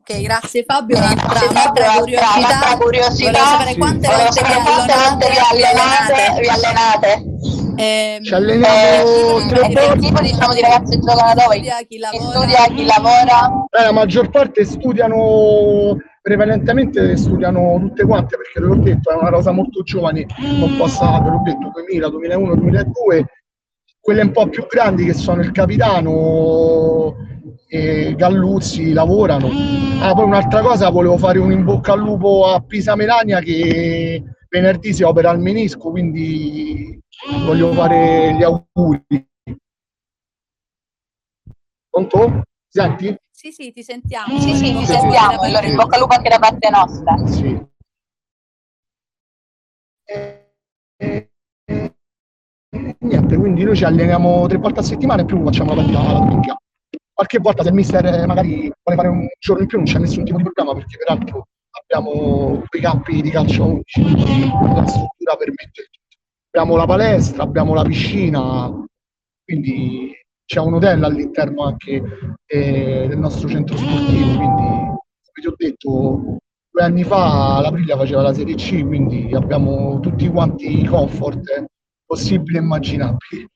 Ok, 0.00 0.20
grazie 0.22 0.64
Fabio. 0.66 0.96
Un'altra, 0.96 1.26
Grazie, 1.28 1.48
un'altra 1.48 1.84
Fabio. 1.84 2.04
curiosità. 2.04 2.38
Un'altra 2.38 2.76
curiosità. 2.76 3.30
Volevo 3.30 3.44
sapere 3.46 3.76
quante 3.76 4.08
volte 4.08 4.42
vi 4.42 4.54
volte 4.64 5.26
vi 5.30 5.62
allenate, 5.62 6.40
vi 6.40 6.48
allenate. 6.48 7.24
Ehm, 7.76 8.22
Ci 8.22 8.34
alleniamo 8.34 9.38
Eh, 9.38 9.46
tre 9.48 9.60
e 9.60 9.68
che 9.68 9.86
volte. 9.86 9.98
tipo 10.00 10.20
diciamo 10.22 10.54
di 10.54 10.60
ragazzi 10.60 10.98
giocano 10.98 11.34
dove? 11.34 11.54
Studia 11.54 11.76
chi 11.78 11.86
Chi 11.88 11.98
lavora. 11.98 12.30
studia, 12.30 12.74
chi 12.74 12.84
lavora. 12.84 13.66
Eh, 13.78 13.82
la 13.84 13.92
maggior 13.92 14.30
parte 14.30 14.64
studiano 14.64 15.96
prevalentemente 16.22 17.16
studiano 17.16 17.78
tutte 17.80 18.04
quante 18.04 18.36
perché 18.36 18.52
te 18.54 18.60
l'ho 18.60 18.74
detto 18.76 19.10
è 19.10 19.14
una 19.14 19.30
rosa 19.30 19.52
molto 19.52 19.82
giovane 19.82 20.26
composta 20.60 21.18
te 21.24 21.30
l'ho 21.30 21.40
detto 21.42 21.70
2000 21.72 22.08
2001 22.10 22.54
2002 22.56 23.24
quelle 23.98 24.20
un 24.20 24.30
po' 24.30 24.46
più 24.48 24.66
grandi 24.68 25.06
che 25.06 25.14
sono 25.14 25.40
il 25.40 25.50
capitano 25.50 27.14
e 27.72 28.14
Galluzzi 28.16 28.92
lavorano. 28.92 29.48
Ah, 30.00 30.12
poi 30.12 30.24
un'altra 30.24 30.60
cosa, 30.60 30.90
volevo 30.90 31.16
fare 31.16 31.38
un 31.38 31.52
in 31.52 31.62
bocca 31.62 31.92
al 31.92 32.00
lupo 32.00 32.46
a 32.46 32.60
Pisa 32.60 32.96
Melania 32.96 33.38
che 33.38 34.20
venerdì 34.48 34.92
si 34.92 35.04
opera 35.04 35.30
al 35.30 35.38
menisco, 35.38 35.90
quindi 35.90 36.98
voglio 37.46 37.72
fare 37.72 38.34
gli 38.34 38.42
auguri. 38.42 39.28
Pronto? 41.88 42.42
Senti? 42.68 43.16
Sì, 43.30 43.52
sì, 43.52 43.70
ti 43.70 43.84
sentiamo. 43.84 44.36
Sì, 44.40 44.52
sì, 44.54 44.74
ti 44.74 44.84
sentiamo. 44.84 45.40
Allora, 45.40 45.64
in 45.64 45.76
bocca 45.76 45.94
al 45.94 46.00
lupo 46.00 46.14
anche 46.14 46.28
da 46.28 46.38
parte 46.40 46.70
nostra. 46.70 47.26
Sì. 47.26 47.68
E, 50.06 50.52
e, 50.96 51.30
e, 51.66 51.94
niente, 52.98 53.36
quindi 53.36 53.62
noi 53.62 53.76
ci 53.76 53.84
alleniamo 53.84 54.48
tre 54.48 54.58
volte 54.58 54.80
a 54.80 54.82
settimana 54.82 55.22
e 55.22 55.24
più 55.24 55.40
facciamo 55.44 55.72
la 55.72 55.76
partita 55.76 56.02
la 56.02 56.12
domenica. 56.14 56.60
Qualche 57.20 57.38
volta 57.38 57.62
se 57.62 57.68
il 57.68 57.74
mister 57.74 58.26
magari 58.26 58.72
vuole 58.82 58.96
fare 58.98 59.08
un 59.08 59.26
giorno 59.38 59.60
in 59.60 59.68
più 59.68 59.76
non 59.76 59.86
c'è 59.86 59.98
nessun 59.98 60.24
tipo 60.24 60.38
di 60.38 60.42
problema 60.42 60.72
perché 60.72 60.96
peraltro 60.96 61.48
abbiamo 61.82 62.62
quei 62.66 62.80
campi 62.80 63.20
di 63.20 63.28
calcio 63.28 63.66
unici, 63.66 64.48
la 64.48 64.86
struttura 64.86 65.36
permette 65.36 65.90
tutto. 65.90 66.16
Abbiamo 66.50 66.76
la 66.76 66.86
palestra, 66.86 67.42
abbiamo 67.42 67.74
la 67.74 67.82
piscina, 67.82 68.72
quindi 69.44 70.14
c'è 70.46 70.60
un 70.60 70.72
hotel 70.72 71.04
all'interno 71.04 71.64
anche 71.64 72.02
eh, 72.46 73.04
del 73.06 73.18
nostro 73.18 73.50
centro 73.50 73.76
sportivo, 73.76 74.36
quindi 74.38 74.64
come 74.64 75.40
ti 75.42 75.46
ho 75.46 75.54
detto 75.54 76.38
due 76.70 76.82
anni 76.82 77.04
fa 77.04 77.60
l'Aprilia 77.60 77.98
faceva 77.98 78.22
la 78.22 78.32
Serie 78.32 78.54
C, 78.54 78.82
quindi 78.82 79.28
abbiamo 79.34 80.00
tutti 80.00 80.26
quanti 80.30 80.80
i 80.80 80.86
comfort 80.86 81.46
eh, 81.50 81.66
possibili 82.06 82.56
e 82.56 82.60
immaginabili. 82.60 83.46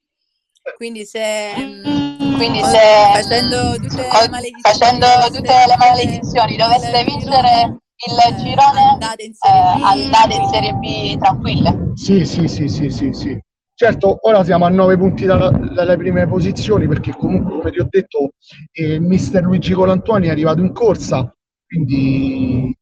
Quindi 0.77 1.07
se, 1.07 2.14
Quindi 2.37 2.59
se 2.64 2.78
facendo 3.14 3.74
tutte 3.80 4.03
le 4.03 4.09
col- 4.09 4.30
maledizioni, 4.30 4.61
facendo 4.61 5.07
tutte 5.32 5.53
le 5.66 5.76
maledizioni 5.78 6.57
doveste 6.57 7.05
vincere 7.05 7.78
il 8.07 8.37
girone, 8.43 8.80
andate 8.93 9.22
in 9.24 9.32
Serie 9.35 9.72
eh, 9.72 9.78
B, 9.78 9.82
andate 9.85 10.35
in 10.35 10.49
Serie 10.49 10.72
B 10.74 11.18
tranquille. 11.18 11.93
Sì, 11.95 12.24
sì, 12.24 12.49
sì, 12.49 12.68
sì, 12.68 12.91
sì, 12.91 13.12
sì. 13.12 13.39
Certo, 13.76 14.18
ora 14.22 14.45
siamo 14.45 14.66
a 14.66 14.68
nove 14.68 14.97
punti 14.97 15.24
dalla- 15.24 15.51
dalle 15.51 15.97
prime 15.97 16.26
posizioni 16.28 16.87
perché 16.87 17.12
comunque, 17.16 17.59
come 17.59 17.70
ti 17.70 17.80
ho 17.80 17.87
detto, 17.89 18.30
eh, 18.72 18.95
il 18.95 19.01
mister 19.03 19.43
Luigi 19.43 19.72
Colantuoni 19.72 20.26
è 20.28 20.30
arrivato 20.30 20.61
in 20.61 20.72
corsa, 20.72 21.32
quindi 21.66 22.76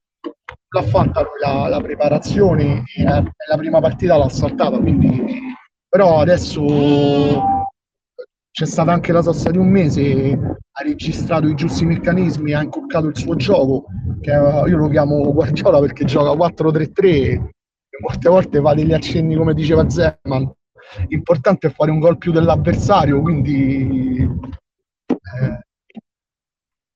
l'ha 0.68 0.82
fatta 0.82 1.20
lui 1.20 1.38
la, 1.40 1.68
la 1.68 1.80
preparazione 1.80 2.82
e 2.96 3.02
la, 3.04 3.22
la 3.48 3.56
prima 3.56 3.80
partita 3.80 4.16
l'ha 4.16 4.28
saltata, 4.28 4.78
quindi 4.78 5.40
però 5.88 6.20
adesso 6.20 6.62
c'è 8.52 8.66
stata 8.66 8.92
anche 8.92 9.12
la 9.12 9.22
sosta 9.22 9.50
di 9.50 9.56
un 9.56 9.68
mese, 9.68 10.32
ha 10.34 10.82
registrato 10.82 11.48
i 11.48 11.54
giusti 11.54 11.86
meccanismi, 11.86 12.52
ha 12.52 12.62
incoccato 12.62 13.06
il 13.06 13.16
suo 13.16 13.34
gioco, 13.34 13.86
che 14.20 14.30
eh, 14.30 14.68
io 14.68 14.76
lo 14.76 14.88
chiamo 14.88 15.32
Guardiola 15.32 15.80
perché 15.80 16.04
gioca 16.04 16.32
4-3-3 16.32 17.04
e 17.04 17.40
molte 18.00 18.28
volte 18.28 18.60
fa 18.60 18.74
degli 18.74 18.92
accenni 18.92 19.36
come 19.36 19.54
diceva 19.54 19.88
Zeman. 19.88 20.52
L'importante 21.08 21.68
è 21.68 21.70
fare 21.70 21.90
un 21.90 21.98
gol 21.98 22.18
più 22.18 22.30
dell'avversario, 22.30 23.22
quindi 23.22 24.28
eh, 25.06 25.62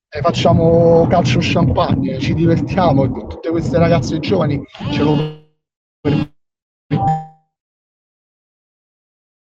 eh, 0.09 0.21
facciamo 0.21 1.07
calcio 1.07 1.39
champagne, 1.41 2.19
ci 2.19 2.35
divertiamo 2.35 3.03
e 3.03 3.09
con 3.09 3.27
tutte 3.27 3.49
queste 3.49 3.79
ragazze 3.79 4.19
giovani 4.19 4.61
ce 4.91 5.03
lo 5.03 5.15
permette 5.99 6.35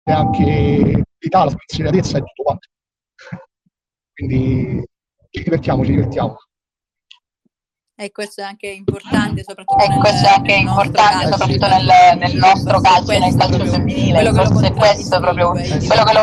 anche 0.03 1.03
l'età, 1.31 1.43
la 1.45 1.49
spensieratezza 1.51 2.17
e 2.17 2.19
tutto 2.21 2.43
quanto. 2.43 2.67
Quindi 4.13 4.85
ci 5.29 5.43
divertiamo, 5.43 5.85
ci 5.85 5.91
divertiamo. 5.91 6.35
E 7.95 8.11
questo 8.11 8.41
è 8.41 8.43
anche 8.43 8.67
importante, 8.67 9.43
soprattutto 9.43 9.83
E 9.83 9.87
nel, 9.87 9.99
questo 9.99 10.25
è 10.25 10.29
anche 10.29 10.53
nel 10.55 10.63
nostro 10.63 10.81
importante, 10.83 11.29
calcio 11.29 11.37
soprattutto 11.37 11.67
nel, 11.67 12.17
nel 12.17 12.35
nostro 12.35 12.79
Forse 12.79 12.89
calcio, 12.89 13.11
nel 13.11 13.21
questo 13.21 13.37
calcio 13.37 13.55
proprio 13.55 13.71
femminile. 13.73 14.11
quello 14.11 14.31
che 14.31 14.37
lo 14.37 14.43
Forse 14.45 14.73
questo 14.73 15.15
è 15.15 15.19
proprio 15.19 15.45
contraddistingue, 15.47 15.85
il 15.85 15.87
quello 15.87 16.03
che 16.03 16.13
lo 16.13 16.19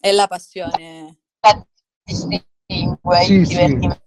è 0.00 0.12
la 0.12 0.26
passione. 0.26 1.18
distingue, 2.04 3.20
Sì, 3.24 3.32
il 3.34 3.46
sì. 3.46 3.54
divertimento. 3.54 4.00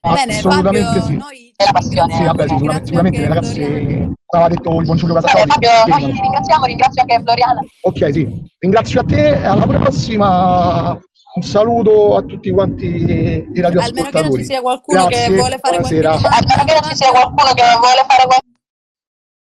Bene, 0.00 0.36
Assolutamente 0.36 0.84
Fabio, 0.84 1.02
sì. 1.02 1.16
noi 1.16 1.37
la 1.64 1.72
passione. 1.72 2.14
Sì, 2.14 2.22
vabbè, 2.24 2.42
sicuramente, 2.48 2.84
sicuramente 2.86 3.20
le 3.20 3.28
ragazze, 3.28 3.52
Floriana. 3.64 4.12
aveva 4.26 4.48
detto 4.48 4.78
il 4.78 4.84
buon 4.84 4.96
Giulio 4.96 5.14
Casatori. 5.14 5.50
Fabio, 5.50 5.70
noi 5.86 6.00
che- 6.04 6.12
ti 6.12 6.20
ringraziamo, 6.20 6.64
ringrazio 6.66 7.02
anche 7.02 7.20
Floriana. 7.22 7.60
Ok, 7.82 8.12
sì. 8.12 8.50
Ringrazio 8.58 9.00
a 9.00 9.04
te 9.04 9.28
e 9.28 9.44
alla 9.44 9.66
prossima. 9.66 11.00
Un 11.34 11.42
saluto 11.42 12.16
a 12.16 12.22
tutti 12.22 12.50
quanti 12.50 12.86
i 12.86 13.00
Almeno 13.04 13.12
che 13.12 13.44
non 13.44 13.54
ci 13.54 13.60
radioascoltatori. 13.60 14.44
sia 14.44 14.60
qualcuno 14.60 15.06
che 15.06 15.14
Grazie, 15.16 15.36
vuole 15.36 15.58
fare 15.58 15.76
qualche 15.78 16.00
buonasera. 16.00 16.16
domanda. 16.16 16.36
A 16.38 16.40
meno 16.48 16.64
che 16.64 16.72
non 16.80 16.82
ci 16.90 16.96
sia 16.96 17.10
qualcuno 17.10 17.52
che 17.54 17.62
vuole 17.78 18.04
fare 18.08 18.26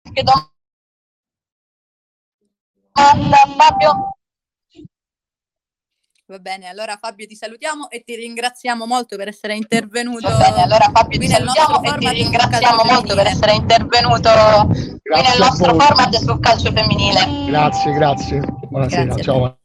qualche 0.03 0.23
domanda, 2.93 3.37
Fabio. 3.57 4.16
Va 6.29 6.39
bene, 6.39 6.67
allora 6.67 6.97
Fabio 6.99 7.25
ti 7.25 7.35
salutiamo 7.35 7.89
e 7.89 8.03
ti 8.03 8.13
ringraziamo 8.15 8.85
molto 8.85 9.15
per 9.15 9.29
essere 9.29 9.55
intervenuto. 9.55 10.27
Va 10.27 10.35
bene, 10.35 10.61
allora 10.61 10.91
Fabio 10.93 11.17
ti 11.17 11.25
qui 11.25 11.27
nel 11.27 11.43
nostro 11.43 11.63
salutiamo 11.63 11.95
e 11.95 11.99
ti 11.99 12.21
ringraziamo 12.21 12.81
calcio 12.81 12.93
molto 12.93 13.15
per 13.15 13.25
femminile. 13.25 13.31
essere 13.31 13.53
intervenuto 13.53 14.29
qui 15.03 15.21
nel 15.21 15.23
Grazie 15.23 15.39
nostro 15.39 15.79
format 15.79 16.15
sul 16.17 16.39
calcio 16.41 16.71
femminile. 16.73 17.45
Grazie, 17.45 17.93
grazie. 17.93 18.41
Buonasera, 18.69 19.05
Grazie 19.05 19.23
ciao. 19.23 19.56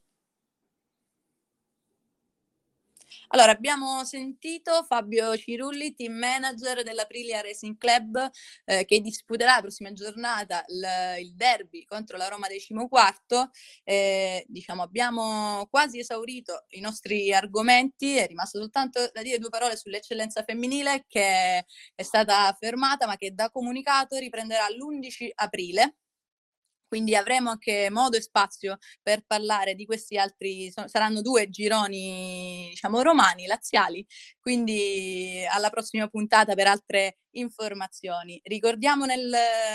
Allora, 3.34 3.52
abbiamo 3.52 4.04
sentito 4.04 4.84
Fabio 4.86 5.34
Cirulli, 5.38 5.94
team 5.94 6.12
manager 6.12 6.82
dell'Aprilia 6.82 7.40
Racing 7.40 7.78
Club, 7.78 8.28
eh, 8.66 8.84
che 8.84 9.00
disputerà 9.00 9.54
la 9.54 9.60
prossima 9.62 9.90
giornata 9.94 10.62
il, 10.68 11.24
il 11.24 11.34
derby 11.34 11.84
contro 11.84 12.18
la 12.18 12.28
Roma 12.28 12.46
decimo 12.46 12.88
quarto. 12.88 13.50
Eh, 13.84 14.44
diciamo, 14.48 14.82
abbiamo 14.82 15.66
quasi 15.70 15.98
esaurito 16.00 16.66
i 16.70 16.80
nostri 16.80 17.32
argomenti, 17.32 18.16
è 18.16 18.26
rimasto 18.26 18.58
soltanto 18.58 19.08
da 19.10 19.22
dire 19.22 19.38
due 19.38 19.48
parole 19.48 19.76
sull'eccellenza 19.78 20.42
femminile 20.42 21.04
che 21.08 21.64
è 21.94 22.02
stata 22.02 22.54
fermata 22.60 23.06
ma 23.06 23.16
che 23.16 23.32
da 23.34 23.48
comunicato 23.48 24.18
riprenderà 24.18 24.68
l'11 24.68 25.30
aprile. 25.36 25.94
Quindi 26.93 27.16
avremo 27.16 27.49
anche 27.49 27.88
modo 27.90 28.18
e 28.18 28.20
spazio 28.20 28.76
per 29.03 29.24
parlare 29.26 29.74
di 29.74 29.86
questi 29.86 30.18
altri, 30.18 30.70
saranno 30.84 31.22
due 31.22 31.49
gironi, 31.49 32.66
diciamo, 32.68 33.01
romani, 33.01 33.47
laziali, 33.47 34.05
quindi 34.38 35.43
alla 35.51 35.70
prossima 35.70 36.07
puntata 36.09 36.53
per 36.55 36.66
altre 36.66 37.16
informazioni. 37.32 38.40
Ricordiamo 38.42 39.04
nel, 39.04 39.30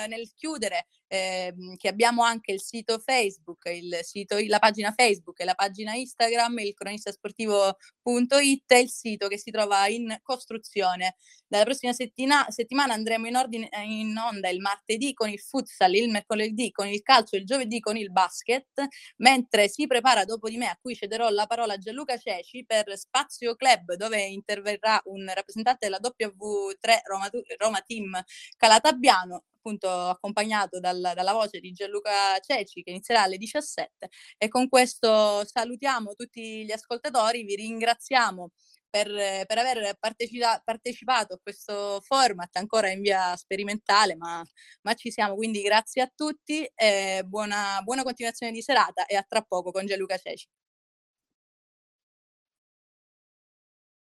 nel 0.07 0.31
chiudere 0.35 0.87
ehm, 1.07 1.75
che 1.77 1.87
abbiamo 1.87 2.23
anche 2.23 2.51
il 2.51 2.61
sito 2.61 2.99
Facebook, 2.99 3.65
il 3.65 3.99
sito, 4.01 4.37
la 4.47 4.59
pagina 4.59 4.93
Facebook 4.95 5.39
e 5.39 5.45
la 5.45 5.55
pagina 5.55 5.93
Instagram, 5.93 6.59
il 6.59 6.73
cronistasportivo.it 6.73 8.71
e 8.71 8.79
il 8.79 8.89
sito 8.89 9.27
che 9.27 9.37
si 9.37 9.51
trova 9.51 9.87
in 9.87 10.17
costruzione. 10.21 11.15
Dalla 11.47 11.63
prossima 11.63 11.93
settina- 11.93 12.45
settimana 12.49 12.93
andremo 12.93 13.27
in, 13.27 13.35
ordine, 13.35 13.69
in 13.85 14.17
onda 14.17 14.49
il 14.49 14.59
martedì 14.59 15.13
con 15.13 15.29
il 15.29 15.39
futsal, 15.39 15.95
il 15.95 16.09
mercoledì 16.09 16.71
con 16.71 16.87
il 16.87 17.01
calcio, 17.01 17.37
il 17.37 17.45
giovedì 17.45 17.79
con 17.79 17.95
il 17.95 18.11
basket, 18.11 18.85
mentre 19.17 19.69
si 19.69 19.87
prepara 19.87 20.25
dopo 20.25 20.49
di 20.49 20.57
me, 20.57 20.67
a 20.67 20.77
cui 20.81 20.93
cederò 20.95 21.29
la 21.29 21.45
parola 21.45 21.73
a 21.73 21.77
Gianluca 21.77 22.17
Ceci 22.17 22.65
per 22.65 22.97
Spazio 22.97 23.55
Club, 23.55 23.93
dove 23.93 24.21
interverrà 24.23 24.99
un 25.05 25.25
rappresentante 25.33 25.85
della 25.87 25.99
W3 26.01 26.99
Roma, 27.05 27.29
Roma 27.57 27.81
Team 27.81 28.21
Calatabbiano, 28.57 29.43
appunto 29.55 29.89
accompagnato 29.89 30.79
dal- 30.79 31.11
dalla 31.15 31.33
voce 31.33 31.59
di 31.59 31.71
Gianluca 31.71 32.39
Ceci, 32.39 32.83
che 32.83 32.91
inizierà 32.91 33.23
alle 33.23 33.37
17. 33.37 34.09
E 34.37 34.47
con 34.47 34.69
questo 34.69 35.45
salutiamo 35.45 36.13
tutti 36.13 36.65
gli 36.65 36.71
ascoltatori, 36.71 37.43
vi 37.43 37.55
ringraziamo 37.55 38.51
per, 38.89 39.07
per 39.45 39.57
aver 39.57 39.97
partecipa- 39.99 40.61
partecipato 40.63 41.33
a 41.35 41.39
questo 41.41 41.99
format 42.01 42.55
ancora 42.57 42.89
in 42.89 43.01
via 43.01 43.35
sperimentale, 43.35 44.15
ma, 44.15 44.43
ma 44.81 44.93
ci 44.93 45.11
siamo. 45.11 45.35
Quindi 45.35 45.61
grazie 45.61 46.01
a 46.01 46.11
tutti, 46.13 46.69
e 46.73 47.23
buona, 47.25 47.81
buona 47.83 48.03
continuazione 48.03 48.51
di 48.51 48.61
serata 48.61 49.05
e 49.05 49.15
a 49.15 49.25
tra 49.27 49.41
poco 49.41 49.71
con 49.71 49.85
Gianluca 49.85 50.17
Ceci. 50.17 50.47